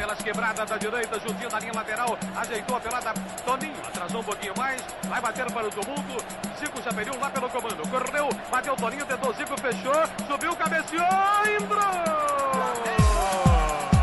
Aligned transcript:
pelas 0.00 0.18
quebradas 0.22 0.66
da 0.66 0.78
direita, 0.78 1.20
juntinho 1.20 1.50
na 1.50 1.60
linha 1.60 1.72
lateral, 1.74 2.18
ajeitou 2.34 2.74
a 2.74 2.80
pelada, 2.80 3.12
Toninho, 3.44 3.74
atrasou 3.86 4.22
um 4.22 4.24
pouquinho 4.24 4.54
mais, 4.56 4.82
vai 5.06 5.20
bater 5.20 5.44
para 5.52 5.66
o 5.66 5.70
tumulto, 5.70 6.24
Zico 6.58 6.82
Chapeliu 6.82 7.12
lá 7.20 7.28
pelo 7.28 7.50
comando, 7.50 7.86
correu, 7.90 8.30
bateu 8.50 8.74
Toninho, 8.76 9.04
tentou 9.04 9.34
Zico, 9.34 9.60
fechou, 9.60 10.26
subiu, 10.26 10.56
cabeceou, 10.56 11.04
entrou! 11.60 11.80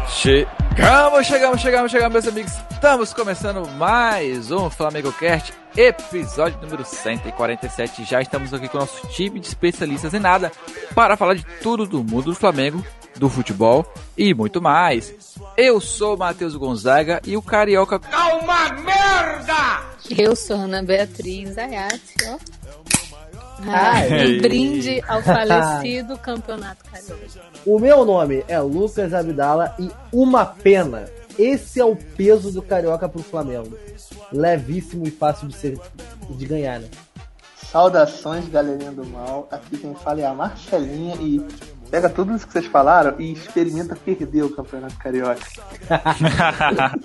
Chegamos, 0.07 1.25
chegamos, 1.25 1.61
chegamos, 1.61 1.91
chegamos, 1.91 2.13
meus 2.13 2.27
amigos. 2.27 2.53
Estamos 2.71 3.11
começando 3.11 3.67
mais 3.71 4.51
um 4.51 4.69
Flamengo 4.69 5.11
Cast, 5.13 5.51
episódio 5.75 6.59
número 6.61 6.85
147. 6.85 8.03
Já 8.03 8.21
estamos 8.21 8.53
aqui 8.53 8.67
com 8.69 8.77
o 8.77 8.81
nosso 8.81 9.07
time 9.07 9.39
de 9.39 9.47
especialistas 9.47 10.13
em 10.13 10.19
nada 10.19 10.51
para 10.93 11.17
falar 11.17 11.33
de 11.33 11.43
tudo 11.61 11.87
do 11.87 12.03
mundo 12.03 12.25
do 12.25 12.35
Flamengo, 12.35 12.85
do 13.17 13.29
futebol 13.29 13.85
e 14.17 14.33
muito 14.33 14.61
mais. 14.61 15.13
Eu 15.55 15.79
sou 15.79 16.15
o 16.15 16.17
Matheus 16.17 16.55
Gonzaga 16.55 17.21
e 17.25 17.35
o 17.35 17.41
Carioca. 17.41 17.99
Calma, 17.99 18.69
merda! 18.73 19.83
Eu 20.09 20.35
sou 20.35 20.55
Ana 20.55 20.81
Beatriz 20.83 21.57
Ayati, 21.57 22.15
ó. 22.27 22.37
Ah, 23.65 24.01
um 24.05 24.41
brinde 24.41 25.03
ao 25.07 25.21
falecido 25.23 26.17
campeonato 26.17 26.85
carioca. 26.85 27.27
O 27.65 27.79
meu 27.79 28.05
nome 28.05 28.45
é 28.47 28.59
Lucas 28.59 29.13
Abdala 29.13 29.75
e 29.79 29.89
uma 30.11 30.45
pena. 30.45 31.05
Esse 31.37 31.79
é 31.79 31.85
o 31.85 31.95
peso 31.95 32.51
do 32.51 32.61
carioca 32.61 33.09
pro 33.09 33.23
Flamengo. 33.23 33.77
Levíssimo 34.31 35.07
e 35.07 35.11
fácil 35.11 35.47
de 35.47 35.55
ser 35.55 35.79
de 36.29 36.45
ganhar, 36.45 36.79
né? 36.79 36.87
Saudações, 37.71 38.47
galerinha 38.47 38.91
do 38.91 39.05
mal. 39.05 39.47
Aqui 39.51 39.77
quem 39.77 39.93
fala 39.95 40.21
é 40.21 40.25
a 40.25 40.33
Marcelinha 40.33 41.15
e 41.15 41.45
pega 41.89 42.09
tudo 42.09 42.35
isso 42.35 42.45
que 42.45 42.53
vocês 42.53 42.65
falaram 42.65 43.15
e 43.19 43.31
experimenta 43.31 43.95
perder 43.95 44.43
o 44.43 44.49
campeonato 44.49 44.97
carioca. 44.97 45.39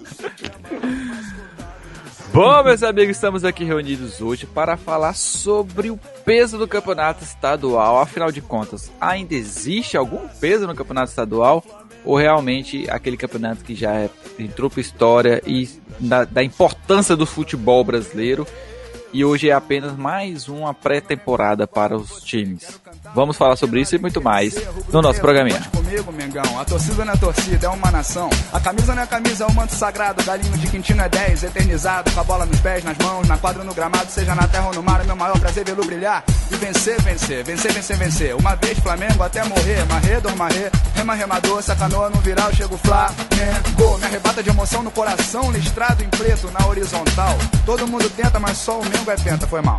Bom, 2.33 2.65
meus 2.65 2.83
amigos, 2.83 3.17
estamos 3.17 3.45
aqui 3.45 3.63
reunidos 3.63 4.23
hoje 4.23 4.47
para 4.47 4.79
falar 4.79 5.13
sobre 5.13 5.91
o 5.91 6.01
peso 6.25 6.57
do 6.57 6.67
campeonato 6.67 7.23
estadual. 7.23 8.01
Afinal 8.01 8.33
de 8.33 8.41
contas, 8.41 8.91
ainda 8.99 9.35
existe 9.35 9.99
algum 9.99 10.27
peso 10.41 10.67
no 10.67 10.75
campeonato 10.75 11.11
estadual? 11.11 11.63
Ou 12.07 12.17
realmente 12.17 12.91
aquele 12.91 13.19
campeonato 13.19 13.63
que 13.63 13.75
já 13.75 13.93
é, 13.93 14.09
entrou 14.39 14.71
para 14.71 14.81
história 14.81 15.43
e 15.47 15.69
da, 16.01 16.25
da 16.25 16.43
importância 16.43 17.15
do 17.15 17.27
futebol 17.27 17.85
brasileiro 17.85 18.47
e 19.13 19.25
hoje 19.25 19.51
é 19.51 19.53
apenas 19.53 19.97
mais 19.97 20.49
uma 20.49 20.73
pré-temporada 20.73 21.67
para 21.67 21.97
os 21.97 22.23
times. 22.23 22.81
Vamos 23.15 23.37
falar 23.37 23.57
sobre 23.57 23.81
isso 23.81 23.95
e 23.95 23.99
muito 23.99 24.23
mais 24.23 24.55
no 24.91 25.03
nosso 25.03 25.21
programinha. 25.21 25.61
Comigo, 25.71 26.11
Mengão. 26.13 26.59
A 26.59 26.65
torcida 26.65 27.05
não 27.05 27.13
é 27.13 27.17
torcida, 27.17 27.67
é 27.67 27.69
uma 27.69 27.91
nação. 27.91 28.31
A 28.53 28.59
camisa 28.59 28.95
não 28.95 29.03
é 29.03 29.07
camisa, 29.07 29.45
é 29.45 29.47
o 29.47 29.53
manto 29.53 29.75
sagrado. 29.75 30.25
Galinho 30.25 30.57
de 30.57 30.67
Quintino 30.69 31.03
é 31.03 31.09
10, 31.09 31.45
eternizado. 31.45 32.11
Com 32.11 32.21
a 32.21 32.25
bola 32.25 32.47
nos 32.47 32.59
pés, 32.61 32.83
nas 32.85 32.97
mãos, 32.99 33.29
na 33.29 33.37
quadra, 33.37 33.63
no 33.63 33.75
gramado. 33.75 34.11
Seja 34.11 34.35
na 34.35 34.49
terra 34.49 34.69
ou 34.69 34.75
no 34.75 34.83
mar, 34.83 35.01
é 35.01 35.05
meu 35.05 35.17
maior 35.17 35.39
prazer 35.39 35.65
vê-lo 35.65 35.85
brilhar. 35.85 36.25
E 36.51 36.57
vencer, 36.57 37.01
vencer, 37.03 37.45
vencer, 37.45 37.73
vencer, 37.73 37.97
vencer. 37.99 38.35
Uma 38.35 38.55
vez 38.57 38.79
Flamengo 38.79 39.23
até 39.23 39.45
morrer. 39.45 39.85
Rema, 40.95 41.15
remador. 41.15 41.63
Sacanoa 41.63 42.09
no 42.09 42.21
viral, 42.21 42.53
chego 42.55 42.79
Flamengo. 42.79 43.99
Me 43.99 44.07
arrebata 44.07 44.43
de 44.43 44.49
emoção 44.49 44.83
no 44.83 44.91
coração, 44.91 45.51
listrado 45.51 46.03
em 46.03 46.09
preto 46.09 46.51
na 46.51 46.67
horizontal. 46.67 47.37
Todo 47.67 47.87
mundo 47.87 48.09
tenta, 48.11 48.41
mas 48.41 48.57
só 48.57 48.81
o 48.81 48.85
Mengo 49.03 49.11
é 49.11 49.17
penta, 49.17 49.49
foi 49.49 49.61
mal. 49.61 49.79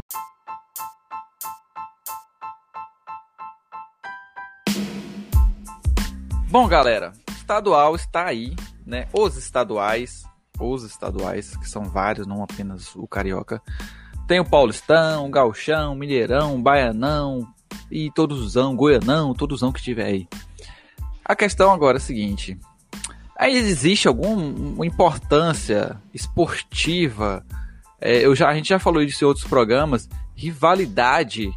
Bom, 6.49 6.67
galera, 6.67 7.13
estadual 7.29 7.95
está 7.95 8.25
aí, 8.25 8.53
né? 8.85 9.07
Os 9.13 9.37
estaduais, 9.37 10.25
os 10.59 10.83
estaduais, 10.83 11.55
que 11.55 11.69
são 11.69 11.85
vários, 11.85 12.27
não 12.27 12.43
apenas 12.43 12.93
o 12.97 13.07
carioca. 13.07 13.61
Tem 14.27 14.41
o 14.41 14.45
Paulistão, 14.45 15.25
o 15.25 15.29
Gauchão, 15.29 15.95
Mineirão, 15.95 16.61
Baianão 16.61 17.47
e 17.89 18.11
todosão, 18.11 18.75
Goianão, 18.75 19.33
todosão 19.33 19.71
que 19.71 19.81
tiver 19.81 20.05
aí. 20.05 20.27
A 21.23 21.33
questão 21.33 21.71
agora 21.71 21.95
é 21.95 22.01
a 22.01 22.01
seguinte: 22.01 22.59
aí 23.37 23.55
existe 23.55 24.05
alguma 24.05 24.85
importância 24.85 25.97
esportiva? 26.13 27.45
É, 28.05 28.25
eu 28.25 28.35
já, 28.35 28.49
a 28.49 28.53
gente 28.53 28.67
já 28.67 28.77
falou 28.77 29.01
isso 29.01 29.23
em 29.23 29.27
outros 29.27 29.47
programas. 29.47 30.09
Rivalidade 30.35 31.49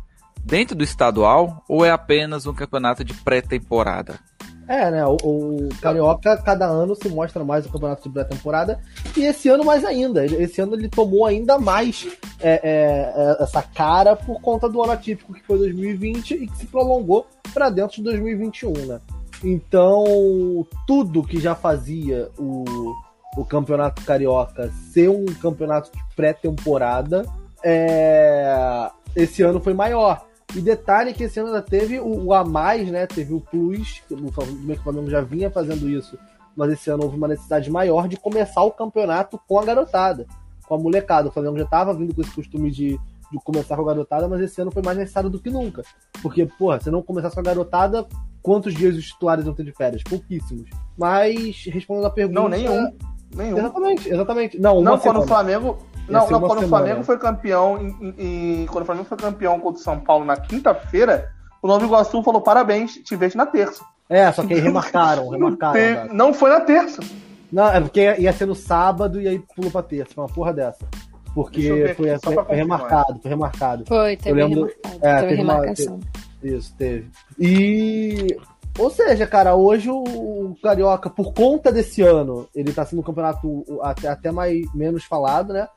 dentro 0.45 0.77
do 0.77 0.85
estadual 0.85 1.65
ou 1.69 1.85
é 1.85 1.91
apenas 1.91 2.47
um 2.47 2.55
campeonato 2.55 3.03
de 3.03 3.13
pré-temporada? 3.13 4.21
É, 4.69 4.91
né? 4.91 5.05
O, 5.05 5.17
o, 5.23 5.69
Carioca, 5.81 6.37
cada 6.39 6.67
ano 6.67 6.95
se 6.95 7.09
mostra 7.09 7.45
mais 7.45 7.67
o 7.67 7.69
campeonato 7.69 8.05
de 8.05 8.11
pré-temporada. 8.11 8.81
E 9.17 9.25
esse 9.25 9.49
ano 9.49 9.65
mais 9.65 9.85
ainda. 9.85 10.25
Esse 10.25 10.61
ano 10.61 10.75
ele 10.75 10.89
tomou 10.89 11.27
ainda 11.27 11.59
mais 11.59 12.07
é, 12.41 12.51
é, 12.51 13.13
é 13.17 13.43
essa 13.43 13.63
cara 13.63 14.15
por 14.15 14.41
conta 14.41 14.69
do 14.69 14.81
ano 14.81 14.93
atípico 14.93 15.35
que 15.35 15.43
foi 15.43 15.59
2020 15.59 16.35
e 16.35 16.47
que 16.47 16.57
se 16.59 16.67
prolongou 16.67 17.27
para 17.53 17.71
dentro 17.71 17.97
de 17.97 18.03
2021, 18.05 18.73
né? 18.87 19.01
Então, 19.43 20.67
tudo 20.87 21.23
que 21.23 21.41
já 21.41 21.55
fazia 21.55 22.29
o, 22.39 22.95
o 23.37 23.45
campeonato 23.45 24.03
carioca 24.03 24.71
ser 24.93 25.11
um 25.11 25.27
campeonato 25.27 25.91
de 25.93 26.03
pré-temporada, 26.17 27.27
é, 27.63 28.91
esse 29.15 29.43
ano 29.43 29.61
foi 29.61 29.75
maior. 29.75 30.27
E 30.55 30.61
detalhe 30.61 31.13
que 31.13 31.25
esse 31.25 31.39
ano 31.39 31.49
ainda 31.49 31.63
teve 31.63 31.99
o, 32.01 32.27
o 32.27 32.35
a 32.35 32.45
mais, 32.45 32.91
né? 32.91 33.07
Teve 33.07 33.35
o 33.35 33.41
plus, 33.41 34.03
o 34.11 34.79
Flamengo 34.83 35.11
já 35.11 35.21
vinha 35.21 35.51
fazendo 35.51 35.89
isso, 35.89 36.19
mas 36.57 36.73
esse 36.73 36.89
ano 36.89 37.05
houve 37.05 37.17
uma 37.17 37.29
necessidade 37.29 37.71
maior 37.71 38.09
de 38.09 38.17
começar 38.17 38.63
o 38.63 38.71
campeonato 38.71 39.39
com 39.47 39.59
a 39.59 39.65
garotada, 39.65 40.27
com 40.67 40.75
a 40.75 40.79
molecada. 40.79 41.29
O 41.29 41.33
Flamengo 41.33 41.59
já 41.59 41.65
estava 41.65 41.93
vindo 41.93 42.15
com 42.15 42.23
esse 42.23 42.31
costume 42.31 42.71
de, 42.71 42.99
de 43.31 43.39
começar 43.45 43.77
com 43.77 43.83
a 43.83 43.87
garotada, 43.87 44.29
mas 44.29 44.41
esse 44.41 44.61
ano 44.61 44.71
foi 44.71 44.83
mais 44.83 44.97
necessário 44.97 45.29
do 45.29 45.39
que 45.39 45.51
nunca. 45.51 45.83
Porque, 46.23 46.47
porra, 46.47 46.81
se 46.81 46.91
não 46.91 47.03
começar 47.03 47.31
com 47.31 47.41
a 47.41 47.43
garotada, 47.43 48.07
quantos 48.41 48.73
dias 48.73 48.97
os 48.97 49.07
titulares 49.07 49.45
vão 49.45 49.53
ter 49.53 49.65
de 49.65 49.73
férias? 49.73 50.03
Pouquíssimos. 50.03 50.71
Mas, 50.97 51.65
respondendo 51.67 52.07
a 52.07 52.11
pergunta. 52.11 52.41
Não, 52.41 52.49
nenhum. 52.49 52.97
Nenhum. 53.37 53.59
Exatamente, 53.59 54.09
exatamente. 54.09 54.59
Não, 54.59 54.81
não 54.81 54.99
quando 54.99 55.21
o 55.21 55.27
Flamengo. 55.27 55.79
Não, 56.09 56.29
não 56.31 56.41
quando 56.41 56.61
semana. 56.61 56.67
o 56.67 56.69
Flamengo 56.69 57.03
foi 57.03 57.19
campeão 57.19 57.79
em, 57.81 58.15
em, 58.63 58.67
quando 58.67 58.83
o 58.83 58.87
Flamengo 58.87 59.09
foi 59.09 59.19
campeão 59.19 59.59
contra 59.59 59.81
o 59.81 59.83
São 59.85 59.99
Paulo 59.99 60.25
na 60.25 60.37
quinta-feira, 60.37 61.33
o 61.61 61.67
Nova 61.67 61.85
Iguaçu 61.85 62.23
falou 62.23 62.41
parabéns, 62.41 62.95
te 62.95 63.17
vejo 63.17 63.37
na 63.37 63.45
terça. 63.45 63.85
É, 64.09 64.31
só 64.31 64.45
que 64.45 64.55
aí 64.55 64.61
remarcaram, 64.61 65.29
remarcaram. 65.29 66.15
não 66.15 66.33
foi 66.33 66.51
na 66.51 66.61
terça. 66.61 67.03
Não, 67.51 67.69
é 67.69 67.81
porque 67.81 68.15
ia 68.19 68.33
ser 68.33 68.47
no 68.47 68.55
sábado 68.55 69.21
e 69.21 69.27
aí 69.27 69.39
pulou 69.39 69.71
pra 69.71 69.83
terça, 69.83 70.15
foi 70.15 70.25
uma 70.25 70.33
porra 70.33 70.53
dessa. 70.53 70.87
Porque 71.35 71.95
foi, 71.97 72.19
foi, 72.19 72.45
foi 72.45 72.57
remarcado, 72.57 73.21
foi 73.21 73.29
remarcado. 73.29 73.85
Foi, 73.87 74.17
teve 74.17 74.31
Eu 74.31 74.47
lembro, 74.47 74.61
remarcado, 74.67 75.05
é, 75.05 75.15
teve, 75.15 75.29
teve 75.29 75.35
remarcação. 75.35 75.95
Uma, 75.95 76.03
teve, 76.41 76.57
isso, 76.57 76.75
teve. 76.77 77.11
E 77.39 78.37
ou 78.79 78.91
seja, 78.91 79.27
cara, 79.27 79.55
hoje 79.55 79.91
o 79.91 80.57
Carioca, 80.63 81.09
por 81.09 81.33
conta 81.33 81.73
desse 81.73 82.03
ano, 82.03 82.49
ele 82.55 82.73
tá 82.73 82.85
sendo 82.85 83.01
um 83.01 83.03
campeonato 83.03 83.65
até, 83.83 84.09
até 84.09 84.31
mais, 84.31 84.73
menos 84.75 85.05
falado, 85.05 85.53
né? 85.53 85.69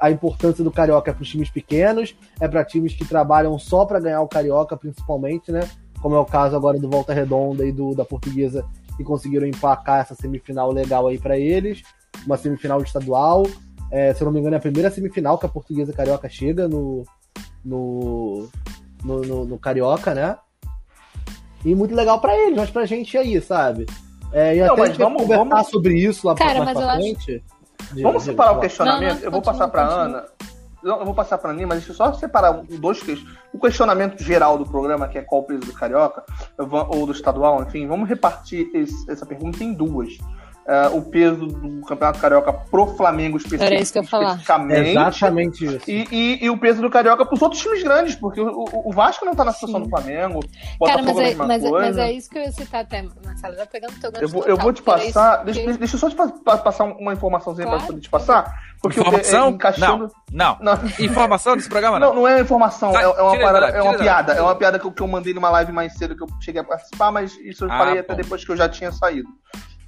A 0.00 0.10
importância 0.10 0.62
do 0.62 0.70
Carioca 0.70 1.10
é 1.10 1.14
para 1.14 1.24
times 1.24 1.50
pequenos, 1.50 2.14
é 2.40 2.48
para 2.48 2.64
times 2.64 2.94
que 2.94 3.04
trabalham 3.04 3.58
só 3.58 3.86
para 3.86 4.00
ganhar 4.00 4.20
o 4.20 4.28
Carioca, 4.28 4.76
principalmente, 4.76 5.50
né? 5.52 5.60
Como 6.02 6.14
é 6.14 6.18
o 6.18 6.24
caso 6.24 6.56
agora 6.56 6.78
do 6.78 6.90
Volta 6.90 7.14
Redonda 7.14 7.64
e 7.64 7.72
do 7.72 7.94
da 7.94 8.04
Portuguesa, 8.04 8.64
que 8.96 9.04
conseguiram 9.04 9.46
emplacar 9.46 10.00
essa 10.00 10.14
semifinal 10.14 10.70
legal 10.72 11.06
aí 11.06 11.18
para 11.18 11.38
eles. 11.38 11.82
Uma 12.26 12.36
semifinal 12.36 12.82
estadual. 12.82 13.46
É, 13.90 14.12
se 14.12 14.20
eu 14.20 14.26
não 14.26 14.32
me 14.32 14.40
engano, 14.40 14.56
é 14.56 14.58
a 14.58 14.60
primeira 14.60 14.90
semifinal 14.90 15.38
que 15.38 15.46
a 15.46 15.48
Portuguesa 15.48 15.92
Carioca 15.92 16.28
chega 16.28 16.68
no, 16.68 17.04
no, 17.64 18.48
no, 19.02 19.20
no, 19.22 19.44
no 19.46 19.58
Carioca, 19.58 20.12
né? 20.14 20.36
E 21.64 21.74
muito 21.74 21.94
legal 21.94 22.20
para 22.20 22.36
eles, 22.36 22.56
mas 22.56 22.70
pra 22.70 22.86
gente 22.86 23.16
aí, 23.16 23.40
sabe? 23.40 23.86
É, 24.32 24.56
e 24.56 24.60
não, 24.60 24.72
até 24.72 24.92
vamos, 24.92 25.22
conversar 25.22 25.44
vamos... 25.44 25.68
sobre 25.68 25.94
isso 25.94 26.26
lá 26.26 26.34
Cara, 26.34 26.64
mais 26.64 26.78
pra 26.78 26.96
frente. 26.96 27.42
Acho... 27.80 27.94
De, 27.94 28.02
vamos 28.02 28.22
separar 28.22 28.52
o 28.52 28.60
questionamento? 28.60 29.14
Não, 29.14 29.18
não, 29.18 29.24
eu 29.24 29.30
vou 29.30 29.42
passar 29.42 29.68
pra 29.68 29.84
continua. 29.84 30.04
Ana. 30.04 30.24
Eu 30.80 31.04
vou 31.04 31.14
passar 31.14 31.38
para 31.38 31.52
mim, 31.52 31.64
mas 31.64 31.78
deixa 31.78 31.90
eu 31.90 31.96
só 31.96 32.12
separar 32.12 32.52
dois 32.52 33.02
questionamentos. 33.02 33.38
O 33.52 33.58
questionamento 33.58 34.22
geral 34.22 34.56
do 34.56 34.64
programa, 34.64 35.08
que 35.08 35.18
é 35.18 35.22
qual 35.22 35.40
o 35.40 35.44
peso 35.44 35.60
do 35.60 35.72
carioca, 35.72 36.22
ou 36.90 37.04
do 37.04 37.12
estadual, 37.12 37.62
enfim, 37.62 37.86
vamos 37.88 38.08
repartir 38.08 38.70
esse, 38.72 39.10
essa 39.10 39.26
pergunta 39.26 39.64
em 39.64 39.72
duas 39.72 40.18
uh, 40.68 40.94
o 40.94 41.02
peso 41.02 41.46
do 41.46 41.80
Campeonato 41.86 42.20
Carioca 42.20 42.52
pro 42.52 42.86
Flamengo 42.86 43.38
especific, 43.38 43.64
Era 43.64 43.80
isso 43.80 43.92
que 43.92 43.98
eu 43.98 44.02
especificamente. 44.02 44.90
Exatamente 44.90 45.64
isso. 45.64 45.90
E, 45.90 46.06
e, 46.12 46.44
e, 46.44 46.50
o 46.50 46.58
peso 46.58 46.82
do 46.82 46.90
Carioca 46.90 47.24
pros 47.24 47.40
outros 47.40 47.60
times 47.60 47.82
grandes, 47.82 48.14
porque 48.14 48.40
o, 48.40 48.66
o 48.84 48.92
Vasco 48.92 49.24
não 49.24 49.34
tá 49.34 49.44
na 49.44 49.52
situação 49.52 49.80
Sim. 49.80 49.88
do 49.88 49.90
Flamengo. 49.90 50.40
Cara, 50.84 51.02
mas 51.02 51.18
é, 51.18 51.34
mas, 51.34 51.64
é, 51.64 51.70
mas, 51.70 51.96
é, 51.96 52.12
isso 52.12 52.28
que 52.28 52.38
eu 52.38 52.42
ia 52.42 52.52
citar 52.52 52.82
até, 52.82 53.02
Marcelo, 53.24 53.56
já 53.56 53.66
pegando 53.66 53.98
teu 53.98 54.12
gancho 54.12 54.24
eu 54.24 54.28
vou, 54.28 54.44
eu 54.44 54.56
vou 54.56 54.72
te 54.72 54.82
passar, 54.82 55.44
deixa, 55.44 55.60
que... 55.60 55.72
deixa 55.78 55.96
eu 55.96 56.00
só 56.00 56.10
te 56.10 56.16
passar 56.16 56.84
uma 56.84 57.14
informaçãozinha 57.14 57.66
claro. 57.66 57.80
pra 57.80 57.86
poder 57.86 58.00
te 58.02 58.10
passar. 58.10 58.68
Porque 58.80 59.00
informação? 59.00 59.46
É, 59.46 59.50
encaixando... 59.50 60.12
Não, 60.30 60.56
não, 60.60 60.76
não. 60.76 60.88
Informação 61.00 61.56
desse 61.56 61.68
programa 61.68 61.98
não? 61.98 62.14
Não, 62.14 62.20
não 62.22 62.28
é 62.28 62.40
informação, 62.40 62.92
Sai, 62.92 63.02
é, 63.02 63.06
é, 63.06 63.22
uma, 63.22 63.38
parada, 63.38 63.66
é 63.66 63.82
uma 63.82 63.94
piada. 63.94 64.32
É 64.34 64.42
uma 64.42 64.54
piada 64.54 64.78
que 64.78 64.86
eu, 64.86 64.92
que 64.92 65.02
eu 65.02 65.08
mandei 65.08 65.34
numa 65.34 65.50
live 65.50 65.72
mais 65.72 65.94
cedo 65.94 66.14
que 66.14 66.22
eu 66.22 66.28
cheguei 66.40 66.60
a 66.60 66.64
participar, 66.64 67.10
mas 67.10 67.36
isso 67.38 67.64
eu 67.64 67.72
ah, 67.72 67.78
falei 67.78 67.94
bom. 67.94 68.00
até 68.00 68.14
depois 68.14 68.44
que 68.44 68.52
eu 68.52 68.56
já 68.56 68.68
tinha 68.68 68.92
saído. 68.92 69.28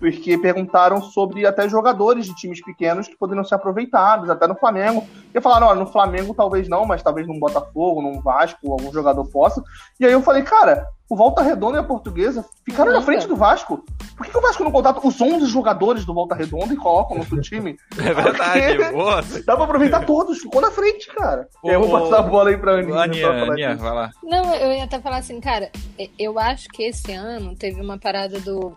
Porque 0.00 0.38
perguntaram 0.38 1.02
sobre 1.02 1.46
até 1.46 1.68
jogadores 1.68 2.24
de 2.24 2.34
times 2.34 2.64
pequenos 2.64 3.06
que 3.06 3.16
poderiam 3.16 3.44
ser 3.44 3.56
aproveitados, 3.56 4.30
até 4.30 4.48
no 4.48 4.54
Flamengo. 4.54 5.06
E 5.32 5.40
falaram, 5.42 5.66
olha, 5.66 5.78
no 5.78 5.86
Flamengo 5.86 6.34
talvez 6.34 6.66
não, 6.68 6.86
mas 6.86 7.02
talvez 7.02 7.28
num 7.28 7.38
Botafogo, 7.38 8.00
num 8.00 8.20
Vasco, 8.22 8.72
algum 8.72 8.90
jogador 8.90 9.24
possa. 9.26 9.62
E 10.00 10.06
aí 10.06 10.12
eu 10.12 10.22
falei, 10.22 10.42
cara, 10.42 10.86
o 11.06 11.14
Volta 11.14 11.42
Redonda 11.42 11.76
e 11.76 11.80
a 11.80 11.84
Portuguesa 11.84 12.46
ficaram 12.64 12.92
na 12.92 13.02
frente 13.02 13.28
do 13.28 13.36
Vasco. 13.36 13.84
Por 14.16 14.24
que, 14.24 14.32
que 14.32 14.38
o 14.38 14.40
Vasco 14.40 14.64
não 14.64 14.72
contrata 14.72 15.06
os 15.06 15.20
11 15.20 15.44
jogadores 15.46 16.06
do 16.06 16.14
Volta 16.14 16.34
Redonda 16.34 16.72
e 16.72 16.76
coloca 16.78 17.14
no 17.14 17.24
seu 17.26 17.40
time? 17.42 17.76
É 17.98 18.14
verdade, 18.14 18.92
boa. 18.92 19.20
Dá 19.44 19.54
pra 19.54 19.64
aproveitar 19.64 20.06
todos, 20.06 20.38
ficou 20.38 20.62
na 20.62 20.70
frente, 20.70 21.08
cara. 21.08 21.46
Ô, 21.62 21.70
eu 21.70 21.80
vou 21.82 22.00
passar 22.00 22.20
a 22.20 22.22
bola 22.22 22.48
aí 22.48 22.56
pra 22.56 22.78
Aninha. 22.78 23.00
Aninha, 23.00 23.28
Aninha 23.28 23.76
vai 23.76 23.94
lá. 23.94 24.10
Não, 24.22 24.54
eu 24.54 24.72
ia 24.72 24.84
até 24.84 24.98
falar 24.98 25.18
assim, 25.18 25.38
cara, 25.40 25.70
eu 26.18 26.38
acho 26.38 26.68
que 26.68 26.84
esse 26.84 27.12
ano 27.12 27.54
teve 27.54 27.82
uma 27.82 27.98
parada 27.98 28.40
do 28.40 28.74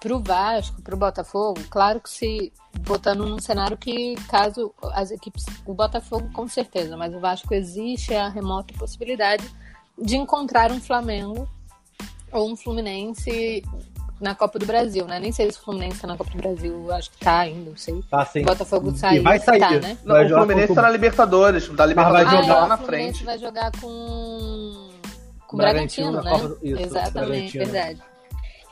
pro 0.00 0.18
Vasco, 0.18 0.80
pro 0.82 0.96
Botafogo, 0.96 1.60
claro 1.68 2.00
que 2.00 2.08
se 2.08 2.52
botando 2.80 3.26
num 3.26 3.38
cenário 3.38 3.76
que 3.76 4.14
caso 4.28 4.72
as 4.92 5.10
equipes, 5.10 5.44
o 5.66 5.74
Botafogo 5.74 6.30
com 6.32 6.48
certeza, 6.48 6.96
mas 6.96 7.14
o 7.14 7.20
Vasco 7.20 7.52
existe 7.52 8.14
a 8.14 8.28
remota 8.28 8.72
possibilidade 8.78 9.44
de 9.98 10.16
encontrar 10.16 10.72
um 10.72 10.80
Flamengo 10.80 11.46
ou 12.32 12.50
um 12.50 12.56
Fluminense 12.56 13.62
na 14.20 14.34
Copa 14.34 14.58
do 14.58 14.66
Brasil, 14.66 15.06
né? 15.06 15.18
Nem 15.18 15.32
sei 15.32 15.50
se 15.50 15.58
o 15.58 15.62
Fluminense 15.62 16.00
tá 16.00 16.06
na 16.06 16.16
Copa 16.16 16.30
do 16.30 16.36
Brasil, 16.38 16.92
acho 16.92 17.10
que 17.10 17.18
tá 17.18 17.40
ainda, 17.40 17.70
não 17.70 17.76
sei. 17.76 18.02
Tá, 18.10 18.24
sim. 18.24 18.42
O 18.42 18.44
Botafogo 18.44 18.94
saiu, 18.96 19.22
vai 19.22 19.38
sair. 19.38 19.60
Tá, 19.60 19.70
né? 19.70 19.98
Não, 20.04 20.24
o 20.24 20.28
Fluminense 20.28 20.74
tá 20.74 20.82
na 20.82 20.90
Libertadores, 20.90 21.68
da 21.68 21.86
Libertadores 21.86 22.30
vai 22.30 22.42
jogar 22.42 22.54
ah, 22.54 22.60
lá 22.60 22.68
na 22.68 22.74
o 22.74 22.78
Fluminense 22.78 23.18
frente. 23.18 23.24
vai 23.24 23.38
jogar 23.38 23.72
com 23.80 24.90
com 25.46 25.56
o 25.56 25.58
Bragantino 25.58 26.12
Bragantino, 26.12 26.22
né? 26.22 26.30
Copa 26.30 26.66
isso, 26.66 26.82
Exatamente, 26.82 27.58
Bragantino. 27.58 27.64
verdade. 27.64 28.09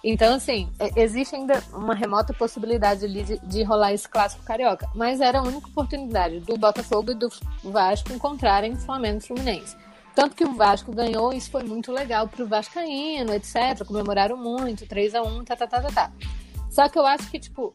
Então, 0.03 0.35
assim, 0.35 0.71
é- 0.79 1.03
existe 1.03 1.35
ainda 1.35 1.63
uma 1.73 1.95
remota 1.95 2.33
possibilidade 2.33 3.05
ali 3.05 3.23
de, 3.23 3.39
de 3.39 3.63
rolar 3.63 3.93
esse 3.93 4.09
clássico 4.09 4.45
carioca. 4.45 4.89
Mas 4.95 5.21
era 5.21 5.41
a 5.41 5.43
única 5.43 5.69
oportunidade 5.69 6.41
do 6.41 6.57
Botafogo 6.57 7.11
e 7.11 7.15
do 7.15 7.29
Vasco 7.65 8.13
encontrarem 8.13 8.77
Flamengo 8.77 9.19
e 9.19 9.27
Fluminense. 9.27 9.77
Tanto 10.15 10.35
que 10.35 10.45
o 10.45 10.55
Vasco 10.55 10.93
ganhou, 10.93 11.33
isso 11.33 11.51
foi 11.51 11.63
muito 11.63 11.93
legal 11.93 12.27
pro 12.27 12.47
Vascaíno, 12.47 13.33
etc. 13.33 13.85
Comemoraram 13.87 14.37
muito, 14.37 14.87
3 14.87 15.15
a 15.15 15.23
1 15.23 15.45
tá, 15.45 15.55
tá, 15.55 15.67
tá, 15.67 15.81
tá, 15.81 15.89
tá. 15.91 16.13
Só 16.71 16.89
que 16.89 16.99
eu 16.99 17.07
acho 17.07 17.31
que, 17.31 17.39
tipo, 17.39 17.75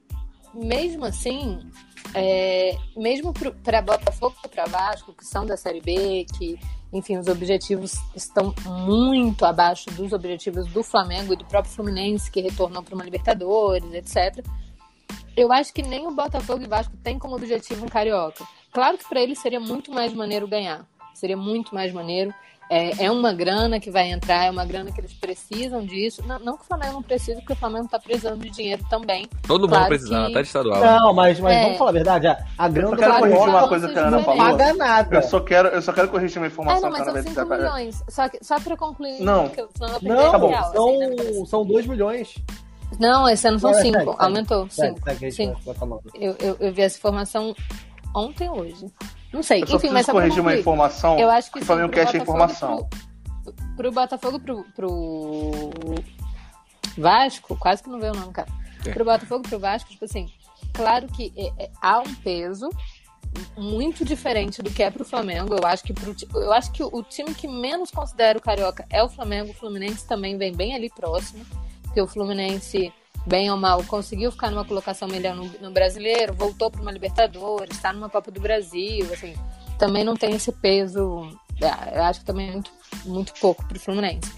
mesmo 0.54 1.06
assim, 1.06 1.60
é, 2.14 2.78
mesmo 2.96 3.34
pra 3.64 3.82
Botafogo 3.82 4.36
e 4.46 4.48
pra 4.48 4.66
Vasco, 4.66 5.14
que 5.14 5.26
são 5.26 5.46
da 5.46 5.58
Série 5.58 5.82
B, 5.82 6.26
que, 6.38 6.60
enfim, 6.92 7.18
os 7.18 7.28
objetivos 7.28 7.94
estão 8.16 8.54
muito 8.66 9.46
abaixo 9.46 9.90
dos 9.92 10.14
objetivos 10.14 10.68
do 10.68 10.84
Flamengo 10.84 11.34
e 11.34 11.38
do 11.38 11.46
próprio 11.46 11.74
Fluminense, 11.74 12.30
que 12.30 12.42
retornou 12.42 12.84
para 12.84 12.96
uma 12.96 13.04
Libertadores, 13.04 13.92
etc. 13.94 14.46
Eu 15.36 15.52
acho 15.52 15.74
que 15.74 15.82
nem 15.82 16.06
o 16.06 16.12
Botafogo 16.12 16.64
e 16.64 16.68
Vasco 16.68 16.96
têm 16.98 17.18
como 17.18 17.36
objetivo 17.36 17.86
um 17.86 17.90
carioca. 17.90 18.46
Claro 18.72 18.98
que 18.98 19.08
para 19.08 19.22
eles 19.22 19.40
seria 19.40 19.60
muito 19.60 19.92
mais 19.92 20.14
maneiro 20.14 20.48
ganhar. 20.48 20.86
Seria 21.14 21.38
muito 21.38 21.74
mais 21.74 21.92
maneiro. 21.92 22.34
É, 22.70 23.06
é 23.06 23.12
uma 23.12 23.34
grana 23.34 23.80
que 23.80 23.92
vai 23.92 24.10
entrar, 24.10 24.46
é 24.46 24.50
uma 24.50 24.66
grana 24.66 24.92
que 24.92 25.00
eles 25.00 25.14
precisam 25.14 25.86
disso. 25.86 26.24
Não, 26.26 26.40
não 26.40 26.58
que 26.58 26.64
o 26.64 26.66
Flamengo 26.66 26.94
não 26.94 27.04
precise, 27.04 27.36
porque 27.40 27.54
o 27.54 27.56
Flamengo 27.56 27.86
está 27.86 28.00
precisando 28.00 28.42
de 28.42 28.50
dinheiro 28.50 28.84
também. 28.90 29.28
Todo 29.46 29.68
Claro 29.68 29.84
mundo 29.84 29.90
precisando, 29.90 30.26
que- 30.26 30.32
até 30.32 30.42
de 30.42 30.48
estadual. 30.48 30.80
Não, 30.82 31.14
mas, 31.14 31.40
mas 31.40 31.54
É. 31.56 31.64
vamos 31.64 31.78
falar 31.78 31.90
a 31.90 31.94
verdade. 31.94 32.28
A, 32.28 32.38
a 32.58 32.68
grana 32.70 32.90
só 32.90 32.96
do 32.96 33.00
quero 33.02 33.20
corrigir 33.20 33.50
uma 33.50 33.68
coisa 33.68 33.88
que 33.90 34.00
a 34.00 34.02
Ana 34.08 34.12
não 34.18 34.24
falou. 34.24 34.40
paga 34.58 34.74
nada. 34.74 35.16
Eu 35.18 35.22
só 35.24 35.40
quero, 35.40 35.68
eu 35.68 35.82
só 35.82 35.94
quero 35.94 36.08
corrigir 36.08 36.38
uma 36.40 36.48
informação 36.48 36.82
não, 36.82 36.92
que 36.92 36.98
mas 36.98 37.06
são 37.06 37.14
vai 37.14 37.24
5 37.24 37.42
dizer. 37.44 37.56
milhões. 37.58 38.04
Só, 38.10 38.30
que, 38.30 38.40
só 38.44 38.60
pra 38.60 38.78
concluir. 38.78 39.20
Não. 39.22 39.50
porque 39.50 39.68
senão 39.76 39.88
eu 39.88 39.92
vou 39.92 40.00
perder 40.00 40.16
Não, 40.16 40.34
a 40.34 40.48
real, 40.50 40.88
assim, 40.88 40.98
né? 40.98 41.34
são, 41.34 41.46
são 41.46 41.66
2 41.66 41.86
milhões. 41.86 42.36
Não, 43.00 43.28
esse 43.30 43.48
ano 43.48 43.60
são 43.60 43.72
Vai, 43.72 43.82
5. 43.82 43.94
segue, 43.98 44.10
segue. 44.12 44.24
Aumentou. 44.24 44.68
Segue, 44.70 44.96
5. 44.96 45.10
segue 45.10 45.26
aí, 45.26 45.32
Sim. 45.32 45.54
vai 45.66 45.76
falando. 45.76 46.02
Eu, 46.16 46.36
eu, 46.40 46.58
eu 46.60 46.74
vi 46.74 46.82
essa 46.82 46.98
informação 46.98 47.54
ontem 48.16 48.50
hoje. 48.50 48.86
Não 49.34 49.42
sei. 49.42 49.64
Eu 49.64 49.68
só 49.68 49.78
Enfim, 49.78 49.90
mas 49.90 50.06
corrigir 50.06 50.40
uma 50.40 50.56
informação 50.56 51.20
Eu 51.20 51.30
acho 51.30 51.52
que 51.52 51.58
que 51.58 51.64
o 51.64 51.66
Flamengo 51.66 51.92
quer 51.92 52.14
e 52.14 52.18
informação. 52.20 52.88
Pro, 53.44 53.54
pro 53.76 53.92
Botafogo 53.92 54.38
e 54.38 54.40
pro, 54.40 54.64
pro 54.76 55.62
Vasco, 56.96 57.58
quase 57.58 57.82
que 57.82 57.90
não 57.90 58.00
veio 58.00 58.14
o 58.14 58.16
nome, 58.16 58.32
cara. 58.32 58.48
É. 58.86 58.92
Pro 58.92 59.04
Botafogo 59.04 59.44
e 59.46 59.50
pro 59.50 59.60
Vasco, 59.60 59.90
tipo 59.90 60.06
assim, 60.06 60.28
claro 60.72 61.08
que 61.08 61.34
é- 61.36 61.66
é- 61.66 61.72
há 61.82 62.00
um 62.00 62.16
peso 62.16 62.70
muito 63.58 64.06
diferente 64.06 64.62
do 64.62 64.70
que 64.70 64.84
é 64.84 64.92
pro 64.92 65.04
Flamengo. 65.04 65.56
Eu 65.56 65.66
acho 65.66 65.84
que 65.84 65.94
pro, 65.94 66.16
eu 66.36 66.54
acho 66.54 66.72
que 66.72 66.84
o, 66.84 66.90
o 66.94 67.02
time 67.02 67.34
que 67.34 67.48
menos 67.48 67.90
considera 67.90 68.38
o 68.38 68.42
Carioca 68.42 68.86
é 68.92 69.04
o 69.04 69.10
Flamengo. 69.10 69.50
O 69.50 69.56
Fluminense 69.56 70.08
também 70.08 70.38
vem 70.38 70.54
bem 70.56 70.76
ali 70.76 70.90
próximo, 70.92 71.44
porque 71.82 72.00
o 72.00 72.08
Fluminense 72.08 72.94
bem 73.26 73.50
ou 73.50 73.58
mal, 73.58 73.84
conseguiu 73.84 74.32
ficar 74.32 74.52
numa 74.52 74.66
colocação 74.66 75.08
melhor 75.08 75.36
no, 75.36 75.46
no 75.62 75.72
brasileiro, 75.72 76.34
voltou 76.34 76.70
para 76.70 76.82
uma 76.82 76.92
Libertadores, 76.92 77.76
está 77.76 77.94
numa 77.94 78.10
Copa 78.10 78.32
do 78.32 78.42
Brasil, 78.42 79.08
assim, 79.14 79.34
também 79.78 80.04
não 80.04 80.16
tem 80.16 80.36
esse 80.36 80.52
peso. 80.52 81.28
é, 81.62 81.98
Eu 81.98 82.04
acho 82.04 82.20
que 82.20 82.26
também 82.26 82.50
é 82.50 82.52
muito, 82.52 82.72
muito 83.06 83.34
pouco 83.40 83.66
para 83.66 83.78
o 83.78 83.80
Fluminense. 83.80 84.32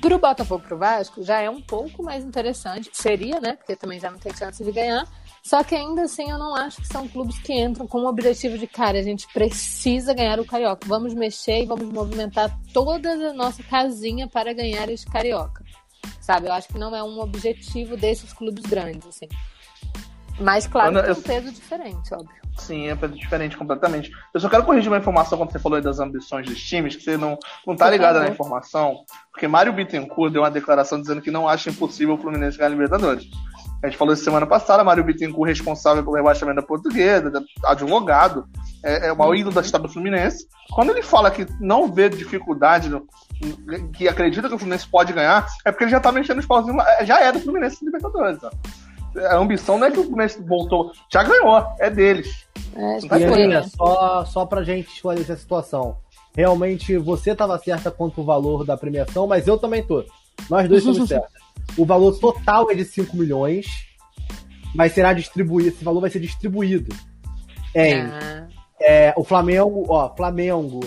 Para 0.00 0.14
o 0.14 0.18
Botafogo 0.18 0.62
para 0.64 0.74
o 0.76 0.78
Vasco 0.78 1.22
já 1.24 1.40
é 1.40 1.50
um 1.50 1.60
pouco 1.60 2.04
mais 2.04 2.24
interessante, 2.24 2.88
seria, 2.92 3.40
né? 3.40 3.54
Porque 3.54 3.74
também 3.74 3.98
já 3.98 4.10
não 4.10 4.18
tem 4.18 4.34
chance 4.34 4.62
de 4.62 4.70
ganhar. 4.70 5.04
Só 5.42 5.64
que 5.64 5.74
ainda 5.74 6.02
assim 6.02 6.30
eu 6.30 6.38
não 6.38 6.54
acho 6.54 6.82
que 6.82 6.86
são 6.86 7.08
clubes 7.08 7.38
que 7.38 7.52
entram 7.52 7.86
com 7.86 7.98
o 8.02 8.06
objetivo 8.06 8.58
de, 8.58 8.66
cara, 8.66 8.98
a 8.98 9.02
gente 9.02 9.26
precisa 9.32 10.14
ganhar 10.14 10.38
o 10.38 10.44
Carioca. 10.44 10.86
Vamos 10.86 11.14
mexer 11.14 11.62
e 11.62 11.66
vamos 11.66 11.88
movimentar 11.92 12.56
toda 12.72 13.10
a 13.10 13.32
nossa 13.32 13.62
casinha 13.62 14.28
para 14.28 14.52
ganhar 14.52 14.88
esse 14.88 15.06
Carioca. 15.06 15.64
Sabe? 16.28 16.46
Eu 16.46 16.52
acho 16.52 16.68
que 16.68 16.78
não 16.78 16.94
é 16.94 17.02
um 17.02 17.20
objetivo 17.20 17.96
desses 17.96 18.34
clubes 18.34 18.62
grandes, 18.66 19.06
assim. 19.06 19.26
Mas, 20.38 20.66
claro, 20.66 20.90
Ana, 20.90 21.02
tem 21.02 21.12
um 21.12 21.16
eu- 21.16 21.22
peso 21.22 21.50
diferente, 21.50 22.12
óbvio. 22.12 22.36
Sim, 22.58 22.88
é 22.90 22.94
diferente 22.94 23.56
completamente. 23.56 24.10
Eu 24.34 24.38
só 24.38 24.46
quero 24.46 24.62
corrigir 24.62 24.90
uma 24.90 24.98
informação 24.98 25.38
quando 25.38 25.50
você 25.50 25.58
falou 25.58 25.76
aí 25.76 25.82
das 25.82 26.00
ambições 26.00 26.46
dos 26.46 26.60
times, 26.60 26.96
que 26.96 27.02
você 27.02 27.16
não, 27.16 27.38
não 27.66 27.74
tá 27.74 27.88
ligado 27.88 28.18
na 28.18 28.28
informação, 28.28 29.04
porque 29.32 29.48
Mário 29.48 29.72
Bittencourt 29.72 30.30
deu 30.30 30.42
uma 30.42 30.50
declaração 30.50 31.00
dizendo 31.00 31.22
que 31.22 31.30
não 31.30 31.48
acha 31.48 31.70
impossível 31.70 32.16
o 32.16 32.18
Fluminense 32.18 32.58
ganhar 32.58 32.68
a 32.68 32.72
Libertadores. 32.72 33.24
A 33.82 33.86
gente 33.86 33.96
falou 33.96 34.12
isso 34.12 34.22
semana 34.22 34.46
passada, 34.46 34.84
Mário 34.84 35.04
Bittencourt 35.04 35.48
responsável 35.48 36.02
pelo 36.02 36.16
rebaixamento 36.16 36.60
da 36.60 36.66
portuguesa, 36.66 37.32
advogado, 37.64 38.46
é, 38.84 39.08
é 39.08 39.12
o 39.12 39.16
maior 39.16 39.34
ídolo 39.34 39.54
da 39.54 39.60
história 39.60 39.86
do 39.86 39.92
Fluminense. 39.92 40.46
Quando 40.72 40.90
ele 40.90 41.02
fala 41.02 41.30
que 41.30 41.46
não 41.60 41.90
vê 41.92 42.08
dificuldade, 42.08 42.88
no- 42.88 43.06
que 43.92 44.08
acredita 44.08 44.48
que 44.48 44.54
o 44.54 44.58
Fluminense 44.58 44.86
pode 44.88 45.12
ganhar, 45.12 45.46
é 45.64 45.70
porque 45.70 45.84
ele 45.84 45.90
já 45.90 46.00
tá 46.00 46.10
mexendo 46.12 46.38
os 46.38 46.46
pauzinhos, 46.46 46.76
lá. 46.76 47.04
já 47.04 47.20
é 47.20 47.32
do 47.32 47.40
Fluminense 47.40 47.84
Libertadores. 47.84 48.38
ó. 48.42 48.50
A 49.30 49.36
ambição 49.36 49.78
não 49.78 49.86
é 49.86 49.90
que 49.90 49.98
o 49.98 50.04
Fluminense 50.04 50.40
voltou, 50.42 50.92
já 51.12 51.22
ganhou, 51.22 51.64
é 51.80 51.90
deles. 51.90 52.46
É, 52.76 52.98
E 53.00 53.24
Aninha, 53.24 53.60
né? 53.62 53.68
só, 53.76 54.24
só 54.26 54.46
pra 54.46 54.62
gente 54.62 54.88
esclarecer 54.94 55.34
a 55.34 55.38
situação. 55.38 55.96
Realmente 56.36 56.96
você 56.98 57.32
estava 57.32 57.58
certa 57.58 57.90
quanto 57.90 58.20
o 58.20 58.24
valor 58.24 58.64
da 58.64 58.76
premiação, 58.76 59.26
mas 59.26 59.48
eu 59.48 59.58
também 59.58 59.82
tô. 59.82 60.04
Nós 60.48 60.68
dois 60.68 60.84
estamos 60.84 61.08
certos. 61.08 61.32
O 61.76 61.84
valor 61.84 62.16
total 62.18 62.70
é 62.70 62.74
de 62.74 62.84
5 62.84 63.16
milhões, 63.16 63.66
mas 64.74 64.92
será 64.92 65.12
distribuído. 65.12 65.70
Esse 65.70 65.82
valor 65.84 66.00
vai 66.00 66.10
ser 66.10 66.20
distribuído 66.20 66.94
em 67.74 68.02
Ah, 68.02 68.46
é, 68.80 69.12
o 69.16 69.24
Flamengo, 69.24 69.84
ó, 69.88 70.14
Flamengo, 70.16 70.80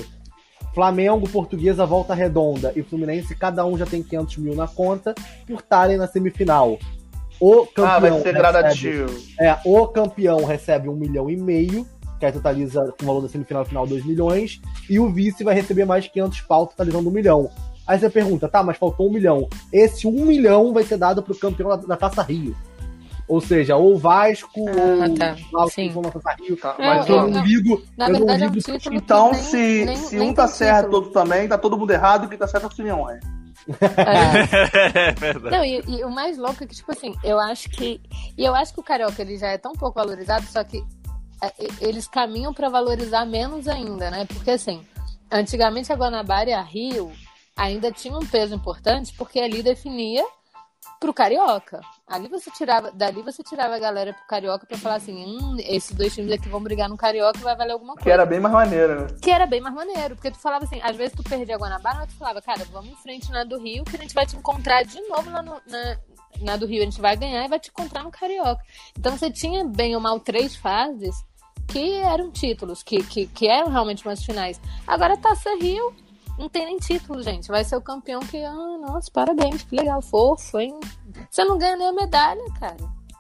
Flamengo, 0.74 1.28
Portuguesa, 1.30 1.86
Volta 1.86 2.14
Redonda 2.14 2.72
e 2.76 2.82
Fluminense, 2.82 3.36
cada 3.36 3.66
um 3.66 3.78
já 3.78 3.86
tem 3.86 4.02
500 4.02 4.38
mil 4.38 4.56
na 4.56 4.68
conta 4.68 5.14
por 5.46 5.60
estarem 5.60 5.98
na 5.98 6.08
semifinal. 6.08 6.78
O 7.40 7.66
campeão 7.66 7.86
Ah, 7.88 8.00
vai 8.00 8.12
ser 8.12 8.18
recebe- 8.18 8.38
gradativo. 8.40 9.20
é, 9.40 9.58
o 9.66 9.88
campeão 9.88 10.46
recebe 10.46 10.88
um 10.88 10.96
milhão 10.96 11.30
e 11.30 11.36
meio, 11.36 11.86
que 12.20 12.26
aí 12.26 12.32
totaliza 12.32 12.94
com 12.98 13.04
o 13.04 13.08
valor 13.08 13.22
da 13.22 13.30
semifinal 13.30 13.66
final 13.66 13.86
2 13.88 14.06
milhões, 14.06 14.62
e 14.90 15.00
o 15.00 15.10
vice 15.10 15.44
vai 15.44 15.56
receber 15.56 15.84
mais 15.86 16.08
500 16.08 16.42
pau, 16.42 16.68
totalizando 16.68 17.10
um 17.10 17.12
milhão. 17.12 17.50
Aí 17.88 18.00
você 18.00 18.10
pergunta, 18.10 18.48
tá, 18.48 18.62
mas 18.64 18.78
faltou 18.78 19.10
um 19.10 19.12
milhão. 19.12 19.50
Esse 19.74 20.06
um 20.08 20.24
milhão 20.26 20.72
vai 20.72 20.84
ser 20.84 20.98
dado 20.98 21.22
pro 21.24 21.36
campeão 21.36 21.70
da, 21.70 21.76
da 21.78 21.98
Taça 21.98 22.22
Rio. 22.22 22.56
Ou 23.32 23.40
seja, 23.40 23.78
ou 23.78 23.94
o 23.94 23.98
Vasco, 23.98 24.66
Ah, 24.68 25.08
ou 25.08 25.16
tá. 25.16 25.36
o 25.54 26.20
Vasco 26.20 26.44
Rio. 26.44 26.58
Tá, 26.58 26.76
É, 26.78 26.86
mas, 26.86 27.08
eu 27.08 27.16
ó, 27.16 27.28
não 27.28 27.44
ligo, 27.46 27.82
na 27.98 28.08
eu 28.08 28.12
não 28.12 28.20
verdade, 28.20 28.44
é 28.44 28.48
um 28.48 28.50
ligo 28.50 28.60
título 28.62 28.80
que 28.80 28.96
então, 28.98 29.32
nem- 29.32 29.42
se, 29.44 29.86
nem- 29.86 29.96
se 29.96 30.16
nem 30.18 30.30
um 30.32 30.34
tá 30.34 30.48
certo, 30.50 30.78
título. 30.88 30.96
outro 30.98 31.12
também, 31.14 31.48
tá 31.48 31.58
todo 31.58 31.78
mundo 31.78 31.92
errado, 31.92 32.28
quem 32.28 32.38
tá 32.38 32.46
certo 32.46 32.66
é 32.66 32.68
o 32.68 32.72
Simeão. 32.74 33.10
É. 33.10 33.20
É. 33.98 35.10
é 35.10 35.12
verdade. 35.14 35.56
Não, 35.56 35.64
e, 35.64 35.82
e 36.00 36.04
o 36.04 36.10
mais 36.10 36.38
louco 36.38 36.62
é 36.64 36.68
que, 36.68 36.76
tipo 36.76 36.92
assim, 36.92 37.16
eu 37.24 37.40
acho 37.40 37.70
que. 37.70 38.02
E 38.38 38.44
eu 38.44 38.54
acho 38.54 38.74
que 38.74 38.80
o 38.80 38.84
Carioca 38.84 39.22
ele 39.22 39.38
já 39.38 39.48
é 39.48 39.58
tão 39.58 39.72
pouco 39.74 40.00
valorizado, 40.00 40.46
só 40.48 40.62
que 40.64 40.84
é, 41.42 41.54
eles 41.80 42.08
caminham 42.10 42.54
pra 42.54 42.68
valorizar 42.70 43.24
menos 43.26 43.68
ainda, 43.68 44.12
né? 44.12 44.26
Porque 44.26 44.52
assim, 44.52 44.82
antigamente 45.32 45.92
a 45.94 45.96
Guanabara 45.96 46.50
e 46.50 46.54
a 46.54 46.62
Rio 46.62 47.12
ainda 47.56 47.92
tinham 47.94 48.20
um 48.20 48.26
peso 48.26 48.54
importante, 48.56 49.14
porque 49.18 49.40
ali 49.40 49.64
definia 49.64 50.26
pro 51.00 51.14
Carioca. 51.14 51.80
Ali 52.12 52.28
você 52.28 52.52
tirava, 52.52 52.92
dali 52.92 53.22
você 53.22 53.42
tirava 53.42 53.76
a 53.76 53.80
galera 53.80 54.14
pro 54.14 54.26
Carioca 54.28 54.66
pra 54.66 54.78
falar 54.78 54.96
assim, 54.96 55.14
hum, 55.26 55.56
esses 55.60 55.92
dois 55.96 56.14
times 56.14 56.32
aqui 56.34 56.50
vão 56.50 56.62
brigar 56.62 56.90
no 56.90 56.98
Carioca 56.98 57.40
e 57.40 57.42
vai 57.42 57.56
valer 57.56 57.72
alguma 57.72 57.94
coisa. 57.94 58.04
Que 58.04 58.12
era 58.12 58.26
bem 58.26 58.40
mais 58.40 58.54
maneiro, 58.54 59.02
né? 59.02 59.08
Que 59.22 59.32
era 59.32 59.46
bem 59.46 59.62
mais 59.62 59.74
maneiro, 59.74 60.16
porque 60.16 60.30
tu 60.32 60.38
falava 60.40 60.66
assim, 60.66 60.82
às 60.84 60.96
vezes 60.96 61.16
tu 61.16 61.24
perdia 61.24 61.56
a 61.56 61.58
Guanabara, 61.58 62.00
mas 62.00 62.10
tu 62.10 62.18
falava, 62.18 62.42
cara, 62.42 62.66
vamos 62.72 62.92
em 62.92 62.96
frente 62.98 63.32
na 63.32 63.44
do 63.46 63.58
Rio, 63.58 63.86
que 63.86 63.96
a 63.96 64.00
gente 64.00 64.14
vai 64.14 64.26
te 64.26 64.36
encontrar 64.36 64.84
de 64.84 65.00
novo 65.08 65.32
lá 65.32 65.42
no, 65.42 65.54
na- 65.68 65.98
na 66.42 66.58
do 66.58 66.66
Rio 66.66 66.82
a 66.82 66.86
gente 66.86 67.00
vai 67.00 67.16
ganhar 67.16 67.46
e 67.46 67.48
vai 67.48 67.60
te 67.60 67.70
encontrar 67.70 68.04
no 68.04 68.12
Carioca. 68.12 68.62
Então 68.98 69.16
você 69.18 69.32
tinha 69.32 69.64
bem 69.64 69.96
ou 69.96 70.02
mal 70.02 70.20
três 70.20 70.56
fases 70.56 71.16
que 71.68 71.94
eram 71.94 72.30
títulos, 72.32 72.84
que, 72.84 73.02
que, 73.04 73.26
que 73.28 73.48
eram 73.48 73.70
realmente 73.70 74.06
umas 74.06 74.22
finais. 74.24 74.60
Agora 74.86 75.16
Taça 75.16 75.56
Rio 75.62 75.94
não 76.42 76.50
tem 76.50 76.66
nem 76.66 76.78
título, 76.78 77.22
gente. 77.24 77.48
Vai 77.48 77.64
ser 77.64 77.76
o 77.78 77.82
campeão 77.82 78.20
que, 78.22 78.44
ah, 78.44 78.78
nossa, 78.82 79.10
parabéns, 79.12 79.64
que 79.64 79.76
legal, 79.76 80.02
fofo, 80.02 80.60
hein? 80.60 80.78
Você 81.30 81.44
não 81.46 81.58
ganha 81.58 81.78
nem 81.78 81.88
a 81.88 81.94
medalha, 81.94 82.44
cara. 82.60 82.76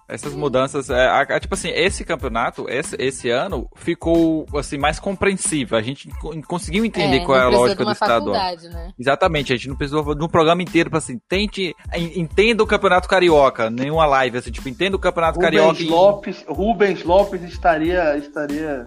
Essas 0.09 0.33
mudanças, 0.33 0.89
é, 0.89 1.07
a- 1.07 1.21
a- 1.21 1.39
tipo 1.39 1.53
assim, 1.53 1.69
esse 1.69 2.03
campeonato, 2.03 2.65
esse, 2.67 2.97
esse 2.99 3.29
ano, 3.29 3.69
ficou 3.77 4.45
assim 4.57 4.77
mais 4.77 4.99
compreensível. 4.99 5.77
A 5.77 5.81
gente 5.81 6.09
co- 6.19 6.33
conseguiu 6.45 6.83
entender 6.83 7.19
É, 7.19 7.25
qual 7.25 7.37
é 7.37 7.43
a 7.43 7.47
lógica 7.47 7.77
de 7.77 7.85
do 7.85 7.91
estadual. 7.93 8.35
né? 8.73 8.91
Exatamente, 8.99 9.53
a 9.53 9.55
gente 9.55 9.69
não 9.69 9.75
precisou 9.77 10.13
de 10.13 10.21
um 10.21 10.27
programa 10.27 10.61
inteiro 10.61 10.89
pra 10.89 10.97
assim, 10.99 11.17
tente, 11.29 11.73
en- 11.93 12.19
entenda 12.19 12.61
o 12.61 12.67
Campeonato 12.67 13.07
Carioca, 13.07 13.69
nenhuma 13.69 14.05
live, 14.05 14.37
assim, 14.39 14.51
tipo, 14.51 14.67
entenda 14.67 14.97
o 14.97 14.99
Campeonato 14.99 15.39
Carioca 15.39 15.67
Rubens 15.71 15.87
e- 15.87 15.89
Lopes, 15.89 16.45
Rubens 16.45 17.03
Lopes 17.05 17.41
estaria, 17.43 18.17
estaria 18.17 18.85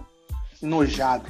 enojado. 0.61 1.25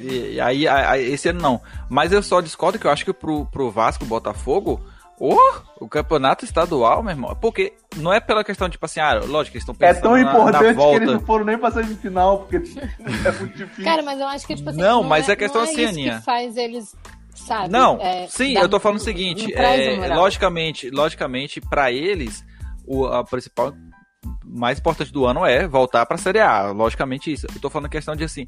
E, 0.00 0.34
e 0.34 0.40
aí, 0.40 0.66
a- 0.66 0.92
a- 0.92 0.98
esse 0.98 1.28
ano 1.28 1.40
não. 1.40 1.60
Mas 1.88 2.12
eu 2.12 2.22
só 2.22 2.40
discordo 2.40 2.78
que 2.78 2.86
eu 2.86 2.90
acho 2.90 3.04
que 3.04 3.12
pro, 3.12 3.44
pro 3.46 3.70
Vasco, 3.70 4.04
Botafogo, 4.06 4.80
oh, 5.18 5.36
o 5.78 5.88
campeonato 5.88 6.44
estadual, 6.44 7.02
meu 7.02 7.10
irmão. 7.12 7.36
Porque 7.40 7.74
não 7.96 8.12
é 8.12 8.18
pela 8.20 8.42
questão, 8.42 8.68
tipo 8.70 8.84
assim, 8.86 9.00
ah, 9.00 9.14
lógico 9.14 9.52
que 9.52 9.58
eles 9.58 9.68
estão 9.68 9.74
É 9.78 9.92
pensando 9.92 10.02
tão 10.02 10.12
na- 10.12 10.22
na, 10.24 10.30
importante 10.30 10.58
que 10.58 10.64
eles 10.66 10.76
volta. 10.76 11.04
não 11.06 11.20
foram 11.20 11.44
nem 11.44 11.58
pra 11.58 11.70
semifinal, 11.70 12.38
porque 12.40 12.56
é 13.26 13.32
muito 13.32 13.56
difícil. 13.56 13.84
Cara, 13.84 14.02
mas 14.02 14.18
eu 14.20 14.26
acho 14.28 14.46
que, 14.46 14.54
tipo 14.54 14.70
assim, 14.70 14.80
Não, 14.80 15.02
mas 15.02 15.28
é 15.28 15.36
questão 15.36 15.60
não 15.62 15.68
é 15.68 15.72
assim, 15.72 15.82
isso 15.82 15.90
Aninha. 15.92 16.18
que 16.18 16.24
faz 16.24 16.56
eles, 16.56 16.96
sabe? 17.34 17.68
Não, 17.70 17.98
é, 18.00 18.26
sim, 18.28 18.56
eu 18.56 18.68
tô 18.68 18.80
falando 18.80 18.98
um- 18.98 19.02
o 19.02 19.04
seguinte, 19.04 19.52
um 19.54 19.58
é, 19.60 20.14
logicamente, 20.14 20.88
logicamente, 20.90 21.60
para 21.60 21.92
eles, 21.92 22.42
o 22.86 23.04
a 23.06 23.22
principal 23.22 23.72
mais 24.44 24.78
importante 24.78 25.12
do 25.12 25.24
ano 25.24 25.44
é 25.46 25.66
voltar 25.66 26.04
pra 26.06 26.16
Série 26.18 26.40
A, 26.40 26.70
logicamente 26.72 27.32
isso. 27.32 27.46
Eu 27.54 27.60
tô 27.60 27.70
falando 27.70 27.86
a 27.86 27.90
questão 27.90 28.14
de 28.14 28.24
assim, 28.24 28.46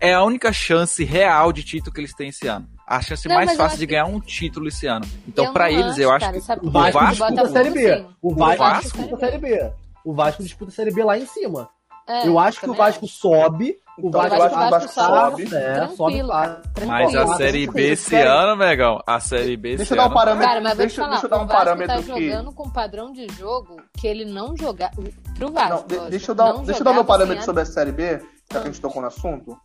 é 0.00 0.14
a 0.14 0.22
única 0.24 0.52
chance 0.52 1.04
real 1.04 1.52
de 1.52 1.62
título 1.62 1.92
que 1.92 2.00
eles 2.00 2.14
têm 2.14 2.28
esse 2.30 2.46
ano. 2.46 2.68
A 2.86 3.00
chance 3.00 3.26
Não, 3.28 3.36
mais 3.36 3.50
fácil 3.50 3.64
acho 3.66 3.76
de 3.78 3.86
que- 3.86 3.92
ganhar 3.92 4.06
um 4.06 4.20
título 4.20 4.68
esse 4.68 4.86
ano. 4.86 5.06
Então, 5.26 5.52
pra 5.52 5.70
não 5.70 5.78
eles, 5.78 5.98
eu 5.98 6.10
acho 6.10 6.26
cara, 6.26 6.38
que 6.38 6.44
sabe 6.44 6.66
O 6.66 6.70
por 6.70 6.84
quê? 6.84 6.90
Vasco, 6.90 7.00
Vasco- 7.00 7.32
disputa 7.34 7.42
a 7.42 7.48
Série 7.52 7.70
B. 7.70 8.06
O. 8.20 8.34
Vasco, 8.34 8.58
Vasco- 8.58 8.82
disputa 8.82 9.14
a 9.14 9.18
Série 9.18 9.38
B. 9.38 9.72
O 10.04 10.12
Vasco 10.14 10.42
disputa 10.42 10.70
a 10.70 10.74
Série 10.74 10.90
B 10.90 11.04
lá 11.04 11.18
em 11.18 11.26
cima. 11.26 11.70
É, 12.08 12.26
eu 12.26 12.38
acho 12.38 12.58
que 12.58 12.68
o 12.68 12.74
Vasco 12.74 13.06
sobe. 13.06 13.76
O 13.98 14.08
Então, 14.08 14.20
Vasco, 14.22 14.36
eu 14.36 14.42
acho 14.42 14.54
que 14.56 14.64
o 14.64 14.70
Vasco 14.70 14.92
sobe. 14.92 15.54
É, 15.54 15.74
sobe 15.88 15.96
fácil. 15.96 16.28
cara, 16.28 16.62
tranquilo. 16.74 16.88
Mas 16.88 17.14
a. 17.14 17.36
Série 17.36 17.66
B 17.66 17.82
esse 17.90 18.16
ano, 18.16 18.56
Megão, 18.56 19.00
a 19.06 19.20
Série 19.20 19.56
B 19.56 19.68
esse 19.70 19.76
Deixa 19.78 19.92
eu 19.92 19.96
dar 19.98 20.02
um 20.04 20.06
ano... 20.06 20.14
parâmetro. 20.14 20.48
Cara, 20.48 20.60
mas 20.62 20.72
vou 20.72 20.76
te 20.76 20.78
deixa, 20.88 21.02
falar, 21.02 21.10
deixa 21.12 21.26
eu 21.26 21.30
dar 21.30 21.36
o 21.36 21.42
um 21.42 21.46
Vasco 21.46 21.58
parâmetro 21.64 21.86
tá 21.94 22.00
aqui. 22.00 22.28
jogando 22.30 22.52
com 22.52 22.66
um 22.66 22.70
padrão 22.70 23.12
de 23.12 23.26
jogo 23.34 23.76
que 23.98 24.06
ele 24.06 24.24
não 24.24 24.56
joga 24.56 24.90
pro 25.36 25.52
Vasco. 25.52 25.68
Não, 25.70 25.76
lógico, 25.98 26.10
deixa 26.10 26.30
eu 26.30 26.34
dar, 26.34 26.52
não 26.54 26.64
deixa 26.64 26.80
eu 26.80 26.84
dar 26.84 26.94
meu 26.94 27.04
parâmetro 27.04 27.44
sobre 27.44 27.62
a 27.62 27.66
Série 27.66 27.92
B, 27.92 28.18
já 28.50 28.60
que 28.60 28.68
a 28.68 28.70
gente 28.72 28.80
tocou 28.80 29.02
no 29.02 29.08
assunto. 29.08 29.56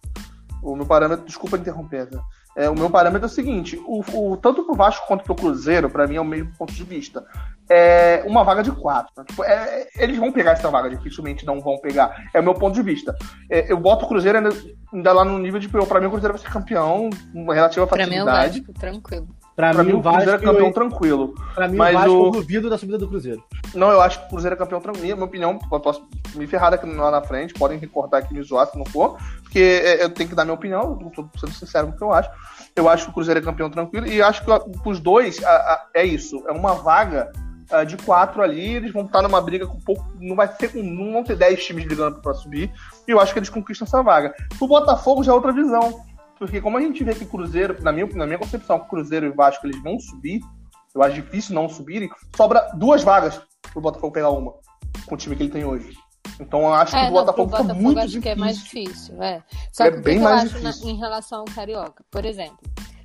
O 0.62 0.75
meu 0.75 0.86
parâmetro, 0.86 1.24
desculpa 1.25 1.55
interromper, 1.55 2.10
é, 2.57 2.67
o 2.69 2.74
meu 2.75 2.89
parâmetro 2.89 3.27
é 3.27 3.29
o 3.29 3.34
seguinte: 3.34 3.79
o, 3.86 4.03
o- 4.31 4.38
tanto 4.38 4.63
pro 4.63 4.74
Vasco 4.75 5.07
quanto 5.07 5.24
pro 5.24 5.36
Cruzeiro, 5.36 5.89
pra 5.89 6.07
mim, 6.07 6.15
é 6.15 6.22
o 6.22 6.25
mesmo 6.25 6.51
ponto 6.57 6.74
de 6.74 6.84
vista. 6.84 7.24
É 7.69 8.24
uma 8.25 8.43
vaga 8.43 8.63
de 8.63 8.71
quatro. 8.71 9.24
Tipo, 9.25 9.43
é- 9.43 9.88
eles 9.97 10.17
vão 10.17 10.31
pegar 10.31 10.51
essa 10.51 10.69
vaga, 10.69 10.89
dificilmente 10.89 11.45
não 11.45 11.59
vão 11.59 11.77
pegar. 11.79 12.29
É 12.33 12.39
o 12.39 12.43
meu 12.43 12.53
ponto 12.53 12.74
de 12.75 12.81
vista. 12.81 13.15
É, 13.50 13.71
eu 13.71 13.77
boto 13.77 14.05
o 14.05 14.07
Cruzeiro 14.07 14.38
ainda, 14.38 14.50
ainda 14.93 15.12
lá 15.13 15.25
no 15.25 15.38
nível 15.38 15.59
de. 15.59 15.67
Pra 15.67 16.00
mim, 16.00 16.07
o 16.07 16.12
Cruzeiro 16.12 16.33
vai 16.33 16.41
ser 16.41 16.50
campeão, 16.51 17.09
com 17.33 17.43
uma 17.43 17.53
relativa 17.53 17.86
Pra 17.86 17.97
mim 17.97 18.15
é 18.15 18.24
o 18.24 18.25
facilidade. 18.25 18.59
Vasco, 18.62 18.74
tranquilo. 18.74 19.27
Pra, 19.55 19.74
Pra 19.74 19.83
mim, 19.83 19.93
o 19.93 20.01
Cruzeiro 20.01 20.31
é 20.31 20.38
campeão 20.38 20.71
tranquilo. 20.71 21.33
pra 21.55 21.67
mim, 21.67 21.77
mas 21.77 21.95
o 21.95 21.97
Vasco 22.00 22.13
o- 22.13 22.25
eu 22.27 22.31
duvido 22.31 22.69
da 22.69 22.77
subida 22.77 22.97
do 23.00 23.07
Cruzeiro. 23.07 23.43
Não, 23.74 23.89
eu 23.91 24.00
acho 24.01 24.19
que 24.19 24.25
o 24.27 24.29
Cruzeiro 24.29 24.53
é 24.55 24.57
campeão 24.57 24.79
tranquilo. 24.79 25.15
Minha 25.15 25.25
opinião, 25.25 25.59
eu 25.71 25.79
posso 25.79 26.07
me 26.36 26.45
ferrar 26.45 26.74
aqui 26.74 26.86
lá 26.86 27.09
na 27.12 27.21
frente, 27.24 27.53
podem 27.55 27.77
recortar 27.79 28.21
aqui 28.21 28.33
me 28.33 28.43
zoar 28.43 28.67
se 28.67 28.77
não 28.77 28.86
for, 28.86 29.17
porque 29.41 29.59
é, 29.83 30.03
eu 30.03 30.09
tenho 30.12 30.29
que 30.29 30.36
dar 30.36 30.45
minha 30.45 30.53
opinião, 30.53 30.97
eu 31.01 31.09
tô 31.09 31.27
sendo 31.39 31.51
sincero 31.53 31.88
com 31.88 31.93
o 31.93 31.97
que 31.97 32.03
eu 32.03 32.13
acho. 32.13 32.29
Eu 32.75 32.88
acho 32.88 33.05
que 33.05 33.09
o 33.09 33.13
Cruzeiro 33.15 33.39
é 33.39 33.43
campeão 33.43 33.69
tranquilo 33.69 34.05
e 34.07 34.21
acho 34.21 34.45
que 34.45 34.51
os 34.86 35.00
dois 35.00 35.43
a- 35.43 35.50
a- 35.50 35.86
é 35.95 36.05
isso, 36.05 36.43
é 36.47 36.51
uma 36.51 36.75
vaga 36.75 37.31
ah, 37.71 37.83
de 37.83 37.97
quatro 37.97 38.41
ali, 38.41 38.75
eles 38.75 38.91
vão 38.91 39.05
estar 39.05 39.21
numa 39.21 39.41
briga 39.41 39.67
com 39.67 39.79
pouco, 39.79 40.05
não 40.19 40.36
vai 40.36 40.47
ter, 40.47 40.71
com- 40.71 40.81
não 40.83 41.13
vão 41.13 41.24
ter 41.24 41.36
dez 41.36 41.63
times 41.65 41.86
brigando 41.86 42.21
pra 42.21 42.33
subir, 42.33 42.71
e 43.07 43.12
eu 43.12 43.19
acho 43.19 43.33
que 43.33 43.39
eles 43.39 43.50
conquistam 43.50 43.86
essa 43.86 44.01
vaga. 44.03 44.33
O 44.59 44.67
Botafogo 44.67 45.24
já 45.24 45.31
é 45.31 45.36
outra 45.36 45.51
visão, 45.51 46.01
porque 46.39 46.62
como 46.62 46.77
a 46.77 46.81
gente 46.81 47.03
vê 47.03 47.13
que 47.15 47.24
o 47.24 47.27
Cruzeiro, 47.27 47.81
na 47.81 47.91
minha, 47.91 48.05
na 48.13 48.25
minha 48.25 48.38
concepção, 48.39 48.79
que 48.79 48.89
Cruzeiro 48.89 49.25
e 49.25 49.29
Vasco 49.31 49.65
eles 49.67 49.81
vão 49.81 50.00
subir, 50.00 50.39
eu 50.95 51.01
acho 51.03 51.15
difícil 51.15 51.53
não 51.55 51.67
subirem, 51.69 52.09
sobra 52.36 52.69
duas 52.75 53.03
vagas 53.03 53.39
pro 53.71 53.81
Botafogo 53.81 54.13
pegar 54.13 54.29
uma, 54.31 54.53
com 55.05 55.15
o 55.15 55.17
time 55.17 55.36
que 55.36 55.43
ele 55.43 55.51
tem 55.51 55.65
hoje. 55.65 55.91
Então 56.39 56.62
eu 56.62 56.74
acho 56.74 56.91
que 56.91 56.97
É, 56.97 57.01
o 57.01 57.03
não, 57.05 57.12
pro 57.12 57.19
Botafogo 57.21 57.50
fica 57.50 57.63
Botafogo 57.63 57.83
muito 57.83 57.97
acho 58.00 58.07
difícil. 58.07 58.21
que 58.21 58.29
é 58.29 58.36
mais 58.36 58.57
difícil, 58.57 59.24
é. 59.24 59.43
Só 59.71 59.83
É 59.86 59.91
que 59.91 59.97
que 59.97 60.03
bem 60.03 60.17
que 60.17 60.24
mais 60.24 60.43
acho 60.45 60.63
na- 60.63 60.69
difícil. 60.71 60.89
em 60.91 60.97
relação 60.97 61.39
ao 61.39 61.45
Carioca? 61.45 62.03
Por 62.12 62.25
exemplo, 62.25 62.59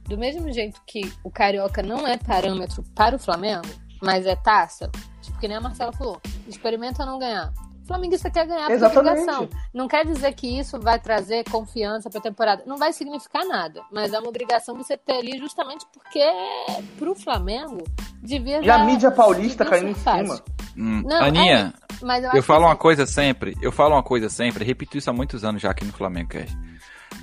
do 0.08 0.18
mesmo 0.18 0.52
jeito 0.52 0.80
que 0.86 1.00
o 1.24 1.30
Carioca 1.30 1.82
não 1.82 2.06
é 2.06 2.18
parâmetro 2.18 2.82
para 2.94 3.16
o 3.16 3.18
Flamengo, 3.18 3.62
mas 4.02 4.26
é 4.26 4.34
taça, 4.36 4.90
tipo 5.20 5.38
que 5.38 5.48
nem 5.48 5.56
a 5.56 5.60
Marcela 5.60 5.92
falou, 5.92 6.20
experimenta 6.48 7.06
não 7.06 7.18
ganhar. 7.18 7.52
O 7.82 7.86
flamenguista 7.86 8.30
quer 8.30 8.46
ganhar 8.46 8.66
por 8.66 8.72
Exatamente. 8.74 9.08
obrigação. 9.22 9.48
Não 9.74 9.88
quer 9.88 10.06
dizer 10.06 10.32
que 10.34 10.46
isso 10.58 10.78
vai 10.80 11.00
trazer 11.00 11.42
confiança 11.50 12.08
para 12.08 12.20
a 12.20 12.22
temporada. 12.22 12.62
Não 12.64 12.76
vai 12.76 12.92
significar 12.92 13.44
nada, 13.44 13.82
mas 13.90 14.12
é 14.12 14.18
uma 14.20 14.28
obrigação 14.28 14.76
você 14.76 14.96
ter 14.96 15.14
ali 15.14 15.36
justamente 15.36 15.84
porque 15.92 16.24
pro 16.96 17.14
Flamengo 17.14 17.82
devia 18.22 18.60
E 18.62 18.70
a 18.70 18.84
mídia 18.84 19.10
paulista 19.10 19.64
caindo 19.64 19.88
em 19.90 19.94
fácil. 19.94 20.26
cima. 20.26 20.42
Hum, 20.76 21.02
Não, 21.04 21.24
Aninha, 21.24 21.74
é, 22.00 22.04
mas 22.04 22.24
eu, 22.24 22.30
Eu 22.34 22.42
falo 22.42 22.60
que, 22.60 22.66
uma 22.66 22.72
assim, 22.72 22.80
coisa 22.80 23.06
sempre, 23.06 23.56
eu 23.60 23.72
falo 23.72 23.94
uma 23.96 24.02
coisa 24.02 24.30
sempre, 24.30 24.64
repito 24.64 24.96
isso 24.96 25.10
há 25.10 25.12
muitos 25.12 25.44
anos 25.44 25.60
já 25.60 25.70
aqui 25.70 25.84
no 25.84 25.92
Flamengo 25.92 26.30
Cast. 26.30 26.56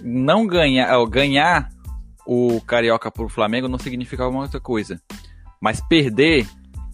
Não 0.03 0.45
ganhar, 0.45 0.93
ó, 0.99 1.05
ganhar 1.05 1.69
o 2.27 2.61
Carioca 2.61 3.09
pro 3.09 3.29
Flamengo 3.29 3.67
não 3.69 3.79
significa 3.79 4.29
muita 4.29 4.59
coisa. 4.59 5.01
Mas 5.59 5.81
perder 5.81 6.47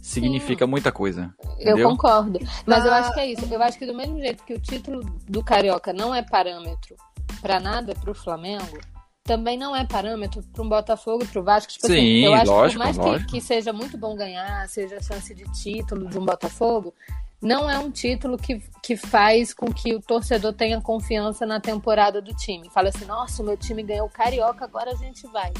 significa 0.06 0.68
muita 0.68 0.92
coisa. 0.92 1.34
Eu 1.44 1.72
entendeu? 1.72 1.90
concordo. 1.90 2.40
Mas 2.66 2.86
eu 2.86 2.94
acho 2.94 3.14
que 3.14 3.20
é 3.20 3.32
isso. 3.32 3.46
Eu 3.52 3.62
acho 3.62 3.78
que 3.78 3.86
do 3.86 3.96
mesmo 3.96 4.20
jeito 4.20 4.44
que 4.44 4.54
o 4.54 4.60
título 4.60 5.02
do 5.28 5.44
Carioca 5.44 5.92
não 5.92 6.14
é 6.14 6.22
parâmetro 6.22 6.96
pra 7.42 7.60
nada 7.60 7.96
pro 7.96 8.14
Flamengo, 8.14 8.80
também 9.24 9.58
não 9.58 9.76
é 9.76 9.84
parâmetro 9.86 10.44
para 10.54 10.64
um 10.64 10.70
Botafogo 10.70 11.24
e 11.24 11.28
pro 11.28 11.44
Vasco. 11.44 11.74
Tipo 11.74 11.88
assim, 11.88 11.96
Sim, 11.96 12.26
eu 12.26 12.34
acho 12.36 12.52
lógico, 12.52 12.84
que 12.84 12.94
por 12.94 13.04
mais 13.08 13.24
que, 13.24 13.32
que 13.32 13.42
seja 13.42 13.74
muito 13.74 13.98
bom 13.98 14.16
ganhar, 14.16 14.68
seja 14.70 14.98
a 14.98 15.02
chance 15.02 15.34
de 15.34 15.44
título 15.52 16.08
de 16.08 16.20
um 16.20 16.26
Botafogo, 16.26 16.94
não 17.42 17.70
é 17.70 17.80
um 17.80 17.90
título 17.90 18.38
que, 18.38 18.62
que 18.84 18.96
faz 18.96 19.54
com 19.54 19.74
que 19.74 19.94
o 19.94 20.00
torcedor 20.00 20.54
tenha 20.54 20.80
confiança 20.80 21.46
na 21.48 21.60
temporada 21.60 22.22
do 22.22 22.34
time. 22.36 22.70
Fala 22.70 22.90
assim, 22.90 23.06
nossa, 23.06 23.42
o 23.42 23.46
meu 23.46 23.58
time 23.58 23.82
ganhou 23.82 24.06
o 24.06 24.12
Carioca, 24.12 24.66
agora 24.66 24.92
a 24.92 24.96
gente 24.96 25.26
vai. 25.28 25.52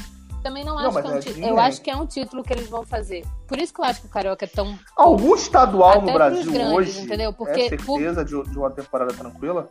Também 0.46 0.64
não 0.64 0.76
Não, 0.76 0.86
acho 0.86 0.94
mas 0.94 1.02
que 1.02 1.10
é 1.10 1.12
um 1.12 1.16
é 1.16 1.20
título. 1.20 1.46
Eu 1.48 1.60
acho 1.60 1.80
que 1.82 1.90
é 1.90 1.96
um 1.96 2.06
título 2.06 2.44
que 2.44 2.52
eles 2.52 2.68
vão 2.68 2.86
fazer. 2.86 3.24
Por 3.48 3.58
isso 3.58 3.74
que 3.74 3.80
eu 3.80 3.84
acho 3.84 4.00
que 4.00 4.06
o 4.06 4.10
Carioca 4.10 4.44
é 4.44 4.48
tão 4.48 4.78
Algum 4.96 5.34
estadual 5.34 5.98
Até 5.98 6.06
no 6.06 6.12
Brasil 6.12 6.52
grandes, 6.52 6.72
hoje 6.72 7.00
entendeu? 7.00 7.32
Porque 7.32 7.60
é 7.62 7.68
certeza 7.70 8.24
de, 8.24 8.40
de 8.44 8.56
uma 8.56 8.70
temporada 8.70 9.12
tranquila? 9.12 9.68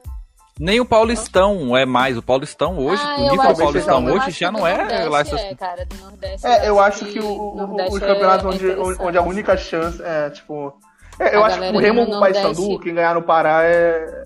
Nem 0.60 0.82
o 0.82 0.86
Paulistão 0.86 1.77
é 1.77 1.86
mais. 1.86 2.17
O 2.17 2.22
Paulistão 2.22 2.77
hoje, 2.77 3.01
Ah, 3.05 3.15
o 3.20 3.32
nível 3.32 3.53
do 3.53 3.58
Paulistão 3.58 4.05
hoje 4.05 4.32
já 4.32 4.51
não 4.51 4.67
é 4.67 4.77
Nordeste 4.77 5.10
lá 5.10 5.20
essas... 5.22 5.41
É, 5.41 5.55
cara, 5.55 5.86
do 5.86 5.96
Nordeste, 5.96 6.46
É, 6.46 6.67
eu 6.67 6.79
acho 6.82 7.05
que 7.05 7.20
o, 7.22 7.55
os 7.89 8.00
campeonatos 8.00 8.46
é 8.46 8.48
onde, 8.50 8.65
interessante. 8.65 9.01
onde 9.01 9.17
a 9.17 9.22
única 9.22 9.55
chance 9.55 10.03
é, 10.03 10.29
tipo. 10.29 10.77
é, 11.17 11.36
eu 11.38 11.44
A 11.44 11.48
acho 11.48 11.60
que 11.60 11.70
o 11.70 11.79
Remo 11.79 12.05
do 12.05 12.12
com 12.12 12.17
o 12.17 12.20
Paysandu, 12.20 12.79
quem 12.82 12.94
ganhar 12.94 13.15
no 13.15 13.24
Pará 13.24 13.63
é. 13.63 14.24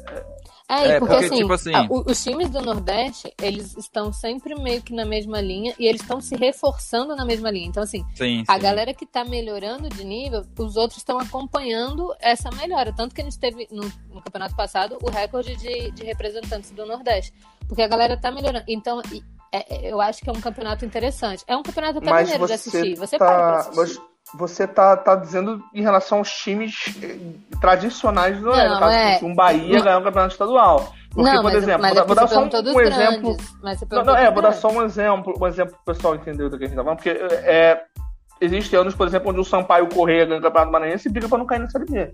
É, 0.69 0.73
É, 0.73 0.99
porque, 0.99 1.13
porque, 1.15 1.25
assim, 1.25 1.37
tipo 1.37 1.53
assim- 1.53 1.73
a- 1.73 1.87
o- 1.89 2.03
os 2.11 2.23
times 2.23 2.47
do 2.51 2.61
Nordeste, 2.61 3.33
eles 3.41 3.75
estão 3.75 4.13
sempre 4.13 4.53
meio 4.53 4.83
que 4.83 4.93
na 4.93 5.03
mesma 5.03 5.41
linha 5.41 5.73
e 5.79 5.87
eles 5.87 5.99
estão 6.01 6.21
se 6.21 6.35
reforçando 6.35 7.15
na 7.15 7.25
mesma 7.25 7.49
linha. 7.49 7.67
Então, 7.67 7.81
assim, 7.81 8.05
Sim, 8.13 8.43
a 8.47 8.55
sim. 8.55 8.61
galera 8.61 8.93
que 8.93 9.03
tá 9.05 9.25
melhorando 9.25 9.89
de 9.89 10.03
nível, 10.03 10.45
os 10.59 10.77
outros 10.77 10.99
estão 10.99 11.17
acompanhando 11.17 12.13
essa 12.19 12.49
melhora. 12.51 12.93
Tanto 12.93 13.15
que 13.15 13.21
a 13.21 13.23
gente 13.23 13.39
teve 13.39 13.67
no, 13.71 13.81
no 14.13 14.21
campeonato 14.21 14.55
passado 14.55 14.97
o 15.01 15.09
recorde 15.09 15.55
de, 15.55 15.89
de 15.91 16.03
representantes 16.03 16.69
do 16.71 16.85
Nordeste. 16.85 17.33
Porque 17.67 17.81
a 17.81 17.87
galera 17.87 18.15
tá 18.15 18.31
melhorando. 18.31 18.65
Então, 18.67 19.01
e- 19.11 19.23
é- 19.51 19.87
é- 19.87 19.91
eu 19.91 19.99
acho 19.99 20.21
que 20.21 20.29
é 20.29 20.33
um 20.33 20.39
campeonato 20.41 20.85
interessante. 20.85 21.43
É 21.47 21.57
um 21.57 21.63
campeonato 21.63 21.97
até 21.97 22.09
Mas 22.11 22.23
maneiro 22.27 22.45
de 22.45 22.53
assistir. 22.53 22.95
Você 22.95 23.17
pra 23.17 23.27
tá. 23.27 23.55
assistir. 23.59 23.75
mas 23.77 24.01
Você 24.35 24.67
tá, 24.67 24.95
tá 24.95 25.15
dizendo 25.15 25.61
em 25.73 25.81
relação 25.81 26.19
aos 26.19 26.31
times 26.31 26.73
eh, 27.01 27.17
tradicionais 27.59 28.37
do 28.39 28.45
No 28.45 28.51
caso, 28.51 28.85
é. 28.91 29.15
se 29.17 29.25
um 29.25 29.33
Bahia 29.33 29.77
Não. 29.77 29.83
ganhar 29.83 29.97
um 29.97 30.03
campeonato 30.03 30.33
estadual. 30.33 30.93
Porque, 31.11 31.23
não, 31.31 31.41
por 31.41 31.43
mas, 31.51 31.55
exemplo, 31.55 31.81
mas 31.81 31.93
vou, 31.95 31.95
dar- 31.95 32.03
é 32.03 32.05
vou 32.05 32.15
dar 32.15 32.27
só 32.27 32.39
um, 32.39 32.43
um 32.75 32.81
exemplo. 32.81 33.37
grandes, 33.61 33.87
Não, 33.91 34.03
não, 34.03 34.15
é, 34.15 34.31
vou 34.31 34.41
dar 34.43 34.51
só 34.53 34.67
um 34.69 34.83
exemplo, 34.83 35.33
um 35.41 35.47
exemplo 35.47 35.75
pro 35.83 35.93
pessoal 35.95 36.13
entender 36.15 36.47
do 36.49 36.57
que 36.57 36.65
a 36.65 36.67
gente 36.67 36.75
tá 36.75 36.83
falando, 36.83 36.97
porque 36.97 37.09
é, 37.09 37.81
existem 38.39 38.79
anos, 38.79 38.93
por 38.93 39.07
exemplo, 39.07 39.31
onde 39.31 39.39
o 39.39 39.43
Sampaio 39.45 39.89
Correia 39.89 40.25
ganha 40.25 40.39
o 40.39 40.43
Campeonato 40.43 40.71
Maranhense 40.71 41.09
e 41.09 41.11
briga 41.11 41.27
pra 41.27 41.39
não 41.39 41.47
cair 41.47 41.59
na 41.59 41.69
Série 41.69 41.85
B. 41.85 42.13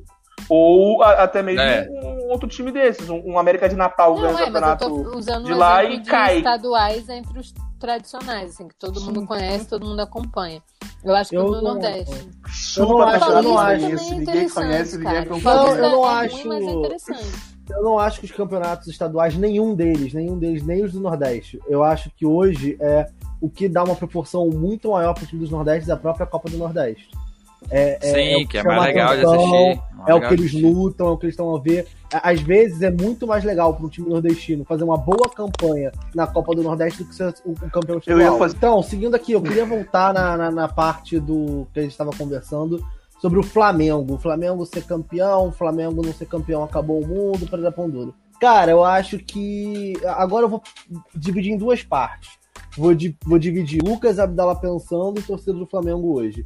Ou 0.49 1.03
a- 1.03 1.23
até 1.23 1.41
mesmo 1.43 1.61
É. 1.61 1.85
um 2.03 2.29
outro 2.31 2.47
time 2.47 2.71
desses, 2.71 3.09
um, 3.09 3.21
um 3.25 3.37
América 3.37 3.67
de 3.67 3.75
Natal 3.75 4.15
ganha 4.15 4.27
Não, 4.27 4.33
o 4.33 4.43
é, 4.43 4.49
mas 4.49 4.55
eu 4.55 4.61
campeonato. 4.61 5.03
tô 5.11 5.17
usando 5.17 5.43
de 5.45 5.53
lá 5.53 5.83
e 5.83 5.99
de 5.99 6.09
cai. 6.09 6.37
estaduais 6.37 7.09
entre 7.09 7.37
os 7.39 7.53
tradicionais, 7.85 8.49
assim, 8.51 8.67
que 8.67 8.75
todo 8.75 8.99
mundo 9.01 9.25
conhece, 9.27 9.67
todo 9.67 9.85
mundo 9.85 9.99
acompanha. 9.99 10.61
Eu 11.03 11.15
acho 11.15 11.29
que 11.29 11.35
Eu 11.37 11.43
no 11.43 11.51
não- 11.51 11.61
Nordeste. 11.61 12.29
Eu 12.77 12.85
não 12.87 13.01
acho, 13.01 13.29
eu 13.31 13.43
não 13.43 13.57
acho. 13.59 13.71
também 13.81 13.91
é 13.91 13.95
isso. 13.95 14.15
Ninguém 14.15 14.49
conhece, 14.49 14.97
ninguém 14.97 15.13
cara. 15.13 15.25
acompanha. 15.25 15.55
Paulista 15.55 15.81
Não, 15.81 15.85
eu 15.89 15.91
não 15.91 16.05
é 16.07 16.25
acho- 16.25 16.47
mas 16.47 16.63
é 16.63 16.71
interessante. 16.71 17.55
Eu 17.69 17.83
não 17.83 17.99
acho 17.99 18.19
que 18.19 18.25
os 18.25 18.31
campeonatos 18.31 18.87
estaduais, 18.87 19.35
nenhum 19.35 19.75
deles, 19.75 20.13
nenhum 20.13 20.37
deles, 20.37 20.63
nem 20.63 20.83
os 20.83 20.93
do 20.93 20.99
Nordeste. 20.99 21.59
Eu 21.67 21.83
acho 21.83 22.09
que 22.15 22.25
hoje 22.25 22.77
é 22.79 23.07
o 23.41 23.49
que 23.49 23.67
dá 23.69 23.83
uma 23.83 23.95
proporção 23.95 24.47
muito 24.49 24.91
maior 24.91 25.13
para 25.13 25.23
o 25.23 25.27
time 25.27 25.41
dos 25.41 25.51
Nordeste 25.51 25.89
é 25.89 25.93
a 25.93 25.97
própria 25.97 26.25
Copa 26.25 26.49
do 26.49 26.57
Nordeste. 26.57 27.09
É, 27.69 27.97
é- 28.01 28.13
Sim, 28.13 28.41
é 28.41 28.43
o 28.43 28.47
que 28.47 28.57
é 28.57 28.63
mais 28.63 28.83
legal 28.83 29.07
de 29.15 29.21
atenção, 29.25 29.35
assistir. 29.35 29.81
mais 29.95 30.09
É 30.09 30.13
o 30.13 30.21
que 30.21 30.35
de 30.35 30.41
eles 30.43 30.53
lutam, 30.53 31.07
é 31.07 31.11
o 31.11 31.17
que 31.17 31.25
eles 31.25 31.33
estão 31.33 31.55
a 31.55 31.59
ver. 31.59 31.87
À- 32.13 32.29
Às 32.31 32.39
vezes 32.41 32.81
é 32.81 32.91
muito 32.91 33.25
mais 33.25 33.43
legal 33.43 33.73
para 33.73 33.85
um 33.85 33.89
time 33.89 34.07
nordestino 34.07 34.63
fazer 34.65 34.83
uma 34.83 34.97
boa 34.97 35.29
campanha 35.35 35.91
na 36.13 36.27
Copa 36.27 36.53
do 36.55 36.61
Nordeste 36.61 37.03
do 37.03 37.09
que 37.09 37.15
ser 37.15 37.33
o, 37.43 37.51
o 37.51 37.55
campeão 37.71 37.99
Eu 38.05 38.17
ia 38.17 38.23
estadual. 38.25 38.37
fazer- 38.37 38.55
Então, 38.57 38.83
seguindo 38.83 39.15
aqui, 39.15 39.31
eu 39.31 39.41
queria 39.41 39.65
voltar 39.65 40.13
na, 40.13 40.37
na, 40.37 40.51
na 40.51 40.67
parte 40.67 41.19
do 41.19 41.67
que 41.73 41.79
a 41.79 41.81
gente 41.83 41.91
estava 41.91 42.11
conversando 42.15 42.85
sobre 43.19 43.39
o 43.39 43.43
Flamengo. 43.43 44.13
O 44.13 44.19
Flamengo 44.19 44.63
ser 44.65 44.83
campeão, 44.83 45.47
o 45.47 45.51
Flamengo 45.51 46.05
não 46.05 46.13
ser 46.13 46.27
campeão 46.27 46.63
acabou 46.63 47.01
o 47.01 47.07
mundo, 47.07 47.47
para 47.47 47.71
pão 47.71 47.89
duro. 47.89 48.13
Cara, 48.39 48.69
eu 48.71 48.83
acho 48.83 49.17
que. 49.17 49.93
Agora 50.05 50.45
eu 50.45 50.49
vou 50.49 50.61
dividir 51.15 51.51
em 51.53 51.57
duas 51.57 51.81
partes. 51.81 52.31
Vou, 52.77 52.93
di- 52.93 53.17
vou 53.25 53.39
dividir 53.39 53.81
Lucas 53.81 54.19
Abdala 54.19 54.53
pensando 54.55 55.17
e 55.19 55.23
torcida 55.23 55.53
do 55.53 55.65
Flamengo 55.65 56.13
hoje. 56.13 56.43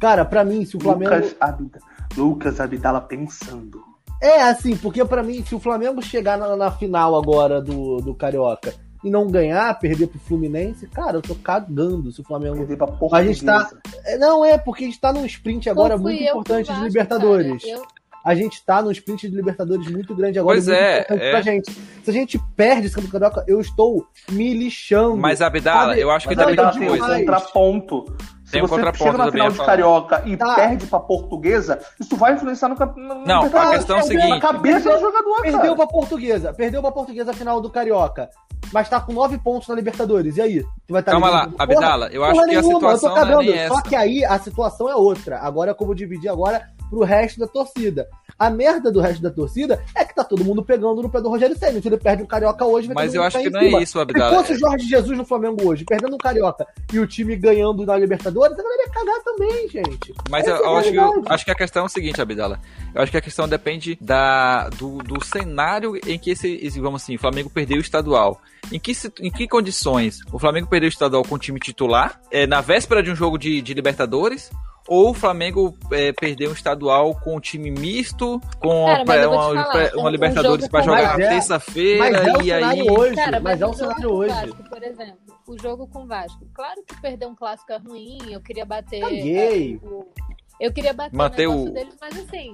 Cara, 0.00 0.24
pra 0.24 0.44
mim, 0.44 0.64
se 0.64 0.76
o 0.76 0.80
Flamengo. 0.80 1.12
Lucas, 1.14 1.36
Abda, 1.40 1.78
Lucas 2.16 2.60
Abdala 2.60 3.00
pensando. 3.00 3.82
É, 4.20 4.42
assim, 4.42 4.76
porque 4.76 5.04
pra 5.04 5.22
mim, 5.22 5.44
se 5.44 5.54
o 5.54 5.60
Flamengo 5.60 6.02
chegar 6.02 6.36
na, 6.36 6.56
na 6.56 6.70
final 6.72 7.16
agora 7.16 7.60
do, 7.62 7.98
do 7.98 8.14
Carioca 8.14 8.74
e 9.04 9.10
não 9.10 9.28
ganhar, 9.28 9.78
perder 9.78 10.08
pro 10.08 10.18
Fluminense, 10.18 10.88
cara, 10.88 11.18
eu 11.18 11.22
tô 11.22 11.34
cagando 11.36 12.10
se 12.10 12.20
o 12.20 12.24
Flamengo. 12.24 12.56
Perder 12.56 12.76
pra 12.76 12.88
A 13.12 13.22
gente 13.24 13.44
tá-. 13.44 13.70
É, 14.04 14.18
Não, 14.18 14.44
é, 14.44 14.58
porque 14.58 14.84
a 14.84 14.86
gente 14.88 15.00
tá 15.00 15.12
num 15.12 15.24
sprint 15.24 15.70
agora 15.70 15.96
Pô, 15.96 16.02
muito 16.02 16.20
importante 16.22 16.72
de 16.72 16.80
Libertadores. 16.80 17.62
cara. 17.62 17.76
Eu- 17.76 17.86
A 18.24 18.34
gente 18.34 18.62
tá 18.66 18.82
num 18.82 18.90
sprint 18.90 19.28
de 19.30 19.34
Libertadores 19.36 19.88
muito 19.88 20.14
grande 20.16 20.38
agora. 20.38 20.56
Pois 20.56 20.66
e 20.66 20.70
muito 20.72 20.82
é, 20.82 21.00
importante 21.02 21.22
é. 21.22 21.30
pra 21.30 21.40
gente. 21.40 21.70
Se 22.02 22.10
a 22.10 22.12
gente 22.12 22.38
perde 22.56 22.86
esse 22.88 22.94
Campeonato 22.96 23.36
Carioca, 23.36 23.44
eu 23.46 23.60
estou 23.60 24.04
me 24.32 24.52
lixando. 24.52 25.16
Mas, 25.16 25.40
Abdala, 25.40 25.90
Sabe? 25.90 26.00
eu 26.00 26.10
acho 26.10 26.28
que 26.28 26.34
Mas 26.34 26.44
depende 26.46 26.60
Abdala 26.60 26.72
de 26.72 26.78
tem 26.80 26.88
um 26.88 26.98
coisa. 26.98 27.18
contraponto. 27.20 28.16
Se 28.48 28.52
Tem 28.52 28.62
um 28.62 28.66
você 28.66 28.80
chega 28.94 29.18
na 29.18 29.30
final 29.30 29.50
de. 29.50 29.58
Carioca 29.58 30.22
e 30.24 30.34
Tá. 30.34 30.54
perde 30.54 30.86
pra 30.86 30.98
portuguesa, 31.00 31.78
isso 32.00 32.16
vai 32.16 32.32
influenciar 32.32 32.70
no 32.70 32.76
campeonato. 32.76 33.20
Não, 33.26 33.42
a 33.42 33.70
questão 33.72 33.98
é 33.98 34.00
o 34.00 34.02
seguinte. 34.04 34.26
Na 34.30 34.40
cabeça 34.40 34.90
do 34.90 35.00
jogador, 35.00 35.42
Perdeu 35.42 35.60
cara. 35.60 35.76
pra 35.76 35.86
Portuguesa. 35.86 36.54
Perdeu 36.54 36.80
pra 36.80 36.90
Portuguesa 36.90 37.30
a 37.32 37.34
final 37.34 37.60
do 37.60 37.68
Carioca. 37.68 38.30
Mas 38.72 38.88
tá 38.88 39.00
com 39.00 39.12
nove 39.12 39.36
pontos 39.36 39.68
na 39.68 39.74
Libertadores. 39.74 40.38
E 40.38 40.40
aí? 40.40 40.62
Tu 40.86 40.92
vai 40.94 41.02
tá 41.02 41.12
Calma 41.12 41.28
lá? 41.28 41.48
Abdala, 41.58 42.08
eu 42.10 42.22
porra 42.22 42.32
acho 42.32 42.40
que 42.48 42.56
a 42.56 42.60
nenhuma, 42.62 42.74
situação 42.74 43.10
eu 43.10 43.14
tô 43.14 43.30
não 43.30 43.40
é 43.42 43.44
nem 43.44 43.68
Só 43.68 43.74
essa. 43.74 43.82
que 43.82 43.96
aí 43.96 44.24
a 44.24 44.38
situação 44.38 44.88
é 44.88 44.96
outra. 44.96 45.38
Agora 45.40 45.74
como 45.74 45.94
dividir 45.94 46.30
agora 46.30 46.62
pro 46.88 47.04
resto 47.04 47.40
da 47.40 47.46
torcida. 47.46 48.08
A 48.38 48.50
merda 48.50 48.90
do 48.90 49.00
resto 49.00 49.22
da 49.22 49.30
torcida 49.30 49.82
é 49.94 50.04
que 50.04 50.14
tá 50.14 50.22
todo 50.22 50.44
mundo 50.44 50.62
pegando 50.62 51.02
no 51.02 51.10
pé 51.10 51.20
do 51.20 51.28
Rogério 51.28 51.58
Senna. 51.58 51.80
Se 51.80 51.88
ele 51.88 51.96
perde 51.96 52.22
o 52.22 52.26
Carioca 52.26 52.64
hoje, 52.64 52.86
vai 52.86 53.06
Mas 53.06 53.14
eu 53.14 53.22
acho 53.22 53.38
que 53.40 53.50
não 53.50 53.60
é 53.60 53.64
cima. 53.64 53.82
isso, 53.82 53.92
Se 53.92 53.98
Abdala. 53.98 54.36
fosse 54.36 54.52
o 54.52 54.58
Jorge 54.58 54.88
Jesus 54.88 55.18
no 55.18 55.24
Flamengo 55.24 55.68
hoje, 55.68 55.84
perdendo 55.84 56.14
o 56.14 56.18
Carioca 56.18 56.66
e 56.92 56.98
o 56.98 57.06
time 57.06 57.34
ganhando 57.36 57.84
na 57.84 57.96
Libertadores, 57.96 58.58
a 58.58 58.62
galera 58.62 58.82
ia 58.82 58.90
cagar 58.90 59.20
também, 59.24 59.68
gente. 59.68 60.14
Mas 60.30 60.46
Essa 60.46 60.56
eu, 60.56 60.64
é 60.64 60.68
eu 60.68 60.76
acho, 60.76 60.90
que, 60.90 60.96
eu 60.96 61.24
acho 61.26 61.44
que 61.44 61.50
a 61.50 61.54
questão 61.54 61.82
é 61.82 61.86
o 61.86 61.88
seguinte, 61.88 62.20
Abdala. 62.20 62.60
Eu 62.94 63.02
acho 63.02 63.10
que 63.10 63.18
a 63.18 63.22
questão 63.22 63.48
depende 63.48 63.98
da, 64.00 64.68
do, 64.70 64.98
do 64.98 65.24
cenário 65.24 65.98
em 66.06 66.18
que 66.18 66.30
esse, 66.30 66.54
esse, 66.62 66.80
vamos 66.80 67.02
assim, 67.02 67.16
o 67.16 67.18
Flamengo 67.18 67.50
perdeu 67.50 67.78
o 67.78 67.80
estadual. 67.80 68.40
Em 68.70 68.78
que, 68.78 68.92
em 69.20 69.30
que 69.30 69.48
condições 69.48 70.20
o 70.32 70.38
Flamengo 70.38 70.66
perdeu 70.68 70.88
o 70.88 70.90
estadual 70.90 71.22
com 71.24 71.36
o 71.36 71.38
time 71.38 71.58
titular, 71.58 72.20
é, 72.30 72.46
na 72.46 72.60
véspera 72.60 73.02
de 73.02 73.10
um 73.10 73.16
jogo 73.16 73.38
de, 73.38 73.62
de 73.62 73.72
Libertadores, 73.72 74.50
ou 74.88 75.10
o 75.10 75.14
Flamengo 75.14 75.76
é, 75.92 76.12
perdeu 76.12 76.50
um 76.50 76.52
estadual 76.54 77.14
com 77.14 77.36
um 77.36 77.40
time 77.40 77.70
misto, 77.70 78.40
com 78.58 78.86
Cara, 78.86 79.04
mas 79.04 79.20
te 79.20 79.26
uma, 79.26 79.36
falar, 79.64 79.92
uma 79.94 80.02
um- 80.02 80.06
um 80.06 80.08
Libertadores 80.08 80.68
pra 80.68 80.80
com- 80.80 80.86
jogar 80.86 81.02
Mas 81.08 81.18
na 81.18 81.24
é- 81.24 81.28
terça-feira 81.28 81.98
Mas 82.10 82.14
é 82.16 82.44
e 82.44 82.52
aí. 82.52 82.60
cenário 82.62 82.92
hoje. 82.98 83.14
Cara, 83.16 83.40
mas, 83.40 83.60
é 83.60 83.66
o 83.66 83.68
jogo 83.68 83.76
cenário 83.76 84.08
com 84.08 84.14
hoje. 84.16 84.34
Vasco, 84.34 84.64
por 84.70 84.82
exemplo, 84.82 85.18
o 85.46 85.58
jogo 85.62 85.86
com 85.88 86.02
o 86.02 86.06
Vasco. 86.06 86.46
Claro 86.54 86.82
que 86.86 87.00
perder 87.00 87.26
um 87.26 87.34
clássico 87.34 87.72
é 87.72 87.76
ruim, 87.78 88.18
eu 88.32 88.40
queria 88.40 88.64
bater. 88.64 89.00
Caguei. 89.00 89.74
é, 89.82 89.86
o- 89.86 90.06
eu 90.60 90.72
queria 90.72 90.92
bater 90.92 91.46
o- 91.48 91.70
deles, 91.70 91.94
mas 92.00 92.18
assim, 92.18 92.52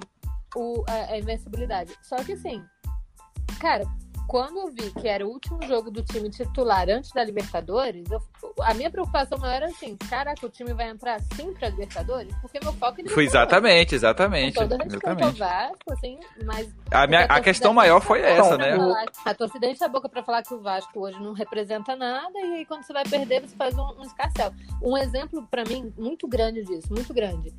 o, 0.57 0.85
a, 0.89 1.13
a 1.15 1.19
invencibilidade. 1.19 1.93
Só 2.03 2.17
que 2.17 2.33
assim, 2.33 2.63
cara, 3.61 3.85
quando 4.27 4.59
eu 4.59 4.69
vi 4.73 4.91
que 4.93 5.07
era 5.09 5.27
o 5.27 5.31
último 5.31 5.61
jogo 5.67 5.91
do 5.91 6.03
time 6.03 6.31
titular 6.31 6.89
antes 6.89 7.11
da 7.13 7.23
Libertadores, 7.25 8.11
eu- 8.11 8.23
a 8.63 8.73
minha 8.75 8.91
preocupação 8.91 9.39
maior 9.39 9.57
era 9.57 9.67
assim: 9.67 9.97
caraca, 10.09 10.47
o 10.47 10.49
time 10.51 10.73
vai 10.73 10.89
entrar 10.89 11.17
assim 11.17 11.53
pra 11.55 11.69
Libertadores? 11.69 12.35
Porque 12.41 12.59
meu 12.63 12.73
foco 12.75 13.01
é 13.01 13.09
Foi 13.09 13.25
exatamente, 13.25 13.95
exatamente. 13.95 14.55
Com 14.55 14.69
todo 14.69 14.79
respeito 14.83 15.07
ao 15.07 15.13
exatamente. 15.13 15.39
Vasco, 15.39 15.93
assim, 15.93 16.19
mas 16.45 16.69
A, 16.91 17.07
minha, 17.07 17.21
a 17.21 17.27
torcida 17.29 17.41
questão 17.43 17.73
maior 17.75 17.97
a 17.99 18.01
foi 18.01 18.21
essa, 18.23 18.57
né? 18.59 18.77
falar- 18.77 19.05
A 19.25 19.35
torcida 19.35 19.67
enche 19.67 19.85
a 19.85 19.89
boca 19.89 20.09
pra 20.09 20.23
falar 20.23 20.43
que 20.43 20.55
o 20.55 20.61
Vasco 20.61 21.01
hoje 21.01 21.21
não 21.21 21.33
representa 21.33 21.95
nada 21.97 22.39
e 22.39 22.55
aí 22.55 22.65
quando 22.67 22.83
você 22.85 22.93
vai 22.93 23.05
perder, 23.05 23.43
você 23.43 23.57
faz 23.57 23.75
um, 23.77 23.83
um 23.99 24.03
escarcel. 24.03 24.53
Um 24.83 24.97
exemplo 24.97 25.47
pra 25.51 25.65
mim 25.65 25.93
muito 25.97 26.27
grande 26.27 26.63
disso, 26.65 26.89
muito 26.91 27.13
grande. 27.13 27.53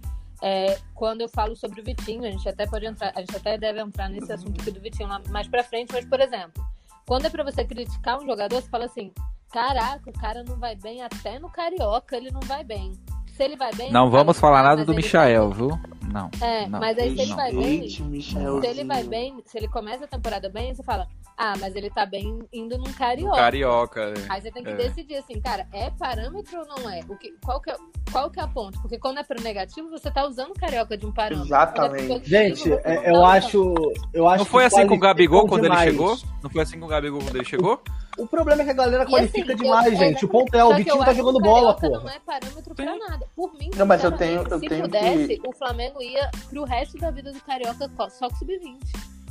É 0.47 0.77
quando 0.93 1.21
eu 1.21 1.27
falo 1.27 1.55
sobre 1.55 1.81
o 1.81 1.83
Vitinho, 1.83 2.23
a 2.23 2.29
gente 2.29 2.47
até 2.47 2.67
pode 2.67 2.85
entrar, 2.85 3.11
a 3.15 3.19
gente 3.19 3.35
até 3.35 3.57
deve 3.57 3.81
entrar 3.81 4.07
nesse 4.09 4.31
assunto 4.31 4.61
aqui 4.61 4.69
do 4.69 4.79
Vitinho 4.79 5.09
lá 5.09 5.19
mais 5.29 5.47
pra 5.47 5.63
frente, 5.63 5.91
mas 5.91 6.05
por 6.05 6.19
exemplo, 6.21 6.63
quando 7.07 7.25
é 7.25 7.29
pra 7.31 7.43
você 7.43 7.65
criticar 7.65 8.21
um 8.21 8.25
jogador, 8.27 8.61
você 8.61 8.69
fala 8.69 8.85
assim: 8.85 9.11
"Caraca, 9.51 10.07
o 10.07 10.13
cara 10.13 10.43
não 10.43 10.55
vai 10.59 10.75
bem 10.75 11.01
até 11.01 11.39
no 11.39 11.49
carioca, 11.49 12.15
ele 12.15 12.29
não 12.29 12.41
vai 12.41 12.63
bem". 12.63 12.91
Se 13.35 13.43
ele 13.43 13.55
vai 13.57 13.73
bem, 13.73 13.91
Não 13.91 14.11
vamos 14.11 14.39
falar 14.39 14.59
"Ah, 14.59 14.63
nada 14.63 14.85
do 14.85 14.93
Michael, 14.93 15.49
viu? 15.49 15.69
Não. 16.13 16.29
bem". 16.29 16.47
É, 16.47 16.67
Não. 16.67 16.79
mas 16.79 16.95
aí 16.99 17.15
se 17.15 17.21
ele 17.23 17.33
vai 17.33 17.51
bem, 17.51 17.89
se 17.89 18.67
ele 18.67 18.83
vai 18.83 19.03
bem, 19.03 19.43
se 19.47 19.57
ele 19.57 19.67
começa 19.67 20.05
a 20.05 20.07
temporada 20.07 20.47
bem, 20.47 20.75
você 20.75 20.83
fala, 20.83 21.07
ah, 21.37 21.53
mas 21.59 21.75
ele 21.75 21.89
tá 21.89 22.05
bem 22.05 22.39
indo 22.53 22.77
num 22.77 22.91
carioca. 22.93 23.35
Carioca. 23.37 24.01
é. 24.01 24.13
Aí 24.29 24.41
você 24.41 24.51
tem 24.51 24.63
que 24.63 24.69
É. 24.71 24.75
decidir 24.75 25.15
assim, 25.17 25.39
cara, 25.41 25.67
é 25.73 25.89
parâmetro 25.91 26.59
ou 26.59 26.65
não 26.65 26.89
é? 26.89 27.01
O 27.09 27.17
que, 27.17 27.33
qual, 27.43 27.59
que 27.61 27.71
é 27.71 27.75
qual 28.11 28.29
que 28.29 28.39
é 28.39 28.43
a 28.43 28.47
ponto? 28.47 28.79
Porque 28.81 28.97
quando 28.97 29.19
é 29.19 29.23
pro 29.23 29.41
negativo, 29.41 29.89
você 29.89 30.09
tá 30.11 30.25
usando 30.25 30.53
carioca 30.53 30.97
de 30.97 31.05
um 31.05 31.11
parâmetro. 31.11 31.47
Exatamente. 31.47 32.13
É 32.13 32.23
Gente, 32.23 32.71
é- 32.71 32.77
tá 32.77 32.89
eu 32.93 33.13
usando. 33.15 33.25
acho. 33.25 33.73
Eu 34.13 34.27
acho 34.27 34.37
Não 34.39 34.45
foi 34.45 34.61
que 34.63 34.67
assim 34.67 34.87
com 34.87 34.95
o 34.95 34.99
Gabigol 34.99 35.47
qualificam 35.47 35.49
quando 35.49 35.65
ele 35.65 35.75
demais. 35.75 35.91
chegou? 35.91 36.17
Não 36.43 36.49
foi 36.49 36.61
assim 36.61 36.79
com 36.79 36.85
o 36.85 36.89
Gabigol 36.89 37.19
quando 37.21 37.35
ele 37.35 37.45
chegou? 37.45 37.81
O 38.17 38.25
problema 38.25 38.61
é 38.61 38.65
que 38.65 38.71
a 38.71 38.73
galera 38.75 39.03
E 39.03 39.07
qualifica 39.07 39.53
assim, 39.53 39.61
demais, 39.63 39.91
eu- 39.91 39.99
gente. 39.99 40.23
eu- 40.23 40.29
O 40.29 40.31
ponto 40.31 40.55
é, 40.55 40.63
o 40.63 40.73
Vitinho 40.75 41.03
tá 41.03 41.13
jogando 41.13 41.39
bola, 41.41 41.73
porra. 41.75 41.99
Não 42.01 42.09
é 42.09 42.19
parâmetro 42.19 42.73
pra 42.73 42.85
nada. 42.95 43.27
Por 43.35 43.53
mim, 43.55 43.69
Não, 43.75 43.85
mas 43.85 44.01
eu 44.05 44.11
tenho- 44.13 44.41
eu 44.49 44.59
se 44.59 44.67
tenho 44.69 44.83
pudesse, 44.83 45.27
que- 45.37 45.41
o 45.45 45.51
Flamengo 45.51 46.01
ia 46.01 46.31
pro 46.49 46.63
resto 46.63 46.97
da 46.97 47.11
vida 47.11 47.33
do 47.33 47.41
Carioca 47.41 47.89
só 48.09 48.29
com 48.29 48.35
sub-20. 48.37 48.79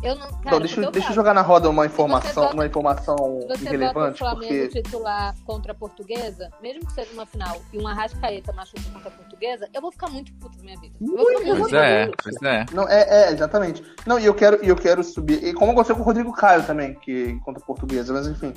Eu 0.05 0.15
não, 0.17 0.27
cara, 0.29 0.39
Então, 0.47 0.59
deixa, 0.61 0.81
eu- 0.83 0.91
deixa 0.91 1.09
eu 1.11 1.15
jogar 1.15 1.33
na 1.33 1.41
roda 1.41 1.69
uma 1.71 1.87
informação, 1.87 2.43
bota- 2.45 2.55
uma 2.55 2.67
informação 2.67 3.17
você 3.49 3.65
irrelevante, 3.65 3.95
bota 3.95 4.11
o 4.13 4.17
Flamengo 4.39 4.63
porque 4.69 4.83
titular 4.83 5.35
contra 5.47 5.73
a 5.73 5.75
Portuguesa, 5.75 6.51
mesmo 6.61 6.87
que 6.87 6.93
seja 6.93 7.11
uma 7.15 7.25
final, 7.25 7.57
e 7.73 7.79
um 7.79 7.89
Arrascaeta 7.89 8.53
machuca 8.53 8.83
contra 8.93 9.09
a 9.09 9.13
Portuguesa, 9.13 9.69
eu 9.73 9.81
vou 9.81 9.91
ficar 9.91 10.11
muito 10.11 10.33
puto 10.35 10.59
na 10.59 10.65
minha 10.65 10.79
vida. 10.79 10.95
Ficar 10.99 11.17
Pois 11.17 11.59
muito 11.59 11.77
é, 11.77 12.11
pois 12.23 12.43
é. 12.43 12.67
Não, 12.73 12.89
é, 12.89 13.03
é, 13.29 13.33
exatamente. 13.33 13.83
Não, 14.07 14.19
e 14.19 14.27
eu 14.27 14.35
quero, 14.35 14.63
e 14.65 14.69
eu 14.69 14.77
quero 14.77 15.03
subir. 15.03 15.43
E 15.43 15.55
como 15.55 15.73
aconteceu 15.73 15.97
com 15.97 16.03
o 16.03 16.05
Rodrigo 16.05 16.33
Caio 16.33 16.63
também, 16.65 16.95
que 16.95 17.39
contra 17.41 17.63
a 17.63 17.67
portuguesa, 17.67 18.13
mas 18.13 18.27
enfim. 18.27 18.53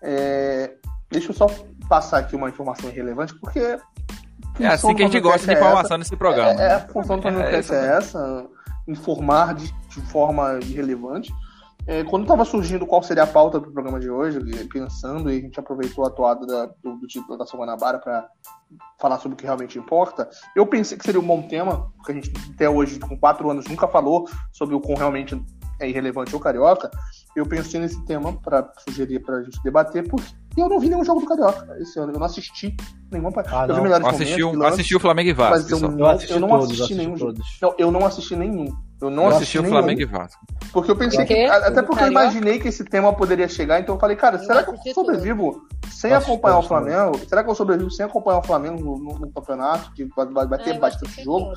É, 0.00 0.72
deixa 1.10 1.30
eu 1.30 1.34
só 1.34 1.46
passar 1.88 2.18
aqui 2.18 2.36
uma 2.36 2.48
informação 2.48 2.88
irrelevante, 2.88 3.34
porque. 3.34 3.78
É 4.60 4.66
assim 4.66 4.94
que 4.94 5.02
a 5.02 5.06
gente 5.06 5.18
gosta 5.20 5.46
de 5.46 5.52
informação 5.52 5.96
nesse 5.98 6.14
programa. 6.14 6.60
É, 6.62 6.66
é, 6.66 6.72
a 6.74 6.80
função 6.80 7.18
do 7.18 7.26
É, 7.26 7.32
podcast 7.32 7.72
é, 7.74 7.96
essa, 7.96 8.46
informar 8.86 9.54
de, 9.54 9.74
de 9.94 10.00
forma 10.08 10.58
irrelevante. 10.62 11.32
É, 11.84 12.04
quando 12.04 12.22
estava 12.22 12.44
surgindo 12.44 12.86
qual 12.86 13.02
seria 13.02 13.24
a 13.24 13.26
pauta 13.26 13.58
do 13.58 13.72
programa 13.72 13.98
de 13.98 14.08
hoje, 14.08 14.38
pensando, 14.72 15.28
e 15.32 15.38
a 15.38 15.40
gente 15.40 15.58
aproveitou 15.58 16.06
a 16.06 16.10
toada 16.10 16.46
da- 16.46 16.66
do, 16.80 16.96
do 16.96 17.06
título 17.08 17.36
da 17.36 17.44
Guanabara 17.44 17.98
para 17.98 18.28
falar 19.00 19.18
sobre 19.18 19.34
o 19.34 19.36
que 19.36 19.44
realmente 19.44 19.78
importa, 19.80 20.30
eu 20.54 20.64
pensei 20.64 20.96
que 20.96 21.04
seria 21.04 21.20
um 21.20 21.26
bom 21.26 21.42
tema, 21.42 21.90
porque 21.96 22.12
a 22.12 22.14
gente 22.14 22.32
até 22.54 22.70
hoje, 22.70 23.00
com 23.00 23.18
quatro 23.18 23.50
anos, 23.50 23.66
nunca 23.66 23.88
falou 23.88 24.28
sobre 24.52 24.76
o 24.76 24.80
quão 24.80 24.96
realmente 24.96 25.34
é 25.80 25.88
irrelevante 25.88 26.36
o 26.36 26.38
Carioca. 26.38 26.88
Eu 27.34 27.44
pensei 27.46 27.80
nesse 27.80 28.00
tema 28.04 28.32
para 28.40 28.70
sugerir 28.88 29.18
para 29.18 29.38
a 29.38 29.42
gente 29.42 29.60
debater, 29.64 30.08
porque 30.08 30.32
eu 30.56 30.68
não 30.68 30.78
vi 30.78 30.88
nenhum 30.88 31.04
jogo 31.04 31.20
do 31.20 31.26
Carioca 31.26 31.76
esse 31.80 31.98
ano, 31.98 32.12
eu 32.12 32.18
não 32.20 32.26
assisti 32.26 32.76
nenhuma 33.10 33.32
partida. 33.32 33.56
Ah, 33.58 33.66
eu 33.66 33.74
vi 33.74 33.80
melhores 33.80 34.06
Assistiu, 34.06 34.46
momentos, 34.46 34.62
lances, 34.62 34.74
assistiu 34.78 34.98
o 34.98 35.00
Flamengo 35.00 35.28
e 35.30 35.32
Vasco. 35.32 35.72
eu 35.72 35.80
não, 35.80 35.98
Eu 35.98 36.06
assisti 36.06 36.38
não 36.38 36.54
assisti 36.54 36.82
assisti 36.82 36.94
nenhum. 36.94 37.34
Não, 37.60 37.74
eu 37.76 37.90
não 37.90 38.06
assisti 38.06 38.36
nenhum. 38.36 38.91
Eu 39.02 39.10
não 39.10 39.24
Eu 39.24 39.28
assisti, 39.30 39.58
o 39.58 39.62
nenhum. 39.62 39.74
Flamengo 39.74 40.00
e 40.00 40.04
Vasco. 40.04 40.40
Porque 40.72 40.90
eu 40.90 40.96
pensei 40.96 41.24
que. 41.24 41.44
Até 41.44 41.82
porque 41.82 42.02
eu 42.04 42.08
imaginei 42.08 42.58
que 42.58 42.68
esse 42.68 42.84
tema 42.84 43.12
poderia 43.12 43.48
chegar, 43.48 43.80
então 43.80 43.94
eu 43.96 44.00
falei, 44.00 44.16
cara, 44.16 44.36
Eu 44.36 44.44
será 44.44 44.62
que 44.62 44.70
eu 44.70 44.94
sobrevivo 44.94 45.66
sem 45.90 46.10
Eu 46.10 46.16
assisti 46.16 46.32
acompanhar 46.32 46.58
o. 46.58 46.62
Flamengo? 46.62 47.18
Será 47.28 47.44
que 47.44 47.50
eu 47.50 47.54
sobrevivo 47.54 47.90
sem 47.90 48.06
acompanhar 48.06 48.38
o 48.38 48.42
Flamengo 48.42 48.80
no, 48.82 48.98
no- 48.98 49.18
no 49.18 49.30
campeonato? 49.32 49.92
Que 49.92 50.04
vai, 50.16 50.46
vai- 50.46 50.58
ter 50.58 50.78
bastante 50.78 51.22
jogo? 51.22 51.52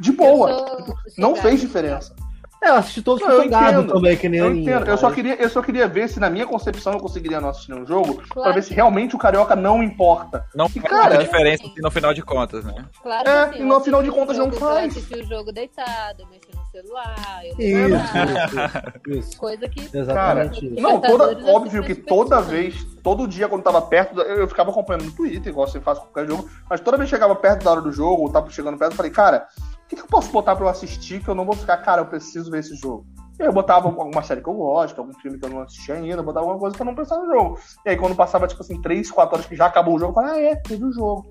De 0.00 0.12
boa. 0.12 0.48
Sou 0.66 0.96
Não 1.18 1.36
fez 1.36 1.60
diferença. 1.60 2.14
É, 2.60 2.70
eu 2.70 2.74
assisti 2.74 3.02
todos 3.02 3.22
Não, 3.22 3.30
eu 3.44 3.86
também, 3.86 4.16
que 4.16 4.28
nem 4.28 4.40
Eu 4.40 4.52
entendo. 4.52 4.84
Eu 4.88 4.98
só, 4.98 5.06
mas- 5.06 5.14
queria, 5.14 5.40
eu 5.40 5.48
só 5.48 5.62
queria 5.62 5.86
ver 5.86 6.08
se, 6.08 6.18
na 6.18 6.28
minha 6.28 6.44
concepção, 6.44 6.92
eu 6.94 6.98
conseguiria 6.98 7.40
não 7.40 7.50
assistir 7.50 7.72
um 7.72 7.86
jogo 7.86 8.14
pra 8.16 8.26
Claro 8.30 8.54
ver 8.54 8.62
se 8.64 8.74
realmente 8.74 9.14
o 9.14 9.18
Carioca 9.18 9.54
não 9.54 9.80
importa. 9.80 10.44
Não 10.56 10.66
E, 10.66 10.70
faz 10.80 10.88
cara, 10.92 11.18
diferença 11.18 11.62
assim, 11.62 11.74
no 11.80 11.88
final 11.88 12.12
de 12.12 12.20
contas, 12.20 12.64
né? 12.64 12.84
Claro 13.00 13.28
É, 13.28 13.52
sim. 13.52 13.60
e 13.60 13.62
no 13.62 13.74
eu 13.74 13.80
final 13.80 14.02
de 14.02 14.10
contas 14.10 14.36
não 14.36 14.46
jogo, 14.46 14.56
faz. 14.56 14.92
Eu 14.96 15.00
assisti 15.02 15.20
o 15.20 15.28
jogo 15.28 15.52
deitado, 15.52 16.24
no 16.24 16.34
celular. 16.82 17.40
Eu 17.44 17.54
Isso, 17.58 19.08
isso, 19.08 19.18
isso. 19.18 19.38
Coisa 19.38 19.68
que. 19.68 19.88
Cara, 19.88 19.98
Exatamente 20.00 20.66
isso. 20.66 20.80
não, 20.80 21.00
toda, 21.00 21.32
eu 21.32 21.54
óbvio 21.54 21.82
que 21.82 21.94
toda 21.94 22.40
vez, 22.40 22.84
todo 23.02 23.26
dia 23.26 23.48
quando 23.48 23.62
tava 23.62 23.82
perto, 23.82 24.20
eu, 24.20 24.36
eu 24.36 24.48
ficava 24.48 24.70
acompanhando 24.70 25.04
no 25.04 25.12
Twitter, 25.12 25.50
igual 25.50 25.66
você 25.66 25.80
faz 25.80 25.98
com 25.98 26.06
qualquer 26.06 26.30
jogo, 26.30 26.48
mas 26.68 26.80
toda 26.80 26.96
vez 26.96 27.08
que 27.08 27.16
chegava 27.16 27.34
perto 27.34 27.64
da 27.64 27.70
hora 27.72 27.80
do 27.80 27.92
jogo, 27.92 28.22
ou 28.22 28.30
tava 28.30 28.50
chegando 28.50 28.78
perto, 28.78 28.92
eu 28.92 28.96
falei, 28.96 29.10
cara, 29.10 29.46
o 29.84 29.88
que, 29.88 29.96
que 29.96 30.02
eu 30.02 30.06
posso 30.06 30.30
botar 30.30 30.54
pra 30.54 30.64
eu 30.64 30.68
assistir 30.68 31.22
que 31.22 31.28
eu 31.28 31.34
não 31.34 31.44
vou 31.44 31.54
ficar, 31.54 31.78
cara, 31.78 32.02
eu 32.02 32.06
preciso 32.06 32.50
ver 32.50 32.60
esse 32.60 32.74
jogo? 32.76 33.06
E 33.38 33.42
aí 33.42 33.48
eu 33.48 33.52
botava 33.52 33.86
alguma 33.86 34.22
série 34.22 34.40
que 34.40 34.48
eu 34.48 34.54
gosto, 34.54 34.98
algum 34.98 35.14
filme 35.14 35.38
que 35.38 35.46
eu 35.46 35.50
não 35.50 35.60
assisti 35.60 35.92
ainda, 35.92 36.22
botava 36.22 36.46
alguma 36.46 36.58
coisa 36.58 36.76
pra 36.76 36.84
não 36.84 36.94
pensar 36.94 37.18
no 37.18 37.26
jogo. 37.26 37.58
E 37.86 37.90
aí 37.90 37.96
quando 37.96 38.16
passava, 38.16 38.48
tipo 38.48 38.62
assim, 38.62 38.82
3, 38.82 39.10
4 39.10 39.34
horas 39.34 39.46
que 39.46 39.54
já 39.54 39.66
acabou 39.66 39.94
o 39.94 39.98
jogo, 39.98 40.10
eu 40.10 40.14
falei, 40.14 40.48
ah, 40.48 40.50
é, 40.50 40.56
teve 40.56 40.84
o 40.84 40.92
jogo. 40.92 41.28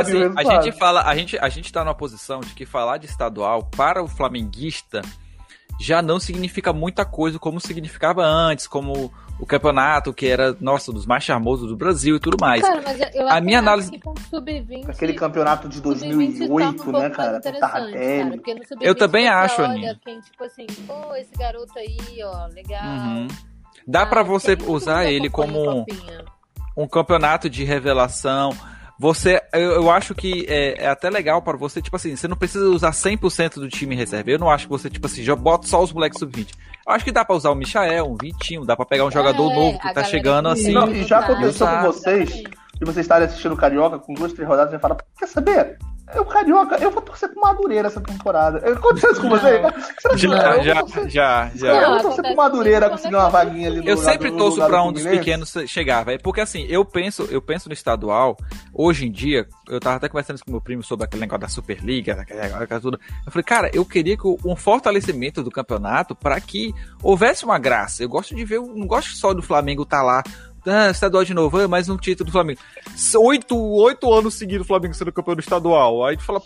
Assim, 0.00 0.24
a 0.36 0.60
gente 0.62 0.72
fala, 0.78 1.02
a 1.02 1.14
gente, 1.16 1.38
a 1.38 1.48
gente 1.48 1.72
tá 1.72 1.84
numa 1.84 1.94
posição 1.94 2.40
de 2.40 2.52
que 2.54 2.66
falar 2.66 2.98
de 2.98 3.06
estadual 3.06 3.64
para 3.76 4.02
o 4.02 4.08
flamenguista 4.08 5.00
já 5.80 6.00
não 6.00 6.20
significa 6.20 6.72
muita 6.72 7.04
coisa 7.04 7.36
como 7.38 7.60
significava 7.60 8.22
antes, 8.24 8.66
como 8.68 9.12
o 9.40 9.44
campeonato 9.44 10.14
que 10.14 10.24
era, 10.26 10.56
nossa, 10.60 10.92
dos 10.92 11.04
mais 11.04 11.24
charmosos 11.24 11.68
do 11.68 11.76
Brasil 11.76 12.14
e 12.14 12.20
tudo 12.20 12.36
mais. 12.40 12.62
Cara, 12.62 12.80
mas 12.84 13.00
eu- 13.00 13.08
eu 13.22 13.28
A 13.28 13.40
minha 13.40 13.58
acho 13.58 13.68
análise- 13.68 13.90
que 13.90 13.98
com 13.98 14.12
o 14.12 14.20
sub-20. 14.30 14.88
Aquele 14.88 15.14
campeonato 15.14 15.68
de 15.68 15.76
sub-20 15.78 15.98
torna 15.98 16.14
2008, 16.14 16.88
um 16.88 16.92
né, 16.92 17.10
cara? 17.10 17.36
interessante, 17.38 17.60
cara, 17.60 17.72
Tardelli. 17.84 18.30
porque 18.36 18.54
no 18.54 18.64
sub-20 18.64 18.86
Eu 18.86 18.94
também 18.94 19.24
você 19.24 19.28
acho, 19.30 19.62
olha 19.62 19.70
Aninha. 19.72 20.00
Quem, 20.04 20.20
tipo 20.20 20.44
assim, 20.44 20.66
pô, 20.86 21.14
esse 21.16 21.36
garoto 21.36 21.76
aí, 21.76 21.98
ó, 22.22 22.46
legal. 22.54 22.84
Uhum. 22.84 23.28
Dá 23.86 24.06
pra 24.06 24.20
Ah, 24.20 24.24
você 24.24 24.56
tem 24.56 24.66
muito 24.66 24.76
usar 24.76 25.06
ele 25.06 25.28
como 25.28 25.84
um 26.76 26.86
campeonato 26.86 27.50
de 27.50 27.64
revelação. 27.64 28.50
Você, 28.98 29.40
eu, 29.52 29.72
eu 29.72 29.90
acho 29.90 30.14
que 30.14 30.46
é, 30.48 30.84
é 30.84 30.88
até 30.88 31.10
legal 31.10 31.42
para 31.42 31.56
você, 31.56 31.82
tipo 31.82 31.96
assim, 31.96 32.14
você 32.14 32.28
não 32.28 32.36
precisa 32.36 32.66
usar 32.66 32.92
100% 32.92 33.54
do 33.54 33.68
time 33.68 33.94
reserva. 33.94 34.30
Eu 34.30 34.38
não 34.38 34.50
acho 34.50 34.66
que 34.66 34.70
você, 34.70 34.88
tipo 34.88 35.06
assim, 35.06 35.22
já 35.22 35.34
bota 35.34 35.66
só 35.66 35.82
os 35.82 35.92
moleques 35.92 36.18
sub-20. 36.18 36.54
Eu 36.86 36.92
acho 36.92 37.04
que 37.04 37.10
dá 37.10 37.24
pra 37.24 37.34
usar 37.34 37.50
o 37.50 37.54
Michael, 37.54 38.06
um 38.06 38.16
Vitinho, 38.16 38.64
dá 38.64 38.76
pra 38.76 38.86
pegar 38.86 39.04
um 39.04 39.10
jogador 39.10 39.50
É, 39.50 39.54
novo 39.54 39.78
que 39.80 39.92
tá 39.92 40.04
chegando 40.04 40.48
assim. 40.48 40.72
Não, 40.72 40.88
e 40.90 41.02
já 41.04 41.18
aconteceu 41.20 41.66
com 41.66 41.82
vocês, 41.82 42.30
de 42.30 42.84
vocês 42.84 42.98
estarem 42.98 43.26
assistindo 43.26 43.52
o 43.52 43.56
Carioca 43.56 43.98
com 43.98 44.14
duas, 44.14 44.32
três 44.32 44.48
rodadas 44.48 44.72
e 44.72 44.78
falar, 44.78 44.96
quer 45.18 45.26
saber? 45.26 45.78
Eu, 46.12 46.24
Carioca, 46.24 46.76
eu 46.76 46.90
vou 46.90 47.00
torcer 47.00 47.30
pro 47.30 47.40
Madureira 47.40 47.88
essa 47.88 48.00
temporada. 48.00 48.58
Aconteceu 48.58 49.12
isso 49.12 49.20
com 49.22 49.30
vocês? 49.30 49.60
Será 49.98 50.14
que 50.14 50.20
Já, 50.20 50.62
já, 50.62 50.80
torcer- 50.80 51.08
já, 51.08 51.50
já. 51.54 51.66
Eu 51.66 51.72
vou 51.72 51.80
torcer 51.80 52.00
acontece 52.02 52.22
pro 52.22 52.36
Madureira 52.36 52.90
conseguir 52.90 53.14
uma 53.14 53.26
é 53.28 53.30
vaguinha 53.30 53.68
ali 53.68 53.80
no 53.80 53.88
Eu 53.88 53.96
sempre 53.96 54.30
do- 54.30 54.36
torço 54.36 54.64
pra 54.66 54.82
um 54.82 54.92
dos 54.92 55.02
pequenos 55.02 55.54
chegar, 55.66 56.04
velho. 56.04 56.20
Porque 56.22 56.40
assim, 56.42 56.66
eu 56.68 56.84
penso, 56.84 57.26
eu 57.30 57.40
penso 57.40 57.68
no 57.68 57.72
estadual, 57.72 58.36
hoje 58.72 59.06
em 59.06 59.10
dia, 59.10 59.46
eu 59.68 59.80
tava 59.80 59.96
até 59.96 60.08
conversando 60.08 60.36
isso 60.36 60.44
com 60.44 60.50
meu 60.50 60.60
primo 60.60 60.82
sobre 60.82 61.06
aquele 61.06 61.22
negócio 61.22 61.40
da 61.40 61.48
Superliga, 61.48 62.14
negócio 62.60 62.80
tudo. 62.80 63.00
Eu 63.26 63.32
falei, 63.32 63.44
cara, 63.44 63.70
eu 63.72 63.84
queria 63.84 64.16
que 64.16 64.26
um 64.44 64.54
fortalecimento 64.54 65.42
do 65.42 65.50
campeonato 65.50 66.14
pra 66.14 66.38
que 66.40 66.74
houvesse 67.02 67.44
uma 67.46 67.58
graça. 67.58 68.02
Eu 68.02 68.08
gosto 68.10 68.34
de 68.34 68.44
ver, 68.44 68.56
eu 68.56 68.66
não 68.66 68.86
gosto 68.86 69.10
só 69.16 69.32
do 69.32 69.42
Flamengo 69.42 69.86
tá 69.86 70.02
lá. 70.02 70.22
Ah, 70.66 70.90
estadual 70.90 71.24
de 71.24 71.34
novo, 71.34 71.58
ah, 71.60 71.68
mais 71.68 71.90
um 71.90 71.96
título 71.96 72.26
do 72.26 72.32
Flamengo. 72.32 72.58
Oito, 73.18 73.54
oito 73.56 74.12
anos 74.12 74.34
seguidos 74.34 74.64
o 74.64 74.68
Flamengo 74.68 74.94
sendo 74.94 75.12
campeão 75.12 75.34
do 75.34 75.40
estadual. 75.40 76.06
Aí 76.06 76.16
tu 76.16 76.24
fala, 76.24 76.40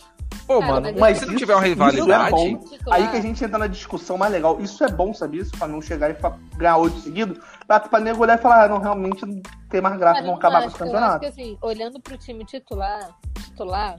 pô, 0.44 0.58
Cara, 0.58 0.80
mano, 0.80 0.98
mas 0.98 1.18
se 1.18 1.26
não 1.26 1.36
tiver 1.36 1.54
uma 1.54 1.62
isso 1.62 1.74
rivalidade. 1.74 2.26
é 2.26 2.30
bom. 2.30 2.58
Titular. 2.58 2.98
Aí 2.98 3.08
que 3.08 3.16
a 3.16 3.20
gente 3.20 3.44
entra 3.44 3.58
na 3.58 3.68
discussão 3.68 4.18
mais 4.18 4.32
legal. 4.32 4.60
Isso 4.60 4.82
é 4.82 4.88
bom, 4.88 5.14
sabia? 5.14 5.42
Isso 5.42 5.52
pra 5.56 5.68
não 5.68 5.80
chegar 5.80 6.10
e 6.10 6.16
ganhar 6.56 6.78
oito 6.78 6.98
seguidos, 6.98 7.38
pra, 7.64 7.78
pra 7.78 8.00
nego 8.00 8.20
olhar 8.20 8.38
e 8.38 8.42
falar, 8.42 8.64
ah, 8.64 8.68
não, 8.68 8.78
realmente 8.80 9.24
não 9.24 9.40
tem 9.70 9.80
mais 9.80 9.96
graça, 9.96 10.20
Cara, 10.20 10.26
eu 10.26 10.34
acabar 10.34 10.62
com 10.62 10.66
acho, 10.66 10.84
esse 10.84 10.92
eu 10.92 10.98
acho 10.98 11.20
que 11.20 11.26
assim, 11.26 11.58
olhando 11.62 12.00
pro 12.00 12.18
time 12.18 12.44
titular, 12.44 13.10
titular, 13.44 13.98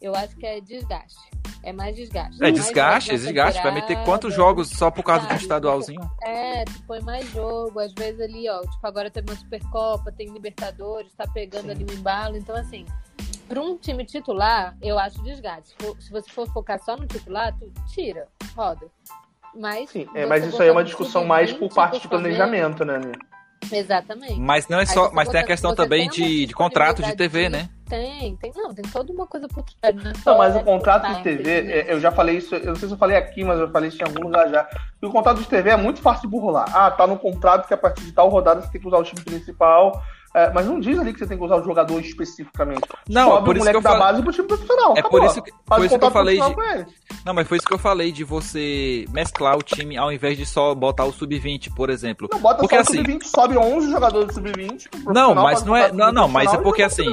eu 0.00 0.14
acho 0.14 0.36
que 0.36 0.46
é 0.46 0.60
desgaste. 0.60 1.18
É 1.62 1.72
mais 1.72 1.96
desgaste. 1.96 2.42
É 2.44 2.50
desgaste, 2.50 3.10
é 3.10 3.14
desgaste. 3.16 3.62
Vai 3.62 3.72
meter 3.74 3.96
quantos 4.04 4.32
jogos 4.32 4.68
só 4.70 4.90
por 4.90 5.02
causa 5.02 5.22
do 5.26 5.30
sabe? 5.30 5.42
estadualzinho? 5.42 6.10
É, 6.22 6.64
tu 6.64 6.82
põe 6.86 7.00
mais 7.02 7.28
jogo, 7.32 7.80
às 7.80 7.92
vezes 7.92 8.20
ali, 8.20 8.48
ó, 8.48 8.60
tipo, 8.60 8.86
agora 8.86 9.10
teve 9.10 9.28
uma 9.30 9.36
Supercopa, 9.36 10.12
tem 10.12 10.28
Libertadores, 10.32 11.12
tá 11.14 11.26
pegando 11.26 11.70
ali 11.70 11.84
o 11.84 11.92
embalo, 11.92 12.36
então 12.36 12.54
assim, 12.54 12.86
pra 13.48 13.60
um 13.60 13.76
time 13.76 14.04
titular, 14.04 14.76
eu 14.80 14.96
acho 14.98 15.20
desgaste. 15.24 15.70
Se, 15.70 15.74
for- 15.84 16.00
se 16.00 16.10
você 16.12 16.30
for 16.30 16.46
focar 16.52 16.78
só 16.84 16.96
no 16.96 17.06
titular, 17.06 17.52
tu 17.58 17.68
tira, 17.92 18.28
roda. 18.56 18.86
Mas, 19.58 19.90
Sim, 19.90 20.06
é, 20.14 20.26
mas 20.26 20.44
isso 20.44 20.60
aí 20.62 20.68
é 20.68 20.72
uma 20.72 20.84
discussão 20.84 21.22
sub-20 21.22 21.26
mais 21.28 21.52
por 21.52 21.72
parte 21.74 21.98
de 22.00 22.06
planejamento, 22.08 22.84
né, 22.84 22.98
Nê? 22.98 23.12
Exatamente. 23.70 24.38
Mas 24.38 24.68
não 24.68 24.78
é 24.78 24.86
só, 24.86 25.10
mas 25.12 25.28
tem 25.28 25.40
a 25.40 25.44
questão 25.44 25.74
também 25.74 26.08
de, 26.08 26.46
de 26.46 26.54
contrato 26.54 27.02
de 27.02 27.14
TV, 27.16 27.48
né? 27.48 27.68
Tem, 27.88 28.34
tem, 28.36 28.52
não, 28.56 28.74
tem 28.74 28.84
toda 28.84 29.12
uma 29.12 29.26
coisa 29.26 29.46
por 29.46 29.62
trás. 29.62 29.94
né? 29.94 30.12
Não, 30.24 30.38
mas 30.38 30.56
o 30.56 30.60
contrato 30.60 31.06
de 31.14 31.22
TV, 31.22 31.60
entendeu? 31.60 31.76
é, 31.76 31.92
eu 31.92 32.00
já 32.00 32.10
falei 32.10 32.38
isso, 32.38 32.54
eu 32.56 32.66
não 32.66 32.76
sei 32.76 32.88
se 32.88 32.94
eu 32.94 32.98
falei 32.98 33.16
aqui, 33.16 33.44
mas 33.44 33.60
eu 33.60 33.70
falei 33.70 33.88
isso 33.88 34.02
em 34.02 34.04
algum 34.04 34.22
lugar 34.22 34.48
já. 34.48 34.64
que 34.64 35.06
o 35.06 35.10
contrato 35.10 35.38
de 35.38 35.46
TV 35.46 35.70
é 35.70 35.76
muito 35.76 36.00
fácil 36.00 36.22
de 36.22 36.28
burlar. 36.28 36.66
Ah, 36.74 36.90
tá 36.90 37.06
no 37.06 37.16
contrato 37.16 37.68
que 37.68 37.74
a 37.74 37.76
partir 37.76 38.02
de 38.02 38.12
tal 38.12 38.28
rodada 38.28 38.62
você 38.62 38.72
tem 38.72 38.80
que 38.80 38.88
usar 38.88 38.98
o 38.98 39.04
time 39.04 39.22
principal. 39.22 40.02
É, 40.36 40.52
mas 40.52 40.66
não 40.66 40.78
diz 40.78 40.98
ali 40.98 41.12
que 41.12 41.18
você 41.18 41.26
tem 41.26 41.38
que 41.38 41.44
usar 41.44 41.56
o 41.56 41.64
jogador 41.64 41.98
especificamente. 42.00 42.82
Não, 43.08 43.30
Sobe 43.30 43.44
por 43.46 43.54
o 43.54 43.58
isso 43.58 43.70
que 43.70 43.76
eu 43.76 43.80
da 43.80 43.88
falo- 43.90 44.00
base 44.02 44.22
pro 44.22 44.32
time 44.32 44.48
profissional. 44.48 44.88
É 44.96 45.00
acabou. 45.00 45.10
por 45.20 45.24
isso 45.26 45.42
que- 45.42 45.50
Faz 45.66 45.80
por 45.80 45.86
isso 45.86 45.98
que 45.98 46.04
eu 46.04 46.10
falei 46.10 46.40
de-. 46.40 46.86
Não, 47.24 47.34
mas 47.34 47.48
foi 47.48 47.56
isso 47.58 47.66
que 47.66 47.74
eu 47.74 47.78
falei 47.78 48.12
de 48.12 48.22
você 48.22 49.04
mesclar 49.12 49.56
o 49.56 49.62
time 49.62 49.96
ao 49.96 50.12
invés 50.12 50.36
de 50.36 50.44
só 50.46 50.74
botar 50.74 51.04
o 51.06 51.12
sub-20, 51.12 51.74
por 51.74 51.90
exemplo. 51.90 52.28
Não, 52.32 52.38
bota 52.38 52.60
Porque 52.60 52.74
só 52.76 52.80
o 52.80 52.84
assim, 52.84 52.98
sub-20, 52.98 53.24
sobe 53.24 53.56
11 53.56 53.90
jogadores 53.90 54.28
do 54.28 54.34
sub-20. 54.34 54.88
pro 55.02 55.12
Não, 55.14 55.34
mas 55.34 55.64
não 55.64 55.74
é- 55.74 55.90
não, 55.90 56.12
não, 56.12 56.28
mas 56.28 56.52
é 56.52 56.58
porque 56.58 56.82
assim, 56.82 57.06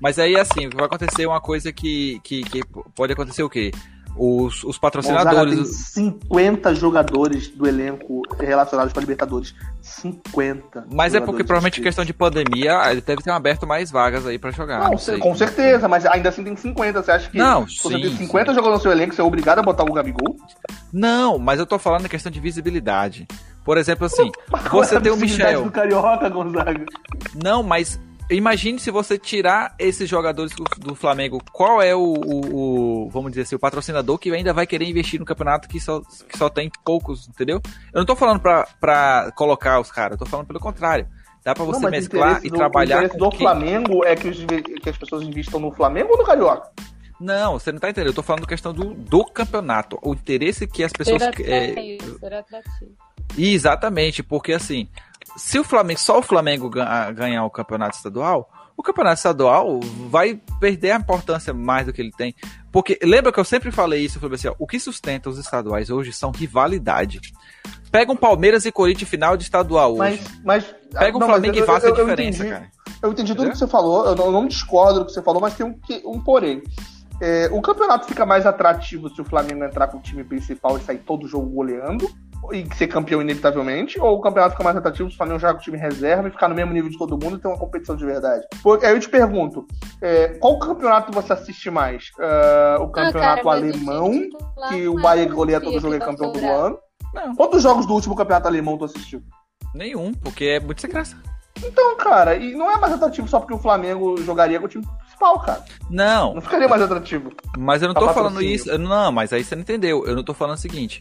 mas 0.00 0.18
aí 0.18 0.36
assim, 0.36 0.68
vai 0.74 0.86
acontecer 0.86 1.26
uma 1.26 1.40
coisa 1.40 1.72
que, 1.72 2.18
que, 2.24 2.42
que 2.42 2.62
pode 2.96 3.12
acontecer 3.12 3.42
o 3.42 3.48
quê? 3.50 3.70
Os, 4.16 4.62
os 4.62 4.78
Gonzaga 4.78 4.78
tem 4.78 4.80
patrocinadores. 4.80 5.68
50 5.92 6.74
jogadores 6.74 7.48
do 7.48 7.66
elenco 7.66 8.22
relacionados 8.38 8.92
com 8.92 8.98
a 8.98 9.02
Libertadores. 9.02 9.54
50. 9.80 10.86
Mas 10.92 11.14
é 11.14 11.20
porque 11.20 11.42
provavelmente 11.42 11.74
inscritos. 11.74 11.88
questão 11.88 12.04
de 12.04 12.14
pandemia, 12.14 12.90
ele 12.90 13.00
deve 13.00 13.22
ter 13.22 13.30
aberto 13.30 13.66
mais 13.66 13.90
vagas 13.90 14.26
aí 14.26 14.38
pra 14.38 14.50
jogar. 14.50 14.84
Não, 14.84 14.90
não 14.90 15.18
com 15.18 15.34
certeza, 15.34 15.88
mas 15.88 16.06
ainda 16.06 16.28
assim 16.28 16.44
tem 16.44 16.54
50. 16.54 17.02
Você 17.02 17.10
acha 17.10 17.30
que 17.30 17.36
Não, 17.38 17.68
se 17.68 17.82
você 17.82 17.96
sim, 17.96 18.02
tem 18.02 18.16
50 18.16 18.54
jogadores 18.54 18.78
no 18.78 18.82
seu 18.82 18.92
elenco, 18.92 19.14
você 19.14 19.20
é 19.20 19.24
obrigado 19.24 19.58
a 19.58 19.62
botar 19.62 19.82
o 19.82 19.92
Gabigol? 19.92 20.36
Não, 20.92 21.38
mas 21.38 21.58
eu 21.58 21.66
tô 21.66 21.78
falando 21.78 22.02
na 22.02 22.08
questão 22.08 22.30
de 22.30 22.40
visibilidade. 22.40 23.26
Por 23.64 23.78
exemplo, 23.78 24.06
assim, 24.06 24.30
Qual 24.70 24.82
é 24.82 24.86
você 24.86 24.96
a 24.96 25.00
tem 25.00 25.10
o 25.10 25.16
Michel. 25.16 25.64
do 25.64 25.70
Carioca, 25.70 26.28
Gonzaga. 26.28 26.84
Não, 27.42 27.62
mas 27.62 27.98
imagine 28.30 28.78
se 28.78 28.90
você 28.90 29.18
tirar 29.18 29.74
esses 29.78 30.08
jogadores 30.08 30.52
do, 30.78 30.94
Flamengo, 30.94 31.40
qual 31.52 31.80
é 31.82 31.94
o, 31.94 32.00
o- 32.00 33.04
o, 33.06 33.10
vamos 33.10 33.30
dizer 33.32 33.42
assim, 33.42 33.54
o 33.56 33.58
patrocinador 33.58 34.18
que 34.18 34.30
ainda 34.32 34.52
vai 34.52 34.66
querer 34.66 34.86
investir 34.88 35.20
no 35.20 35.26
campeonato 35.26 35.68
que 35.68 35.78
só, 35.80 36.00
que 36.28 36.36
só 36.38 36.48
tem 36.48 36.70
poucos, 36.84 37.28
entendeu? 37.28 37.60
Eu 37.92 37.98
não 38.00 38.06
tô 38.06 38.16
falando 38.16 38.40
pra, 38.40 38.66
pra 38.80 39.32
colocar 39.36 39.80
os 39.80 39.90
caras, 39.90 40.12
eu 40.12 40.18
tô 40.24 40.26
falando 40.26 40.46
pelo 40.46 40.60
contrário. 40.60 41.06
Dá 41.44 41.54
pra 41.54 41.64
Não, 41.64 41.72
você 41.72 41.80
mas 41.80 41.88
o 41.90 41.90
mesclar 41.90 42.40
e 42.44 42.48
do- 42.48 42.56
trabalhar 42.56 42.96
O 42.96 42.98
interesse 43.00 43.18
com 43.18 43.24
do 43.24 43.30
quem- 43.30 43.40
Flamengo 43.40 44.04
é 44.04 44.16
que, 44.16 44.28
os, 44.28 44.38
que 44.82 44.88
as 44.88 44.96
pessoas 44.96 45.22
investam 45.22 45.60
no 45.60 45.70
Flamengo 45.70 46.12
ou 46.12 46.18
no 46.18 46.24
Carioca? 46.24 46.70
Não, 47.20 47.58
você 47.58 47.70
não 47.70 47.78
tá 47.78 47.90
entendendo. 47.90 48.08
Eu 48.10 48.14
tô 48.14 48.22
falando 48.22 48.46
questão 48.46 48.72
do, 48.72 48.92
do 48.94 49.24
campeonato. 49.26 49.98
O 50.02 50.14
interesse 50.14 50.66
que 50.66 50.82
as 50.82 50.92
pessoas. 50.92 51.22
Ser 51.22 51.48
é, 51.48 51.70
atrativo, 51.70 52.18
ser 52.18 52.34
atrativo. 52.34 52.90
Exatamente, 53.38 54.22
porque 54.22 54.52
assim, 54.52 54.88
se 55.36 55.58
o 55.58 55.64
Flamengo, 55.64 56.00
só 56.00 56.18
o 56.18 56.22
Flamengo 56.22 56.68
ga- 56.70 57.10
ganhar 57.12 57.44
o 57.44 57.50
campeonato 57.50 57.96
estadual, 57.96 58.48
o 58.76 58.82
campeonato 58.82 59.16
estadual 59.16 59.78
vai 60.10 60.40
perder 60.58 60.92
a 60.92 60.96
importância 60.96 61.52
mais 61.54 61.86
do 61.86 61.92
que 61.92 62.00
ele 62.02 62.10
tem. 62.12 62.34
Porque 62.72 62.98
lembra 63.02 63.32
que 63.32 63.38
eu 63.38 63.44
sempre 63.44 63.70
falei 63.70 64.04
isso, 64.04 64.16
eu 64.16 64.20
falei 64.20 64.34
assim, 64.34 64.48
ó, 64.48 64.54
o 64.58 64.66
que 64.66 64.80
sustenta 64.80 65.28
os 65.30 65.38
estaduais 65.38 65.90
hoje 65.90 66.12
são 66.12 66.30
rivalidade. 66.32 67.20
Pega 67.90 68.10
um 68.10 68.16
Palmeiras 68.16 68.64
e 68.66 68.72
Corinthians 68.72 69.08
final 69.08 69.36
de 69.36 69.44
estadual 69.44 69.92
hoje. 69.92 70.20
Mas, 70.44 70.64
mas 70.64 70.74
Pega 70.92 71.16
o 71.16 71.20
não, 71.20 71.28
mas 71.28 71.36
Flamengo 71.36 71.56
eu- 71.58 71.62
e 71.62 71.66
faça 71.66 71.86
a 71.86 71.90
eu- 71.90 71.96
eu 71.96 72.04
diferença, 72.04 72.38
entendi. 72.38 72.50
cara. 72.52 72.70
Eu 73.02 73.12
entendi 73.12 73.32
tudo 73.32 73.42
Entendeu? 73.42 73.52
que 73.52 73.58
você 73.58 73.66
falou, 73.68 74.06
eu 74.06 74.14
não, 74.16 74.24
eu 74.26 74.32
não 74.32 74.46
discordo 74.48 75.00
do 75.00 75.06
que 75.06 75.12
você 75.12 75.22
falou, 75.22 75.40
mas 75.40 75.54
tem 75.54 75.64
um, 75.66 75.74
que- 75.78 76.02
um 76.04 76.20
porém. 76.20 76.62
É, 77.20 77.48
o 77.52 77.62
campeonato 77.62 78.08
fica 78.08 78.26
mais 78.26 78.44
atrativo 78.44 79.08
se 79.08 79.20
o 79.20 79.24
Flamengo 79.24 79.62
entrar 79.62 79.86
com 79.86 79.98
o 79.98 80.02
time 80.02 80.24
principal 80.24 80.76
e 80.76 80.80
sair 80.80 80.98
todo 80.98 81.28
jogo 81.28 81.46
goleando 81.48 82.10
e 82.52 82.66
ser 82.74 82.88
campeão 82.88 83.20
inevitavelmente, 83.22 83.98
ou 84.00 84.16
o 84.16 84.20
campeonato 84.20 84.52
fica 84.52 84.64
mais 84.64 84.76
atrativo 84.76 85.08
se 85.08 85.14
o 85.14 85.18
Flamengo 85.18 85.38
jogar 85.38 85.54
com 85.54 85.60
o 85.60 85.62
time 85.62 85.78
reserva 85.78 86.28
e 86.28 86.30
ficar 86.30 86.48
no 86.48 86.54
mesmo 86.54 86.72
nível 86.72 86.90
de 86.90 86.98
todo 86.98 87.18
mundo 87.18 87.36
e 87.36 87.40
ter 87.40 87.48
uma 87.48 87.58
competição 87.58 87.96
de 87.96 88.04
verdade? 88.04 88.44
Porque, 88.62 88.84
aí 88.86 88.92
eu 88.94 89.00
te 89.00 89.08
pergunto, 89.08 89.66
é, 90.02 90.28
qual 90.40 90.58
campeonato 90.58 91.12
você 91.12 91.32
assiste 91.32 91.70
mais? 91.70 92.10
É, 92.18 92.76
o 92.80 92.88
campeonato 92.88 93.40
Ah, 93.48 93.52
cara, 93.54 93.56
alemão, 93.56 94.12
que 94.68 94.88
o 94.88 94.94
Bayern 95.00 95.32
goleia 95.34 95.60
todo 95.60 95.80
jogo 95.80 95.94
e 95.94 95.96
é 95.96 96.00
campeão 96.00 96.32
sobrar. 96.34 96.50
ano? 96.66 96.78
Não, 97.14 97.34
Quantos 97.36 97.62
jogos 97.62 97.86
do 97.86 97.94
último 97.94 98.16
campeonato 98.16 98.48
alemão 98.48 98.76
tu 98.76 98.84
assistiu? 98.84 99.22
nenhum, 99.74 100.12
porque 100.14 100.44
é 100.44 100.60
muito 100.60 100.80
sem 100.80 100.90
graça. 100.90 101.16
Então, 101.64 101.96
cara, 101.96 102.36
e 102.36 102.52
não 102.54 102.70
é 102.70 102.76
mais 102.78 102.92
atrativo 102.92 103.26
só 103.28 103.38
porque 103.40 103.54
o 103.54 103.58
Flamengo 103.58 104.16
jogaria 104.22 104.58
com 104.58 104.66
o 104.66 104.68
time 104.68 104.84
principal, 104.98 105.38
cara. 105.40 105.64
Não, 105.88 106.34
Não 106.34 106.40
ficaria 106.42 106.68
mais 106.68 106.82
atrativo. 106.82 107.30
Mas 107.56 107.80
eu 107.80 107.88
não 107.88 107.94
Tá 107.94 108.00
tô 108.00 108.08
falando 108.12 108.42
isso. 108.42 108.76
Não, 108.78 109.10
mas 109.12 109.32
aí 109.32 109.42
você 109.44 109.54
não 109.54 109.62
entendeu. 109.62 110.04
Eu 110.04 110.14
não 110.16 110.24
tô 110.24 110.34
falando 110.34 110.56
o 110.56 110.60
seguinte. 110.60 111.00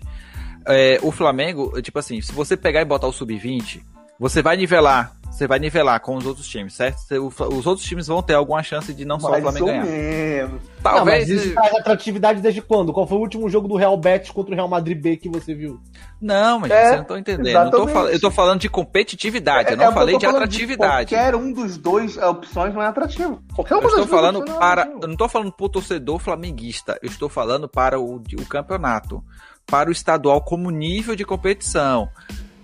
É, 0.68 1.00
o 1.02 1.12
Flamengo, 1.12 1.82
tipo 1.82 2.00
assim, 2.00 2.22
se 2.22 2.32
você 2.32 2.56
pegar 2.58 2.82
e 2.82 2.86
botar 2.86 3.08
o 3.08 3.14
sub-20, 3.14 3.82
você 4.20 4.42
vai 4.42 4.58
nivelar 4.58 5.16
você 5.34 5.48
vai 5.48 5.58
nivelar 5.58 6.00
com 6.00 6.16
os 6.16 6.28
outros 6.28 6.48
times, 6.48 6.76
certo? 6.76 7.00
Os 7.10 7.66
outros 7.66 7.84
times 7.84 8.06
vão 8.06 8.22
ter 8.22 8.36
alguma 8.36 8.62
chance 8.62 8.94
de 8.94 9.04
não 9.04 9.20
só 9.20 9.32
o 9.32 9.42
Flamengo 9.42 9.66
ganhar. 9.66 9.84
Menos. 9.84 10.62
Talvez. 10.84 11.28
Não, 11.28 11.36
mas 11.36 11.46
isso 11.46 11.54
faz 11.56 11.74
atratividade 11.74 12.40
desde 12.40 12.62
quando? 12.62 12.94
Qual 12.94 13.08
foi 13.08 13.18
o 13.18 13.22
último 13.22 13.50
jogo 13.50 13.68
do 13.68 13.76
Real 13.76 13.98
Betis 13.98 14.30
contra 14.30 14.54
o 14.54 14.56
Real 14.56 14.68
Madrid 14.68 15.02
B 15.02 15.18
que 15.18 15.28
você 15.28 15.56
viu? 15.56 15.80
Não, 16.22 16.60
mas 16.60 16.70
é, 16.70 16.90
você 16.90 16.98
não 16.98 17.04
tô 17.04 17.18
entendendo. 17.18 17.64
Não 17.64 17.72
tô 17.72 17.88
fal... 17.88 18.08
Eu 18.10 18.20
tô 18.20 18.30
falando 18.30 18.60
de 18.60 18.70
competitividade, 18.70 19.70
é, 19.70 19.74
eu 19.74 19.78
não 19.78 19.86
é, 19.88 19.92
falei 19.92 20.18
de 20.20 20.26
atratividade. 20.28 21.10
De 21.10 21.16
qualquer 21.16 21.36
um 21.36 21.52
dos 21.52 21.78
dois 21.78 22.16
opções 22.16 22.72
não 22.72 22.84
é 22.84 22.86
atrativo. 22.86 23.42
Qualquer 23.56 23.74
uma 23.74 23.84
eu 23.86 23.90
estou 23.90 24.08
falando 24.08 24.46
para, 24.46 24.84
é 24.84 24.94
eu 25.02 25.08
não 25.08 25.16
tô 25.16 25.28
falando 25.28 25.52
pro 25.52 25.68
torcedor 25.68 26.20
flamenguista, 26.20 27.00
eu 27.02 27.10
estou 27.10 27.28
falando 27.28 27.68
para 27.68 28.00
o, 28.00 28.18
o 28.18 28.46
campeonato, 28.48 29.24
para 29.66 29.90
o 29.90 29.92
estadual 29.92 30.42
como 30.42 30.70
nível 30.70 31.16
de 31.16 31.26
competição. 31.26 32.10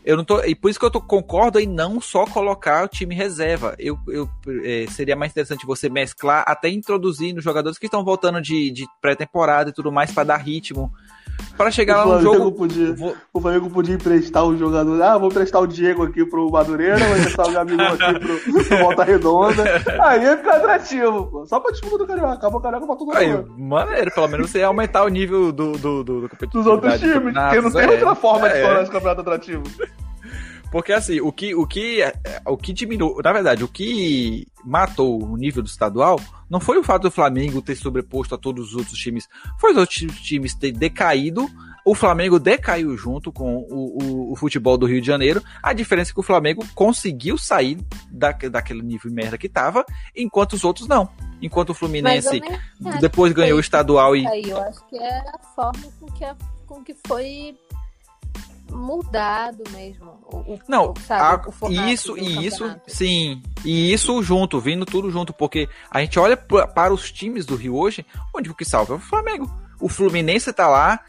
Eu 0.03 0.17
não 0.17 0.23
tô, 0.23 0.41
e 0.43 0.55
por 0.55 0.71
isso 0.71 0.79
que 0.79 0.85
eu 0.85 0.91
tô, 0.91 1.01
concordo 1.01 1.59
em 1.59 1.67
não 1.67 2.01
só 2.01 2.25
colocar 2.25 2.83
o 2.83 2.87
time 2.87 3.13
reserva. 3.13 3.75
Eu, 3.77 3.99
eu 4.07 4.29
é, 4.63 4.85
seria 4.89 5.15
mais 5.15 5.31
interessante 5.31 5.65
você 5.65 5.89
mesclar, 5.89 6.43
até 6.47 6.69
introduzir 6.69 7.33
nos 7.33 7.43
jogadores 7.43 7.77
que 7.77 7.85
estão 7.85 8.03
voltando 8.03 8.41
de, 8.41 8.71
de 8.71 8.87
pré-temporada 9.01 9.69
e 9.69 9.73
tudo 9.73 9.91
mais 9.91 10.11
para 10.11 10.23
dar 10.23 10.37
ritmo. 10.37 10.91
Para 11.57 11.71
chegar 11.71 12.05
lá 12.05 12.15
no 12.15 12.21
jogo. 12.21 12.51
Podia, 12.51 12.93
vou... 12.93 13.15
O 13.33 13.41
Flamengo 13.41 13.69
podia 13.69 13.95
emprestar 13.95 14.45
o 14.45 14.57
jogador. 14.57 15.01
Ah, 15.01 15.17
vou 15.17 15.29
emprestar 15.29 15.61
o 15.61 15.67
Diego 15.67 16.03
aqui 16.03 16.25
pro 16.25 16.49
Madureira, 16.49 16.97
vou 16.97 17.17
emprestar 17.17 17.47
o 17.47 17.51
Gabigol 17.51 17.85
aqui 17.87 18.19
pro, 18.19 18.39
pro 18.39 18.77
Volta 18.79 19.03
Redonda. 19.03 19.63
Aí 20.01 20.23
ia 20.23 20.37
ficar 20.37 20.57
atrativo, 20.57 21.27
pô. 21.27 21.45
Só 21.45 21.59
pra 21.59 21.71
disputa 21.71 21.97
do 21.97 22.07
Carioca. 22.07 22.33
Acabou 22.33 22.59
o 22.59 22.63
Carioca 22.63 22.85
pra 22.85 22.95
todo 22.95 23.13
mundo. 23.13 23.55
Maneiro, 23.57 24.11
pelo 24.11 24.27
menos 24.27 24.49
você 24.49 24.59
ia 24.59 24.67
aumentar 24.67 25.03
o 25.03 25.09
nível 25.09 25.51
do, 25.51 25.73
do, 25.73 26.03
do, 26.03 26.21
do 26.27 26.47
Dos 26.51 26.65
outros 26.65 26.99
times. 26.99 27.33
Porque 27.33 27.61
não 27.61 27.71
tem 27.71 27.83
é, 27.83 27.91
outra 27.91 28.15
forma 28.15 28.47
é, 28.47 28.53
de 28.53 28.61
tornar 28.61 28.81
esse 28.83 28.91
campeonato 28.91 29.21
atrativo. 29.21 29.63
Porque 30.71 30.93
assim, 30.93 31.19
o 31.19 31.31
que, 31.31 31.55
o 31.55 31.65
que, 31.65 31.99
o 32.45 32.57
que 32.57 32.73
diminuiu, 32.73 33.21
na 33.23 33.33
verdade, 33.33 33.63
o 33.63 33.67
que 33.67 34.47
matou 34.63 35.23
o 35.23 35.37
nível 35.37 35.63
do 35.63 35.67
estadual 35.67 36.19
não 36.49 36.59
foi 36.59 36.77
o 36.77 36.83
fato 36.83 37.03
do 37.03 37.11
Flamengo 37.11 37.61
ter 37.61 37.75
sobreposto 37.75 38.35
a 38.35 38.37
todos 38.37 38.69
os 38.69 38.75
outros 38.75 38.97
times, 38.97 39.27
foi 39.59 39.71
os 39.71 39.77
outros 39.77 39.97
times 40.21 40.53
ter 40.53 40.71
decaído. 40.71 41.47
O 41.85 41.95
Flamengo 41.95 42.39
decaiu 42.39 42.95
junto 42.97 43.31
com 43.31 43.57
o, 43.69 44.03
o, 44.03 44.33
o 44.33 44.35
futebol 44.35 44.77
do 44.77 44.85
Rio 44.85 45.01
de 45.01 45.07
Janeiro. 45.07 45.41
A 45.63 45.73
diferença 45.73 46.11
é 46.11 46.13
que 46.13 46.19
o 46.19 46.23
Flamengo 46.23 46.63
conseguiu 46.75 47.37
sair 47.37 47.79
da, 48.11 48.31
daquele 48.31 48.81
nível 48.81 49.11
merda 49.11 49.37
que 49.37 49.49
tava, 49.49 49.85
enquanto 50.15 50.53
os 50.53 50.63
outros 50.63 50.87
não. 50.87 51.09
Enquanto 51.41 51.69
o 51.69 51.73
Fluminense 51.73 52.41
depois 52.99 53.31
ganhou 53.31 53.57
o 53.57 53.61
estadual 53.61 54.15
e. 54.15 54.25
Eu 54.47 54.61
acho 54.61 54.85
que 54.87 54.97
é 54.97 55.19
a 55.19 55.39
forma 55.55 55.87
com 55.99 56.05
que, 56.07 56.25
a, 56.25 56.35
com 56.67 56.83
que 56.83 56.95
foi 57.07 57.55
mudado 58.71 59.63
mesmo. 59.71 60.19
O, 60.31 60.57
não, 60.67 60.93
sabe, 61.05 61.47
a, 61.49 61.91
isso 61.91 62.17
e 62.17 62.45
isso, 62.45 62.75
sim, 62.87 63.41
e 63.65 63.91
isso 63.91 64.21
junto, 64.21 64.59
vindo 64.59 64.85
tudo 64.85 65.09
junto, 65.11 65.33
porque 65.33 65.67
a 65.89 66.01
gente 66.01 66.19
olha 66.19 66.37
para 66.37 66.93
os 66.93 67.11
times 67.11 67.45
do 67.45 67.55
Rio 67.55 67.75
hoje, 67.75 68.05
onde 68.35 68.49
o 68.49 68.55
que 68.55 68.65
salva 68.65 68.93
é 68.93 68.97
o 68.97 68.99
Flamengo. 68.99 69.49
O 69.81 69.87
Fluminense 69.87 70.51
tá 70.51 70.67
lá 70.67 70.99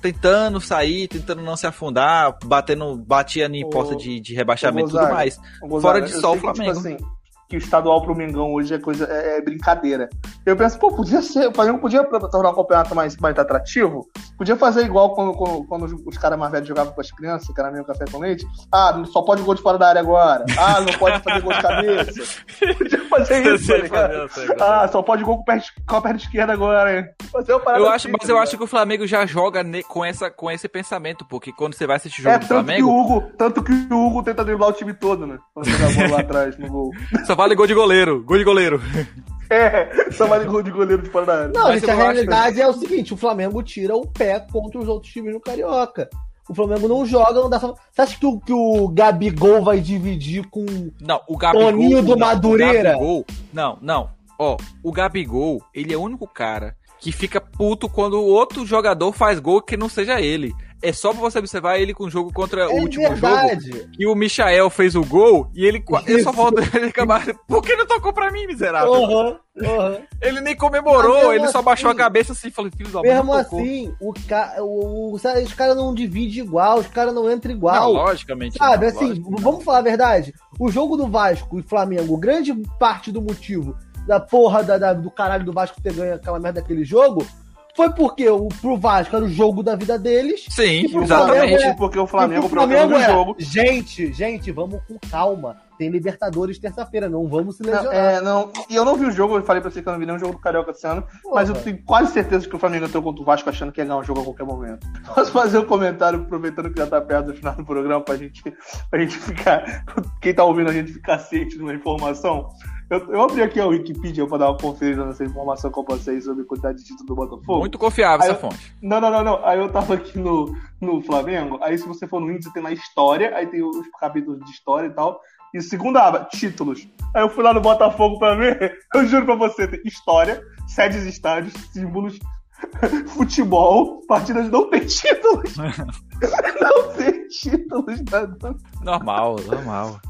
tentando 0.00 0.60
sair, 0.60 1.08
tentando 1.08 1.42
não 1.42 1.56
se 1.56 1.66
afundar, 1.66 2.38
batendo, 2.44 2.96
batia 2.96 3.46
em 3.46 3.68
posta 3.68 3.96
de, 3.96 4.20
de 4.20 4.34
rebaixamento 4.34 4.88
e 4.88 4.92
tudo 4.92 5.08
mais. 5.08 5.38
Fora 5.80 6.00
de 6.00 6.12
só 6.12 6.32
o 6.32 6.34
tipo 6.34 6.54
Flamengo. 6.54 6.82
Tipo 6.82 6.88
assim, 6.88 7.19
que 7.50 7.56
o 7.56 7.58
estadual 7.58 8.00
pro 8.00 8.14
Mengão 8.14 8.54
hoje 8.54 8.72
é 8.72 8.78
coisa 8.78 9.06
é, 9.10 9.38
é, 9.38 9.42
brincadeira. 9.42 10.08
Eu 10.46 10.56
penso, 10.56 10.78
pô, 10.78 10.92
podia 10.92 11.20
ser, 11.20 11.48
o 11.48 11.52
Flamengo 11.52 11.80
podia 11.80 12.04
tornar 12.04 12.50
o 12.50 12.54
campeonato 12.54 12.94
mais, 12.94 13.16
mais 13.16 13.36
atrativo, 13.36 14.08
podia 14.38 14.56
fazer 14.56 14.84
igual 14.84 15.16
quando, 15.16 15.34
quando, 15.34 15.64
quando 15.64 15.84
os, 15.84 15.92
os 16.06 16.16
caras 16.16 16.38
mais 16.38 16.52
velhos 16.52 16.68
jogavam 16.68 16.92
com 16.92 17.00
as 17.00 17.10
crianças, 17.10 17.52
que 17.52 17.60
era 17.60 17.72
meio 17.72 17.84
café 17.84 18.04
com 18.08 18.18
leite. 18.18 18.46
Ah, 18.72 19.02
só 19.06 19.22
pode 19.22 19.42
gol 19.42 19.56
de 19.56 19.62
fora 19.62 19.76
da 19.76 19.88
área 19.88 20.00
agora. 20.00 20.44
Ah, 20.56 20.80
não 20.80 20.92
pode 20.96 21.20
fazer 21.24 21.40
gol 21.42 21.52
de 21.52 21.60
cabeça. 21.60 22.36
podia 22.78 23.04
fazer 23.10 23.54
isso, 23.54 23.68
tá 23.68 23.76
ligado? 23.76 24.30
Ah, 24.60 24.88
só 24.88 25.02
pode 25.02 25.22
gol 25.22 25.38
com, 25.38 25.44
pé, 25.44 25.60
com 25.86 25.96
a 25.96 26.00
perna 26.00 26.18
esquerda 26.18 26.52
agora, 26.52 26.98
hein? 26.98 27.04
Fazer 27.30 27.52
uma 27.52 27.72
eu 27.72 27.86
acho, 27.86 28.08
assim, 28.08 28.16
mas 28.18 28.28
eu 28.28 28.38
acho 28.38 28.56
que 28.56 28.64
o 28.64 28.66
Flamengo 28.66 29.06
já 29.06 29.26
joga 29.26 29.62
com, 29.86 30.04
essa, 30.04 30.30
com 30.30 30.50
esse 30.50 30.68
pensamento, 30.68 31.24
porque 31.24 31.52
quando 31.52 31.74
você 31.74 31.86
vai 31.86 31.96
assistir 31.96 32.22
jogo 32.22 32.36
é, 32.36 32.38
do 32.38 32.46
Flamengo. 32.46 32.78
Que 32.78 32.84
o 32.84 33.00
Hugo, 33.00 33.32
tanto 33.36 33.62
que 33.62 33.72
o 33.72 34.06
Hugo 34.06 34.22
tenta 34.22 34.44
driblar 34.44 34.70
o 34.70 34.72
time 34.72 34.94
todo, 34.94 35.26
né? 35.26 35.38
Quando 35.52 35.68
bola 35.68 36.08
lá 36.10 36.20
atrás 36.20 36.56
no 36.58 36.68
gol. 36.68 36.90
Só 37.26 37.34
vale 37.34 37.54
gol 37.54 37.66
de 37.66 37.74
goleiro. 37.74 38.22
Gol 38.24 38.38
de 38.38 38.44
goleiro. 38.44 38.80
É, 39.52 40.12
só 40.12 40.28
vale 40.28 40.44
gol 40.44 40.62
de 40.62 40.70
goleiro 40.70 41.02
de 41.02 41.10
fora 41.10 41.26
da 41.26 41.34
área. 41.34 41.48
Não, 41.52 41.72
gente, 41.72 41.90
a 41.90 41.94
realidade 41.94 42.54
que... 42.54 42.62
é 42.62 42.68
o 42.68 42.72
seguinte: 42.72 43.12
o 43.12 43.16
Flamengo 43.16 43.60
tira 43.64 43.96
o 43.96 44.06
pé 44.06 44.38
contra 44.38 44.78
os 44.78 44.86
outros 44.86 45.12
times 45.12 45.34
no 45.34 45.40
Carioca. 45.40 46.08
O 46.50 46.54
Flamengo 46.54 46.88
não 46.88 47.06
joga, 47.06 47.40
não 47.40 47.48
dá 47.48 47.60
só... 47.60 47.76
Você 47.92 48.02
acha 48.02 48.18
que 48.18 48.26
o, 48.26 48.40
que 48.40 48.52
o 48.52 48.88
Gabigol 48.88 49.62
vai 49.62 49.78
dividir 49.78 50.44
com 50.50 50.66
não, 51.00 51.20
o 51.28 51.36
Gabigol, 51.36 51.70
Toninho 51.70 52.02
do 52.02 52.16
não, 52.16 52.26
Madureira? 52.26 52.90
Gabigol, 52.94 53.24
não, 53.52 53.78
não. 53.80 54.10
Ó, 54.36 54.56
o 54.82 54.90
Gabigol, 54.90 55.62
ele 55.72 55.94
é 55.94 55.96
o 55.96 56.02
único 56.02 56.26
cara 56.26 56.76
que 56.98 57.12
fica 57.12 57.40
puto 57.40 57.88
quando 57.88 58.14
o 58.14 58.26
outro 58.26 58.66
jogador 58.66 59.12
faz 59.12 59.38
gol 59.38 59.62
que 59.62 59.76
não 59.76 59.88
seja 59.88 60.20
ele 60.20 60.52
é 60.82 60.92
só 60.92 61.12
pra 61.12 61.20
você 61.20 61.38
observar 61.38 61.78
ele 61.78 61.92
com 61.92 62.04
o 62.04 62.10
jogo 62.10 62.32
contra 62.32 62.62
é 62.62 62.66
o 62.66 62.80
último 62.80 63.08
verdade. 63.08 63.70
jogo. 63.70 63.90
E 63.98 64.06
o 64.06 64.14
Michael 64.14 64.70
fez 64.70 64.94
o 64.94 65.04
gol 65.04 65.50
e 65.54 65.64
ele, 65.64 65.82
ele 66.06 66.22
só 66.22 66.32
volta 66.32 66.62
ele 66.76 66.86
acabar. 66.86 67.24
Por 67.46 67.62
que 67.62 67.76
não 67.76 67.86
tocou 67.86 68.12
pra 68.12 68.30
mim, 68.30 68.46
miserável? 68.46 68.92
Uhum, 68.92 69.36
uhum. 69.56 70.02
Ele 70.20 70.40
nem 70.40 70.56
comemorou, 70.56 71.32
ele 71.34 71.48
só 71.48 71.60
baixou 71.60 71.88
a 71.88 71.92
assim, 71.92 71.98
cabeça 71.98 72.32
assim 72.32 72.48
e 72.48 72.50
falou: 72.50 72.70
Filho 72.74 72.90
da 72.90 73.02
Mesmo 73.02 73.32
assim, 73.34 73.94
o 74.00 74.12
ca... 74.26 74.56
o, 74.58 75.10
o, 75.10 75.14
os 75.14 75.52
caras 75.54 75.76
não 75.76 75.94
dividem 75.94 76.44
igual, 76.44 76.78
os 76.78 76.86
caras 76.86 77.14
não 77.14 77.30
entram 77.30 77.52
igual. 77.52 77.74
Não, 77.74 77.92
logicamente. 77.92 78.56
Sabe, 78.56 78.86
não, 78.86 78.92
assim, 78.92 79.08
logicamente. 79.08 79.42
vamos 79.42 79.64
falar 79.64 79.78
a 79.78 79.82
verdade. 79.82 80.32
O 80.58 80.70
jogo 80.70 80.96
do 80.96 81.06
Vasco 81.06 81.58
e 81.58 81.62
Flamengo, 81.62 82.16
grande 82.16 82.54
parte 82.78 83.12
do 83.12 83.20
motivo 83.20 83.76
da 84.06 84.18
porra 84.18 84.62
da, 84.62 84.78
da, 84.78 84.92
do 84.92 85.10
caralho 85.10 85.44
do 85.44 85.52
Vasco 85.52 85.80
ter 85.80 85.92
ganho 85.92 86.14
aquela 86.14 86.40
merda 86.40 86.60
daquele 86.60 86.84
jogo 86.84 87.24
foi 87.74 87.90
porque 87.92 88.28
o, 88.28 88.48
pro 88.60 88.76
Vasco 88.76 89.16
era 89.16 89.24
o 89.24 89.28
jogo 89.28 89.62
da 89.62 89.76
vida 89.76 89.98
deles. 89.98 90.46
Sim, 90.48 90.86
exatamente. 91.02 91.62
É, 91.62 91.74
porque 91.74 91.98
o 91.98 92.06
Flamengo, 92.06 92.46
o 92.46 92.48
Flamengo 92.48 92.94
é, 92.94 93.10
jogo. 93.10 93.36
Gente, 93.38 94.12
gente, 94.12 94.50
vamos 94.50 94.80
com 94.86 94.98
calma. 95.10 95.56
Tem 95.80 95.88
Libertadores 95.88 96.58
terça-feira, 96.58 97.08
não 97.08 97.26
vamos 97.26 97.56
se 97.56 97.62
lesionar. 97.62 97.90
Não, 97.90 97.92
é, 97.92 98.20
não, 98.20 98.52
e 98.68 98.76
eu 98.76 98.84
não 98.84 98.96
vi 98.96 99.06
o 99.06 99.10
jogo, 99.10 99.38
eu 99.38 99.42
falei 99.42 99.62
pra 99.62 99.70
você 99.70 99.80
que 99.80 99.88
eu 99.88 99.92
não 99.92 99.98
vi 99.98 100.04
nenhum 100.04 100.18
jogo 100.18 100.34
do 100.34 100.38
Carioca 100.38 100.72
esse 100.72 100.86
ano, 100.86 101.02
Porra. 101.22 101.36
mas 101.36 101.48
eu 101.48 101.54
tenho 101.54 101.82
quase 101.84 102.12
certeza 102.12 102.46
que 102.46 102.54
o 102.54 102.58
Flamengo 102.58 102.84
entrou 102.84 103.02
contra 103.02 103.22
o 103.22 103.24
Vasco 103.24 103.48
achando 103.48 103.72
que 103.72 103.80
ia 103.80 103.86
ganhar 103.86 103.96
um 103.96 104.04
jogo 104.04 104.20
a 104.20 104.24
qualquer 104.24 104.44
momento. 104.44 104.86
Posso 105.14 105.32
fazer 105.32 105.56
um 105.56 105.64
comentário, 105.64 106.20
aproveitando 106.20 106.70
que 106.70 106.78
já 106.78 106.86
tá 106.86 107.00
perto 107.00 107.28
do 107.28 107.34
final 107.34 107.54
do 107.54 107.64
programa, 107.64 108.02
pra 108.02 108.14
gente, 108.14 108.42
pra 108.90 109.00
gente 109.00 109.16
ficar. 109.16 109.86
Quem 110.20 110.34
tá 110.34 110.44
ouvindo 110.44 110.68
a 110.68 110.72
gente 110.74 110.92
ficar 110.92 111.18
ciente 111.18 111.56
de 111.56 111.62
uma 111.62 111.72
informação? 111.72 112.50
Eu, 112.90 112.98
eu 113.12 113.22
abri 113.22 113.40
aqui 113.40 113.60
a 113.60 113.66
Wikipedia 113.66 114.26
pra 114.26 114.38
dar 114.38 114.50
uma 114.50 114.58
conferida 114.58 115.06
nessa 115.06 115.24
informação 115.24 115.70
eu 115.74 115.84
passei 115.84 116.20
sobre 116.20 116.42
a 116.42 116.44
quantidade 116.44 116.78
de 116.78 116.84
títulos 116.84 117.06
do 117.06 117.14
Botafogo. 117.14 117.60
Muito 117.60 117.78
confiável 117.78 118.24
aí 118.24 118.32
essa 118.32 118.36
eu, 118.36 118.50
fonte. 118.50 118.74
Não, 118.82 119.00
não, 119.00 119.10
não, 119.12 119.22
não. 119.22 119.46
Aí 119.46 119.60
eu 119.60 119.70
tava 119.70 119.94
aqui 119.94 120.18
no, 120.18 120.52
no 120.80 121.00
Flamengo, 121.00 121.60
aí 121.62 121.78
se 121.78 121.86
você 121.86 122.08
for 122.08 122.20
no 122.20 122.32
índice 122.32 122.52
tem 122.52 122.60
na 122.60 122.72
história, 122.72 123.36
aí 123.36 123.46
tem 123.46 123.62
os 123.62 123.86
capítulos 124.00 124.44
de 124.44 124.50
história 124.50 124.88
e 124.88 124.90
tal. 124.90 125.20
E 125.54 125.62
segunda 125.62 126.02
aba, 126.02 126.24
títulos. 126.24 126.88
Aí 127.14 127.22
eu 127.22 127.30
fui 127.30 127.44
lá 127.44 127.54
no 127.54 127.60
Botafogo 127.60 128.18
pra 128.18 128.34
ver, 128.34 128.76
eu 128.92 129.06
juro 129.06 129.24
pra 129.24 129.36
você, 129.36 129.68
tem 129.68 129.80
história, 129.84 130.42
sedes 130.66 131.04
estádios, 131.04 131.54
símbolos, 131.72 132.18
futebol, 133.14 134.04
partidas 134.08 134.50
não 134.50 134.68
tem 134.68 134.84
títulos. 134.84 135.54
não 136.60 136.92
tem 136.96 137.28
títulos. 137.28 138.00
Nada. 138.10 138.56
Normal, 138.82 139.36
normal. 139.46 140.00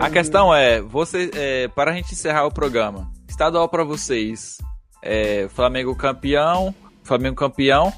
A 0.00 0.10
questão 0.10 0.54
é, 0.54 0.80
você, 0.80 1.30
é, 1.34 1.68
para 1.68 1.90
a 1.90 1.94
gente 1.94 2.12
encerrar 2.12 2.46
o 2.46 2.52
programa, 2.52 3.10
estadual 3.28 3.68
para 3.68 3.84
vocês, 3.84 4.58
é, 5.02 5.48
Flamengo 5.48 5.94
campeão, 5.94 6.74
Flamengo 7.02 7.36
campeão, 7.36 7.92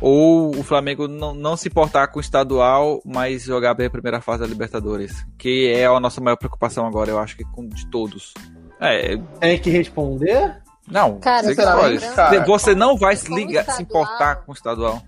ou 0.00 0.50
o 0.56 0.62
Flamengo 0.62 1.06
não, 1.06 1.32
não 1.32 1.56
se 1.56 1.68
importar 1.68 2.08
com 2.08 2.18
o 2.18 2.20
estadual, 2.20 3.00
mas 3.04 3.44
jogar 3.44 3.74
bem 3.74 3.86
a 3.86 3.90
primeira 3.90 4.20
fase 4.20 4.40
da 4.40 4.46
Libertadores, 4.46 5.24
que 5.38 5.72
é 5.72 5.86
a 5.86 6.00
nossa 6.00 6.20
maior 6.20 6.36
preocupação 6.36 6.86
agora, 6.86 7.10
eu 7.10 7.18
acho 7.18 7.36
que 7.36 7.44
com, 7.44 7.68
de 7.68 7.86
todos. 7.86 8.34
É, 8.80 9.16
Tem 9.38 9.58
que 9.58 9.70
responder? 9.70 10.60
Não, 10.90 11.20
cara, 11.20 11.44
você, 11.44 11.54
cara, 11.54 12.44
você 12.44 12.74
não 12.74 12.96
vai 12.96 13.14
se, 13.14 13.32
ligar, 13.32 13.64
se 13.64 13.82
importar 13.82 14.36
com 14.36 14.50
o 14.50 14.54
estadual. 14.54 15.00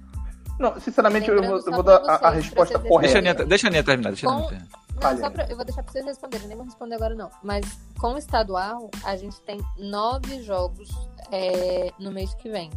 Não, 0.61 0.79
sinceramente, 0.81 1.29
eu 1.29 1.43
vou, 1.43 1.57
eu 1.59 1.73
vou 1.73 1.83
dar 1.83 1.97
a, 1.97 2.29
a 2.29 2.31
resposta 2.31 2.79
correta. 2.79 3.01
Deixa 3.01 3.17
a 3.17 3.19
Aninha, 3.19 3.35
deixa 3.47 3.67
a 3.67 3.69
Aninha 3.69 3.83
terminar. 3.83 4.11
Deixa 4.11 4.31
a 4.31 4.43
terminar. 4.43 4.84
Não, 5.01 5.19
só 5.19 5.31
pra, 5.31 5.45
eu 5.47 5.57
vou 5.57 5.65
deixar 5.65 5.83
pra 5.83 5.93
vocês 5.93 6.05
responderem, 6.05 6.47
nem 6.47 6.57
vou 6.57 6.65
responder 6.65 6.95
agora 6.95 7.15
não. 7.15 7.31
Mas 7.43 7.65
com 7.99 8.15
o 8.15 8.19
estadual, 8.19 8.91
a 9.03 9.17
gente 9.17 9.41
tem 9.43 9.61
nove 9.79 10.43
jogos 10.43 10.91
é, 11.31 11.93
no 11.99 12.11
mês 12.13 12.35
que 12.35 12.49
vem. 12.49 12.71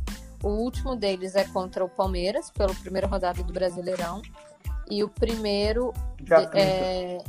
O 0.44 0.50
último 0.50 0.96
deles 0.96 1.36
é 1.36 1.44
contra 1.46 1.84
o 1.84 1.90
Palmeiras, 1.90 2.52
pela 2.52 2.74
primeira 2.74 3.08
rodada 3.08 3.44
do 3.44 3.54
Brasileirão. 3.54 4.22
E 4.90 5.04
o 5.04 5.10
primeiro 5.10 5.94
é, 6.54 7.24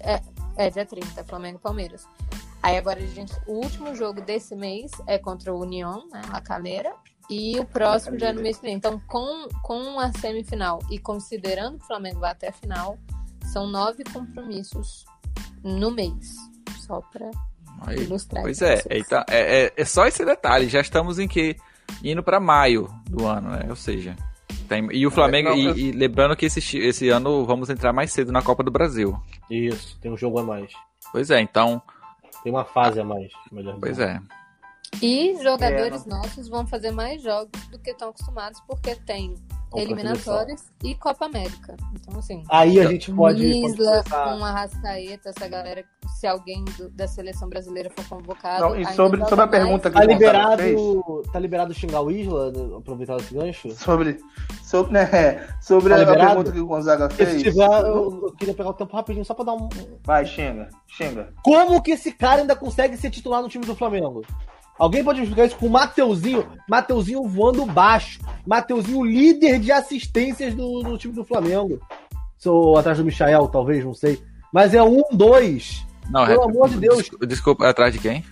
é, 0.00 0.20
é 0.56 0.70
dia 0.70 0.84
30, 0.84 1.24
Flamengo 1.24 1.58
e 1.58 1.60
Palmeiras. 1.60 2.06
Aí 2.62 2.76
agora 2.76 2.98
a 2.98 3.06
gente. 3.06 3.32
O 3.46 3.54
último 3.54 3.94
jogo 3.94 4.20
desse 4.20 4.54
mês 4.54 4.90
é 5.06 5.16
contra 5.16 5.54
o 5.54 5.60
União, 5.60 6.08
né? 6.10 6.22
La 6.30 6.40
Calera. 6.40 6.94
E 7.30 7.58
o 7.60 7.64
próximo 7.64 8.18
já 8.18 8.28
é 8.28 8.32
no 8.32 8.40
mês 8.40 8.56
que 8.56 8.62
vem. 8.66 8.74
Então, 8.74 9.00
com, 9.06 9.48
com 9.62 10.00
a 10.00 10.10
semifinal 10.12 10.80
e 10.90 10.98
considerando 10.98 11.78
que 11.78 11.84
o 11.84 11.86
Flamengo 11.86 12.20
vai 12.20 12.30
até 12.30 12.48
a 12.48 12.52
final, 12.52 12.98
são 13.52 13.66
nove 13.66 14.04
compromissos 14.12 15.04
no 15.62 15.90
mês. 15.90 16.36
Só 16.86 17.00
pra 17.12 17.30
Aí, 17.86 17.98
ilustrar. 18.04 18.42
pois 18.42 18.60
é, 18.62 18.82
então, 18.90 19.22
é, 19.28 19.64
é, 19.66 19.72
é 19.76 19.84
só 19.84 20.06
esse 20.06 20.24
detalhe. 20.24 20.68
Já 20.68 20.80
estamos 20.80 21.18
em 21.18 21.28
que? 21.28 21.56
Indo 22.04 22.22
pra 22.22 22.38
maio 22.40 22.88
do 23.08 23.26
ano, 23.26 23.50
né? 23.50 23.66
Ou 23.68 23.76
seja, 23.76 24.14
tem, 24.68 24.86
e 24.92 25.06
o 25.06 25.10
Flamengo, 25.10 25.48
não, 25.50 25.56
e, 25.56 25.64
eu- 25.64 25.76
e 25.76 25.92
lembrando 25.92 26.36
que 26.36 26.46
esse, 26.46 26.78
esse 26.78 27.08
ano 27.08 27.44
vamos 27.46 27.70
entrar 27.70 27.92
mais 27.92 28.12
cedo 28.12 28.30
na 28.32 28.42
Copa 28.42 28.62
do 28.62 28.70
Brasil. 28.70 29.18
Isso, 29.50 29.98
tem 30.00 30.10
um 30.12 30.16
jogo 30.16 30.38
a 30.38 30.42
mais. 30.44 30.70
Pois 31.12 31.30
é, 31.30 31.40
então, 31.40 31.80
Tem 32.42 32.52
uma 32.52 32.64
fase 32.64 33.00
a 33.00 33.04
mais, 33.04 33.30
melhor 33.50 33.76
pois 33.80 33.96
dizendo. 33.96 34.28
é. 34.32 34.38
E 35.04 35.42
jogadores 35.42 36.04
nossos 36.06 36.48
vão 36.48 36.66
fazer 36.66 36.90
mais 36.90 37.22
jogos 37.22 37.50
do 37.70 37.78
que 37.78 37.90
estão 37.90 38.10
acostumados, 38.10 38.60
porque 38.66 38.94
tem 38.94 39.34
eliminatórias 39.74 40.64
e 40.82 40.94
Copa 40.94 41.26
América. 41.26 41.76
Então, 41.94 42.18
assim, 42.18 42.42
Aí 42.50 42.80
a 42.80 42.86
gente 42.86 43.12
pode. 43.12 43.44
Isla, 43.44 44.02
com 44.08 44.14
a 44.44 44.48
Arrascaeta, 44.48 45.30
essa 45.30 45.48
galera, 45.48 45.84
se 46.18 46.26
alguém 46.26 46.64
do- 46.76 46.88
da 46.90 47.06
seleção 47.06 47.48
brasileira 47.48 47.90
for 47.90 48.06
convocado. 48.08 48.60
Não, 48.62 48.76
e 48.76 48.84
sobre, 48.94 49.20
sobre 49.24 49.34
a 49.34 49.46
mais. 49.46 49.50
pergunta 49.50 49.90
que 49.90 49.96
Tá 49.96 50.02
o 50.02 50.06
Gonzaga 50.06 50.12
liberado, 50.14 50.62
fez, 50.62 50.80
tá 51.32 51.38
liberado 51.38 51.74
xingar 51.74 52.00
o 52.00 52.10
Isla, 52.10 52.52
aproveitar 52.78 53.16
esse 53.16 53.34
gancho? 53.34 53.70
sobre, 53.72 54.18
sobre, 54.62 54.92
né, 54.92 55.48
sobre 55.60 55.90
Tá 55.90 55.96
a 55.96 55.98
liberado? 55.98 56.26
pergunta 56.28 56.52
que 56.52 56.60
o 56.60 56.66
Gonzaga 56.66 57.10
fez. 57.10 57.28
se 57.30 57.42
tiver, 57.42 57.68
eu, 57.82 58.20
eu 58.26 58.34
queria 58.38 58.54
pegar 58.54 58.70
o 58.70 58.74
tempo 58.74 58.96
rapidinho 58.96 59.24
só 59.24 59.34
pra 59.34 59.44
dar 59.44 59.52
um. 59.54 59.68
Vai, 60.04 60.24
xinga, 60.24 60.68
xinga. 60.86 61.32
Como 61.42 61.82
que 61.82 61.92
esse 61.92 62.12
cara 62.12 62.40
ainda 62.40 62.56
consegue 62.56 62.96
ser 62.96 63.10
titular 63.10 63.42
no 63.42 63.48
time 63.48 63.64
do 63.66 63.74
Flamengo? 63.76 64.22
Alguém 64.78 65.02
pode 65.02 65.18
me 65.20 65.24
explicar 65.26 65.46
isso 65.46 65.56
com 65.56 65.66
o 65.66 65.70
Mateuzinho? 65.70 66.46
Mateuzinho 66.68 67.24
voando 67.26 67.66
baixo. 67.66 68.20
Mateuzinho 68.46 69.04
líder 69.04 69.58
de 69.58 69.72
assistências 69.72 70.54
do, 70.54 70.82
do 70.82 70.96
time 70.96 71.12
do 71.14 71.24
Flamengo. 71.24 71.80
Sou 72.38 72.76
atrás 72.78 72.96
do 72.98 73.04
Michael, 73.04 73.48
talvez, 73.48 73.84
não 73.84 73.92
sei. 73.94 74.22
Mas 74.52 74.72
é 74.74 74.82
um, 74.82 75.02
dois. 75.12 75.84
Não, 76.10 76.24
Pelo 76.26 76.42
é- 76.42 76.44
amor 76.44 76.68
de 76.68 76.76
Deus. 76.78 76.98
desculpa, 76.98 77.26
Desculpa, 77.26 77.68
atrás 77.68 77.92
de 77.92 77.98
quem? 77.98 78.24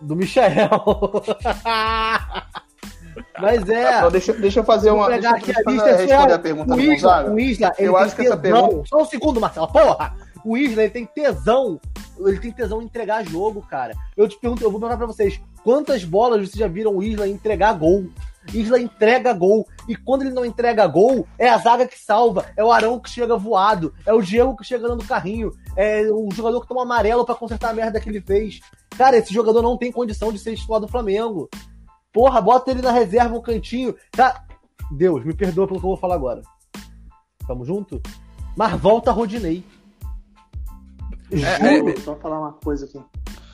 Do 0.00 0.14
Michael. 0.14 0.68
Mas 3.40 3.68
é. 3.68 3.98
Então, 3.98 4.10
deixa, 4.10 4.32
deixa 4.34 4.60
eu 4.60 4.64
fazer 4.64 4.90
uma. 4.90 5.06
pegar 5.08 5.32
Deixa, 5.32 5.52
aqui 5.52 5.52
deixa 5.52 5.60
a 5.60 5.62
eu 5.64 5.72
lista. 5.74 5.88
é 5.88 5.96
responder 6.06 6.32
a 6.34 6.38
pergunta 6.38 6.74
o 6.74 6.80
Isla, 6.80 7.30
o 7.30 7.38
Isla, 7.38 7.72
Eu 7.78 7.96
acho 7.96 8.14
que 8.16 8.22
essa 8.22 8.36
pergunta- 8.36 8.82
Só 8.88 9.02
um 9.02 9.04
segundo, 9.04 9.40
Marcelo. 9.40 9.68
Porra! 9.68 10.14
O 10.44 10.56
Isla, 10.56 10.82
ele 10.82 10.90
tem 10.90 11.06
tesão. 11.06 11.80
Ele 12.18 12.38
tem 12.38 12.52
tesão 12.52 12.82
em 12.82 12.84
entregar 12.84 13.24
jogo, 13.24 13.62
cara. 13.62 13.94
Eu 14.16 14.28
te 14.28 14.38
pergunto, 14.38 14.62
eu 14.62 14.70
vou 14.70 14.80
perguntar 14.80 14.98
pra 14.98 15.06
vocês: 15.06 15.40
quantas 15.62 16.04
bolas 16.04 16.40
vocês 16.40 16.58
já 16.58 16.68
viram 16.68 16.96
o 16.96 17.02
Isla 17.02 17.28
entregar 17.28 17.72
gol? 17.74 18.06
Isla 18.52 18.80
entrega 18.80 19.32
gol. 19.32 19.66
E 19.88 19.94
quando 19.94 20.22
ele 20.22 20.32
não 20.32 20.44
entrega 20.44 20.86
gol, 20.86 21.26
é 21.38 21.48
a 21.48 21.58
zaga 21.58 21.86
que 21.86 21.98
salva. 21.98 22.46
É 22.56 22.64
o 22.64 22.72
Arão 22.72 22.98
que 22.98 23.08
chega 23.08 23.36
voado. 23.36 23.94
É 24.04 24.12
o 24.12 24.20
Diego 24.20 24.56
que 24.56 24.64
chega 24.64 24.88
dando 24.88 25.04
carrinho. 25.04 25.52
É 25.76 26.02
o 26.10 26.28
jogador 26.32 26.60
que 26.60 26.68
toma 26.68 26.82
amarelo 26.82 27.24
pra 27.24 27.34
consertar 27.34 27.70
a 27.70 27.74
merda 27.74 28.00
que 28.00 28.08
ele 28.08 28.20
fez. 28.20 28.60
Cara, 28.96 29.16
esse 29.16 29.32
jogador 29.32 29.62
não 29.62 29.76
tem 29.76 29.92
condição 29.92 30.32
de 30.32 30.38
ser 30.38 30.56
titular 30.56 30.80
do 30.80 30.88
Flamengo. 30.88 31.48
Porra, 32.12 32.40
bota 32.40 32.70
ele 32.70 32.82
na 32.82 32.90
reserva, 32.90 33.36
um 33.36 33.40
cantinho. 33.40 33.94
Tá? 34.10 34.44
Deus, 34.90 35.24
me 35.24 35.34
perdoa 35.34 35.66
pelo 35.66 35.80
que 35.80 35.86
eu 35.86 35.90
vou 35.90 35.96
falar 35.96 36.16
agora. 36.16 36.42
Tamo 37.46 37.64
junto? 37.64 38.00
Mas 38.56 38.78
volta 38.78 39.12
Rodinei. 39.12 39.64
É, 41.32 41.76
Juro. 41.78 41.90
é, 41.90 41.96
Só 42.00 42.16
falar 42.16 42.38
uma 42.40 42.52
coisa 42.52 42.84
aqui. 42.86 43.00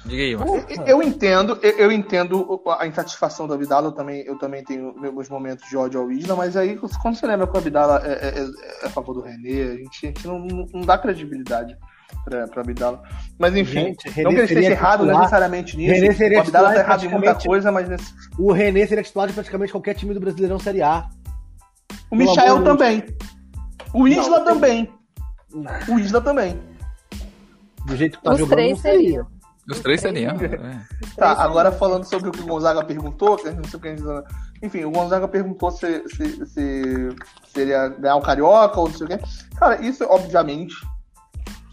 Diga 0.07 0.23
aí, 0.23 0.37
Marcelo. 0.37 0.65
Eu- 0.71 0.87
Eu 0.87 1.03
entendo, 1.03 1.59
eu, 1.63 1.71
eu 1.79 1.93
entendo 1.93 2.63
a 2.79 2.87
insatisfação 2.87 3.47
do 3.47 3.53
Abdala, 3.55 3.89
eu 3.89 3.93
também, 3.93 4.23
eu 4.25 4.39
também 4.39 4.65
tenho 4.65 4.95
meus 4.99 5.29
momentos 5.29 5.69
de 5.69 5.77
ódio 5.77 6.01
ao 6.01 6.11
Isla, 6.11 6.35
mas 6.35 6.57
aí 6.57 6.77
quando 6.77 7.15
você 7.15 7.27
lembra 7.27 7.47
que 7.47 7.55
o 7.55 7.59
Abdala 7.59 8.01
é, 8.05 8.13
é- 8.13 8.41
é- 8.41 8.85
é 8.85 8.87
a 8.87 8.91
favor 8.91 9.13
do 9.15 9.21
René, 9.21 9.63
a 9.73 9.77
gente, 9.77 10.07
a 10.07 10.09
gente 10.09 10.27
não, 10.27 10.39
não- 10.39 10.67
não 10.73 10.81
dá 10.81 10.97
credibilidade 10.97 11.77
pra, 12.25 12.47
pra 12.49 12.63
Abdala. 12.63 13.03
Mas 13.39 13.55
enfim, 13.55 13.81
Gente, 13.81 14.07
não 14.23 14.31
que 14.31 14.39
ele 14.39 14.47
seria 14.49 14.61
esteja 14.63 14.71
errado 14.71 15.01
titular. 15.01 15.19
necessariamente 15.19 15.77
nisso, 15.77 15.93
René 15.95 16.13
seria 16.15 16.39
o 16.39 16.41
Abdala 16.41 16.73
tá 16.73 16.79
errado 16.81 17.05
em 17.05 17.09
muita 17.09 17.19
praticamente- 17.21 17.47
coisa, 17.49 17.73
mas 17.73 17.89
nesse... 17.89 18.15
O 18.39 18.53
René 18.53 18.87
seria 18.87 19.05
titular 19.05 19.29
de 19.29 19.35
praticamente 19.35 19.73
qualquer 19.73 19.95
time 19.95 20.15
do 20.15 20.21
Brasileirão 20.21 20.59
Série 20.59 20.81
A. 20.81 21.07
o 22.11 22.17
Michael 22.17 22.65
também. 22.65 23.05
O 23.93 24.09
Isla 24.09 24.39
Não, 24.39 24.45
também. 24.45 24.91
O 25.89 25.99
Isla 25.99 26.21
também. 26.21 26.59
Do 27.87 27.97
jeito 27.97 28.19
que 28.19 28.25
tá 28.25 28.33
Os 28.33 28.39
jogando, 28.39 28.57
três 28.57 28.79
seria. 28.81 29.27
Os 29.71 29.81
três 29.81 30.01
seriam. 30.01 30.35
é. 30.37 30.81
Tá, 31.15 31.33
agora 31.43 31.71
falando 31.71 32.05
sobre 32.05 32.31
o 32.31 32.33
que 32.33 32.41
o 32.41 32.47
Gonzaga 32.47 32.83
perguntou, 32.85 33.37
que 33.37 33.49
a 33.49 33.51
gente 33.51 33.63
não 33.63 33.69
sei 33.69 33.79
o 33.79 33.83
que 33.83 33.89
a 33.89 33.97
gente... 33.97 34.25
Enfim, 34.63 34.85
o 34.85 34.91
Gonzaga 34.91 35.29
perguntou 35.29 35.71
se, 35.71 36.03
se, 36.09 36.47
se 36.47 37.17
seria 37.53 37.89
ganhar 37.89 38.17
o 38.17 38.23
Carioca 38.23 38.81
ou 38.81 38.89
não 38.89 38.97
sei 38.97 39.07
o 39.07 39.09
quê. 39.11 39.21
Cara, 39.57 39.81
isso 39.85 40.05
obviamente, 40.09 40.75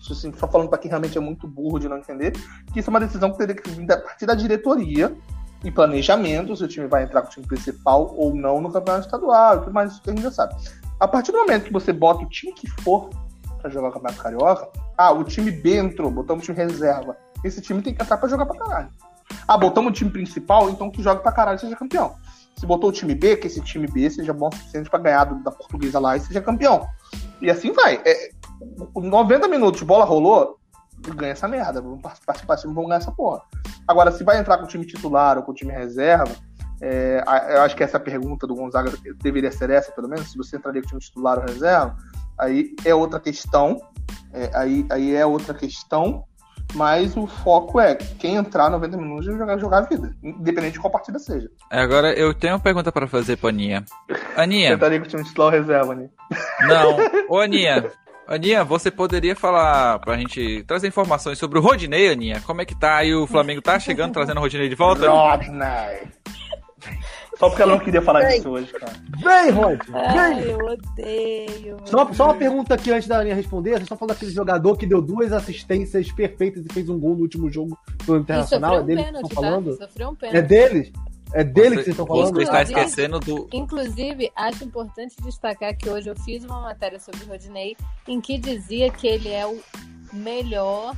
isso, 0.02 0.14
assim, 0.14 0.34
só 0.38 0.48
falando 0.48 0.70
pra 0.70 0.78
quem 0.78 0.90
realmente 0.90 1.18
é 1.18 1.22
muito 1.22 1.48
burro 1.48 1.80
de 1.80 1.88
não 1.88 1.98
entender, 1.98 2.34
que 2.74 2.80
isso 2.80 2.90
é 2.90 2.92
uma 2.92 3.00
decisão 3.00 3.32
que 3.32 3.38
teria 3.38 3.56
que 3.56 3.70
vir 3.70 3.86
da 3.86 3.98
partir 3.98 4.26
da 4.26 4.36
diretoria 4.36 5.16
e 5.64 5.72
planejamento, 5.72 6.56
se 6.56 6.64
o 6.64 6.68
time 6.68 6.88
vai 6.88 7.04
entrar 7.04 7.22
com 7.22 7.28
o 7.28 7.32
time 7.32 7.48
principal 7.48 8.14
ou 8.16 8.36
não 8.36 8.62
no 8.62 8.72
campeonato 8.72 9.06
estadual 9.06 9.56
e 9.56 9.60
tudo 9.62 9.74
mais, 9.74 9.94
isso 9.94 10.02
que 10.02 10.10
a 10.10 10.14
gente 10.14 10.24
já 10.24 10.32
sabe. 10.32 10.54
A 11.00 11.08
partir 11.08 11.32
do 11.32 11.40
momento 11.40 11.64
que 11.64 11.74
você 11.74 11.92
bota 11.92 12.24
o 12.24 12.30
time 12.30 12.54
que 12.54 12.70
for 12.82 13.10
pra 13.66 13.70
jogar 13.74 13.90
o 13.90 13.92
Campeonato 13.92 14.22
Carioca, 14.22 14.70
ah, 14.96 15.12
o 15.12 15.24
time 15.24 15.50
B 15.50 15.78
entrou, 15.78 16.12
botamos 16.12 16.44
o 16.44 16.46
time 16.46 16.58
reserva. 16.58 17.18
Esse 17.44 17.60
time 17.62 17.82
tem 17.82 17.94
que 17.96 18.02
entrar 18.02 18.18
pra 18.18 18.30
jogar 18.30 18.46
pra 18.46 18.58
caralho. 18.58 18.90
Ah, 19.48 19.58
botamos 19.58 19.90
o 19.90 19.94
time 19.94 20.12
principal, 20.12 20.70
então 20.70 20.92
que 20.92 21.02
joga 21.02 21.20
pra 21.20 21.32
caralho 21.32 21.58
e 21.58 21.60
seja 21.60 21.76
campeão. 21.76 22.16
Se 22.56 22.66
botou 22.66 22.90
o 22.90 22.94
time 22.94 23.16
B, 23.16 23.36
que 23.38 23.48
esse 23.48 23.60
time 23.62 23.88
B 23.88 24.08
seja 24.10 24.34
bom 24.34 24.50
o 24.50 24.56
suficiente 24.56 24.90
pra 24.90 25.00
ganhar 25.00 25.24
do- 25.26 25.44
da 25.44 25.52
portuguesa 25.52 26.00
lá 26.00 26.16
e 26.16 26.20
seja 26.20 26.42
campeão. 26.42 26.88
E 27.42 27.50
assim 27.50 27.72
vai. 27.74 28.00
É, 28.06 28.30
90 28.96 29.48
minutos, 29.48 29.82
bola 29.82 30.06
rolou, 30.06 30.58
ganha 31.16 31.32
essa 31.34 31.48
merda. 31.48 31.82
Vamos 31.82 32.02
participar, 32.02 32.56
vamos 32.66 32.86
ganhar 32.86 32.98
essa 32.98 33.12
porra. 33.12 33.42
Agora, 33.88 34.12
se 34.12 34.24
vai 34.24 34.40
entrar 34.40 34.58
com 34.60 34.66
o 34.66 34.68
time 34.68 34.86
titular 34.86 35.38
ou 35.38 35.44
com 35.44 35.52
o 35.52 35.56
time 35.56 35.74
reserva, 35.74 36.32
é, 36.82 37.24
eu 37.50 37.62
acho 37.64 37.76
que 37.76 37.84
essa 37.84 38.00
pergunta 38.00 38.46
do 38.46 38.56
Gonzaga 38.56 38.92
deveria 39.22 39.52
ser 39.52 39.70
essa, 39.72 39.92
pelo 39.92 40.08
menos, 40.08 40.32
se 40.32 40.38
você 40.38 40.56
entraria 40.56 40.82
com 40.82 40.86
o 40.86 40.90
time 40.90 41.02
titular 41.02 41.40
ou 41.40 41.46
reserva, 41.46 41.96
aí 42.38 42.76
é 42.84 42.94
outra 42.94 43.20
questão. 43.20 43.80
É, 44.34 44.52
aí, 44.54 44.86
aí 44.90 45.16
é 45.16 45.26
outra 45.26 45.54
questão. 45.54 46.24
Mas 46.74 47.16
o 47.16 47.28
foco 47.28 47.80
é 47.80 47.96
quem 47.96 48.36
entrar 48.36 48.70
90 48.70 48.98
minutos 48.98 49.28
e 49.28 49.38
jogar, 49.38 49.58
jogar 49.58 49.78
a 49.80 49.82
vida. 49.82 50.14
Independente 50.24 50.74
de 50.74 50.80
qual 50.80 50.92
partida 50.92 51.20
seja. 51.20 51.48
Agora 51.70 52.12
eu 52.14 52.34
tenho 52.34 52.54
uma 52.54 52.60
pergunta 52.60 52.92
pra 52.92 53.08
fazer 53.08 53.38
pra 53.38 53.50
Aninha. 53.50 53.86
Aninha, 54.36 54.74
Entraria 54.74 55.00
com 55.00 55.06
o 55.06 55.10
time 55.10 55.24
titular 55.24 55.54
reserva, 55.54 55.96
né? 55.96 56.10
não. 56.68 56.98
Ô, 57.30 57.40
Aninha. 57.40 57.90
Aninha, 58.28 58.64
você 58.64 58.90
poderia 58.90 59.36
falar 59.36 60.00
pra 60.00 60.18
gente 60.18 60.64
trazer 60.64 60.88
informações 60.88 61.38
sobre 61.38 61.60
o 61.60 61.62
Rodinei, 61.62 62.12
Aninha? 62.12 62.42
Como 62.42 62.60
é 62.60 62.66
que 62.66 62.78
tá 62.78 62.98
aí? 62.98 63.14
O 63.14 63.28
Flamengo 63.28 63.62
tá 63.62 63.80
chegando, 63.80 64.14
trazendo 64.14 64.38
o 64.38 64.42
Rodinei 64.42 64.68
de 64.68 64.76
volta? 64.76 65.08
Rodney. 65.08 66.10
Só 67.38 67.50
porque 67.50 67.62
ela 67.62 67.74
não 67.74 67.80
queria 67.84 68.02
falar 68.02 68.24
disso 68.24 68.50
hoje, 68.50 68.72
cara. 68.74 68.94
Vem, 69.22 69.52
Rod! 69.52 69.80
Ai, 69.94 70.36
Vem! 70.36 70.52
eu 70.52 70.58
odeio. 70.66 71.78
Só, 71.86 72.14
só 72.14 72.26
uma 72.26 72.36
pergunta 72.36 72.74
aqui 72.76 72.92
antes 72.92 73.08
da 73.08 73.20
Aninha 73.20 73.36
responder. 73.36 73.72
Vocês 73.72 73.84
estão 73.84 73.98
falando 73.98 74.14
daquele 74.14 74.32
jogador 74.32 74.78
que 74.78 74.86
deu 74.86 75.02
duas 75.02 75.32
assistências 75.34 76.12
perfeitas 76.12 76.66
e 76.66 76.74
fez 76.74 76.88
um 76.90 76.98
gol 77.00 77.16
no 77.16 77.22
último 77.22 77.50
jogo 77.50 77.78
do 78.06 78.16
E 78.16 78.20
Internacional? 78.20 78.76
sofreu 78.76 78.80
É 78.80 78.84
um 78.84 78.86
deles 78.86 79.04
que 79.06 79.12
pênalti, 79.12 79.28
estão 79.30 79.44
tá? 79.44 79.50
falando? 79.50 79.78
Sofreu 79.78 80.10
um 80.10 80.14
É 80.14 80.16
pênalti. 80.16 80.48
deles? 80.48 80.92
É 81.34 81.44
dele 81.44 81.70
que 81.70 81.70
Você- 81.70 81.76
vocês 81.76 81.88
estão 81.88 82.06
Você 82.06 82.14
falando? 82.22 82.42
está 82.42 82.62
Inclusive- 82.62 82.80
esquecendo 82.80 83.20
do. 83.20 83.50
Inclusive, 83.52 84.32
acho 84.36 84.64
importante 84.64 85.16
destacar 85.22 85.76
que 85.76 85.90
hoje 85.90 86.10
eu 86.10 86.16
fiz 86.22 86.46
uma 86.46 86.62
matéria 86.62 87.00
sobre 87.00 87.24
o 87.26 87.28
Rodinei 87.28 87.76
em 88.08 88.22
que 88.22 88.38
dizia 88.38 88.90
que 88.90 89.06
ele 89.08 89.30
é 89.30 89.46
o 89.46 89.60
melhor, 90.14 90.96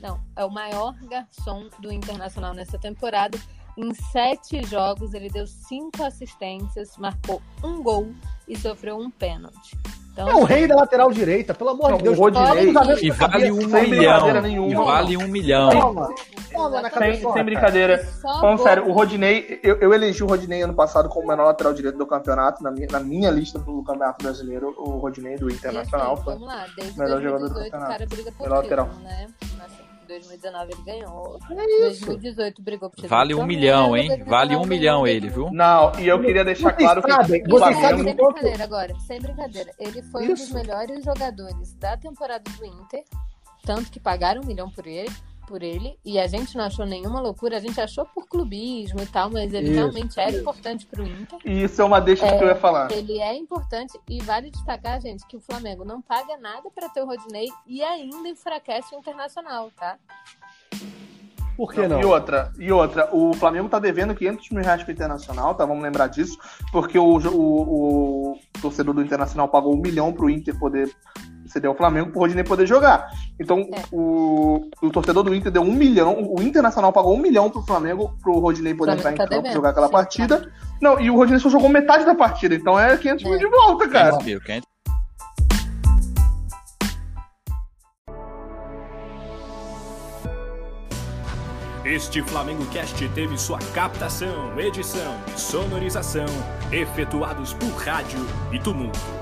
não, 0.00 0.20
é 0.36 0.44
o 0.44 0.50
maior 0.50 0.94
garçom 1.08 1.68
do 1.80 1.92
Internacional 1.92 2.52
nessa 2.52 2.78
temporada. 2.78 3.38
Em 3.76 3.94
sete 3.94 4.62
jogos, 4.66 5.14
ele 5.14 5.30
deu 5.30 5.46
cinco 5.46 6.02
assistências, 6.04 6.96
marcou 6.98 7.40
um 7.64 7.82
gol 7.82 8.08
e 8.46 8.56
sofreu 8.58 8.98
um 8.98 9.10
pênalti. 9.10 9.78
Então, 10.12 10.28
É 10.28 10.34
o 10.34 10.44
rei 10.44 10.66
da 10.68 10.76
lateral 10.76 11.10
direita, 11.10 11.54
pelo 11.54 11.70
amor 11.70 11.92
Não, 11.92 11.96
de 11.96 12.02
Deus. 12.04 12.18
E 13.00 13.10
vale 13.10 13.50
um 13.50 13.60
Sem 13.70 13.88
brincadeira 13.88 14.42
milhão. 14.42 14.42
nenhuma. 14.42 14.70
E 14.70 14.74
vale 14.84 15.16
um 15.16 15.26
milhão. 15.26 15.70
Sem, 16.98 17.32
sem 17.32 17.44
brincadeira. 17.44 17.98
Falando 18.20 18.62
sério, 18.62 18.86
o 18.88 18.92
Rodinei, 18.92 19.58
eu, 19.62 19.76
eu 19.78 19.94
elegi 19.94 20.22
o 20.22 20.26
Rodinei 20.26 20.60
ano 20.60 20.74
passado 20.74 21.08
como 21.08 21.24
o 21.24 21.28
menor 21.28 21.44
lateral 21.46 21.72
direito 21.72 21.96
do 21.96 22.06
campeonato. 22.06 22.62
Na 22.62 22.70
minha, 22.70 22.86
na 22.90 23.00
minha 23.00 23.30
lista 23.30 23.58
do 23.58 23.82
campeonato 23.82 24.22
brasileiro, 24.22 24.74
o 24.76 24.98
Rodinei 24.98 25.36
do 25.36 25.50
E 25.50 25.54
Internacional 25.54 26.12
assim, 26.12 26.24
foi. 26.24 26.34
vamos 26.34 26.48
lá, 26.48 26.66
desde 26.76 26.98
melhor 26.98 27.22
jogador 27.22 27.48
do 27.48 27.54
2018 27.54 27.68
o 27.68 27.70
campeonato. 27.70 27.92
cara 27.92 28.06
briga 28.06 28.32
por 28.32 28.42
Melhor 28.42 28.62
lateral. 28.62 28.86
né? 29.02 29.26
Assim, 29.64 29.82
2019 30.12 30.72
ele 30.72 30.82
ganhou. 30.82 31.38
É 31.50 31.88
isso. 31.88 32.06
2018 32.06 32.62
brigou 32.62 32.90
por. 32.90 33.06
Vale 33.06 33.34
um 33.34 33.46
milhão, 33.46 33.96
hein? 33.96 34.08
2019 34.08 34.30
Vale 34.30 34.56
um 34.56 34.66
milhão 34.66 35.06
ele, 35.06 35.28
2018 35.28 35.34
viu? 35.34 35.56
Não, 35.56 36.00
e 36.00 36.08
eu 36.08 36.20
queria 36.20 36.44
deixar 36.44 36.74
Vocês 36.74 36.76
claro 36.76 37.02
que 37.02 37.08
o 37.08 37.58
vocês 37.58 37.76
Sem 37.76 38.04
brincadeira 38.04 38.64
agora, 38.64 38.94
sem 39.00 39.20
brincadeira. 39.20 39.70
Ele 39.78 40.02
foi 40.02 40.24
um 40.24 40.28
dos 40.28 40.40
Isso. 40.40 40.54
melhores 40.54 41.04
jogadores 41.04 41.74
da 41.74 41.96
temporada 41.96 42.44
do 42.58 42.64
Inter, 42.64 43.04
tanto 43.64 43.90
que 43.90 44.00
pagaram 44.00 44.42
um 44.42 44.46
milhão 44.46 44.70
por 44.70 44.86
ele, 44.86 45.10
por 45.52 45.62
ele, 45.62 45.98
e 46.02 46.18
a 46.18 46.26
gente 46.26 46.56
não 46.56 46.64
achou 46.64 46.86
nenhuma 46.86 47.20
loucura, 47.20 47.58
a 47.58 47.60
gente 47.60 47.78
achou 47.78 48.06
por 48.06 48.26
clubismo 48.26 49.02
e 49.02 49.06
tal, 49.06 49.28
mas 49.28 49.52
ele 49.52 49.66
isso, 49.66 49.74
realmente 49.74 50.18
é 50.18 50.30
importante 50.30 50.86
pro 50.86 51.06
Inter. 51.06 51.38
E 51.44 51.64
isso 51.64 51.82
é 51.82 51.84
uma 51.84 52.00
deixa 52.00 52.24
é, 52.24 52.38
que 52.38 52.42
eu 52.42 52.48
ia 52.48 52.54
falar. 52.54 52.90
Ele 52.90 53.20
é 53.20 53.36
importante, 53.36 54.00
e 54.08 54.18
vale 54.22 54.50
destacar, 54.50 54.98
gente, 54.98 55.26
que 55.26 55.36
o 55.36 55.40
Flamengo 55.40 55.84
não 55.84 56.00
paga 56.00 56.38
nada 56.38 56.70
para 56.74 56.88
ter 56.88 57.02
o 57.02 57.06
Rodinei 57.06 57.48
e 57.66 57.82
ainda 57.82 58.30
enfraquece 58.30 58.94
o 58.94 58.98
Internacional, 58.98 59.70
tá? 59.78 59.98
Por 61.54 61.70
que 61.70 61.86
não? 61.86 62.00
E 62.00 62.04
outra, 62.06 62.50
e 62.58 62.72
outra, 62.72 63.14
o 63.14 63.34
Flamengo 63.34 63.68
tá 63.68 63.78
devendo 63.78 64.14
500 64.14 64.50
mil 64.52 64.64
reais 64.64 64.82
pro 64.82 64.92
Internacional, 64.92 65.54
tá? 65.54 65.66
Vamos 65.66 65.82
lembrar 65.82 66.06
disso, 66.06 66.38
porque 66.72 66.98
o, 66.98 67.18
o, 67.28 68.32
o 68.32 68.38
torcedor 68.62 68.94
do 68.94 69.02
Internacional 69.02 69.48
pagou 69.48 69.74
um 69.74 69.80
milhão 69.82 70.14
pro 70.14 70.30
Inter 70.30 70.58
poder 70.58 70.90
ceder 71.52 71.68
ao 71.68 71.76
Flamengo 71.76 72.10
pro 72.10 72.20
Rodinei 72.20 72.44
poder 72.44 72.66
jogar. 72.66 73.10
Então, 73.38 73.60
é. 73.72 73.82
o, 73.92 74.68
o 74.82 74.90
torcedor 74.90 75.22
do 75.22 75.34
Inter 75.34 75.52
deu 75.52 75.62
um 75.62 75.72
milhão, 75.72 76.34
o 76.34 76.42
Internacional 76.42 76.92
pagou 76.92 77.14
um 77.14 77.20
milhão 77.20 77.50
pro 77.50 77.62
Flamengo 77.62 78.16
pro 78.22 78.38
Rodinei 78.38 78.74
poder 78.74 78.92
entrar 78.92 79.12
tá 79.14 79.24
em 79.24 79.28
campo 79.28 79.52
jogar 79.52 79.70
aquela 79.70 79.86
Sim, 79.86 79.92
partida. 79.92 80.40
Tá. 80.40 80.48
Não, 80.80 81.00
e 81.00 81.10
o 81.10 81.16
Rodinei 81.16 81.38
só 81.38 81.48
jogou 81.48 81.68
metade 81.68 82.04
da 82.04 82.14
partida, 82.14 82.54
então 82.54 82.78
é 82.78 82.96
500 82.96 83.24
é. 83.24 83.28
mil 83.28 83.38
de 83.38 83.46
volta, 83.46 83.88
cara. 83.88 84.10
500 84.10 84.26
mil, 84.26 84.40
500 84.40 84.72
Este 91.84 92.22
Flamengo 92.22 92.64
Cast 92.66 93.08
teve 93.08 93.36
sua 93.36 93.58
captação, 93.74 94.58
edição 94.58 95.14
e 95.26 95.38
sonorização 95.38 96.26
efetuados 96.70 97.52
por 97.54 97.70
rádio 97.70 98.20
e 98.52 98.58
tumulto. 98.60 99.21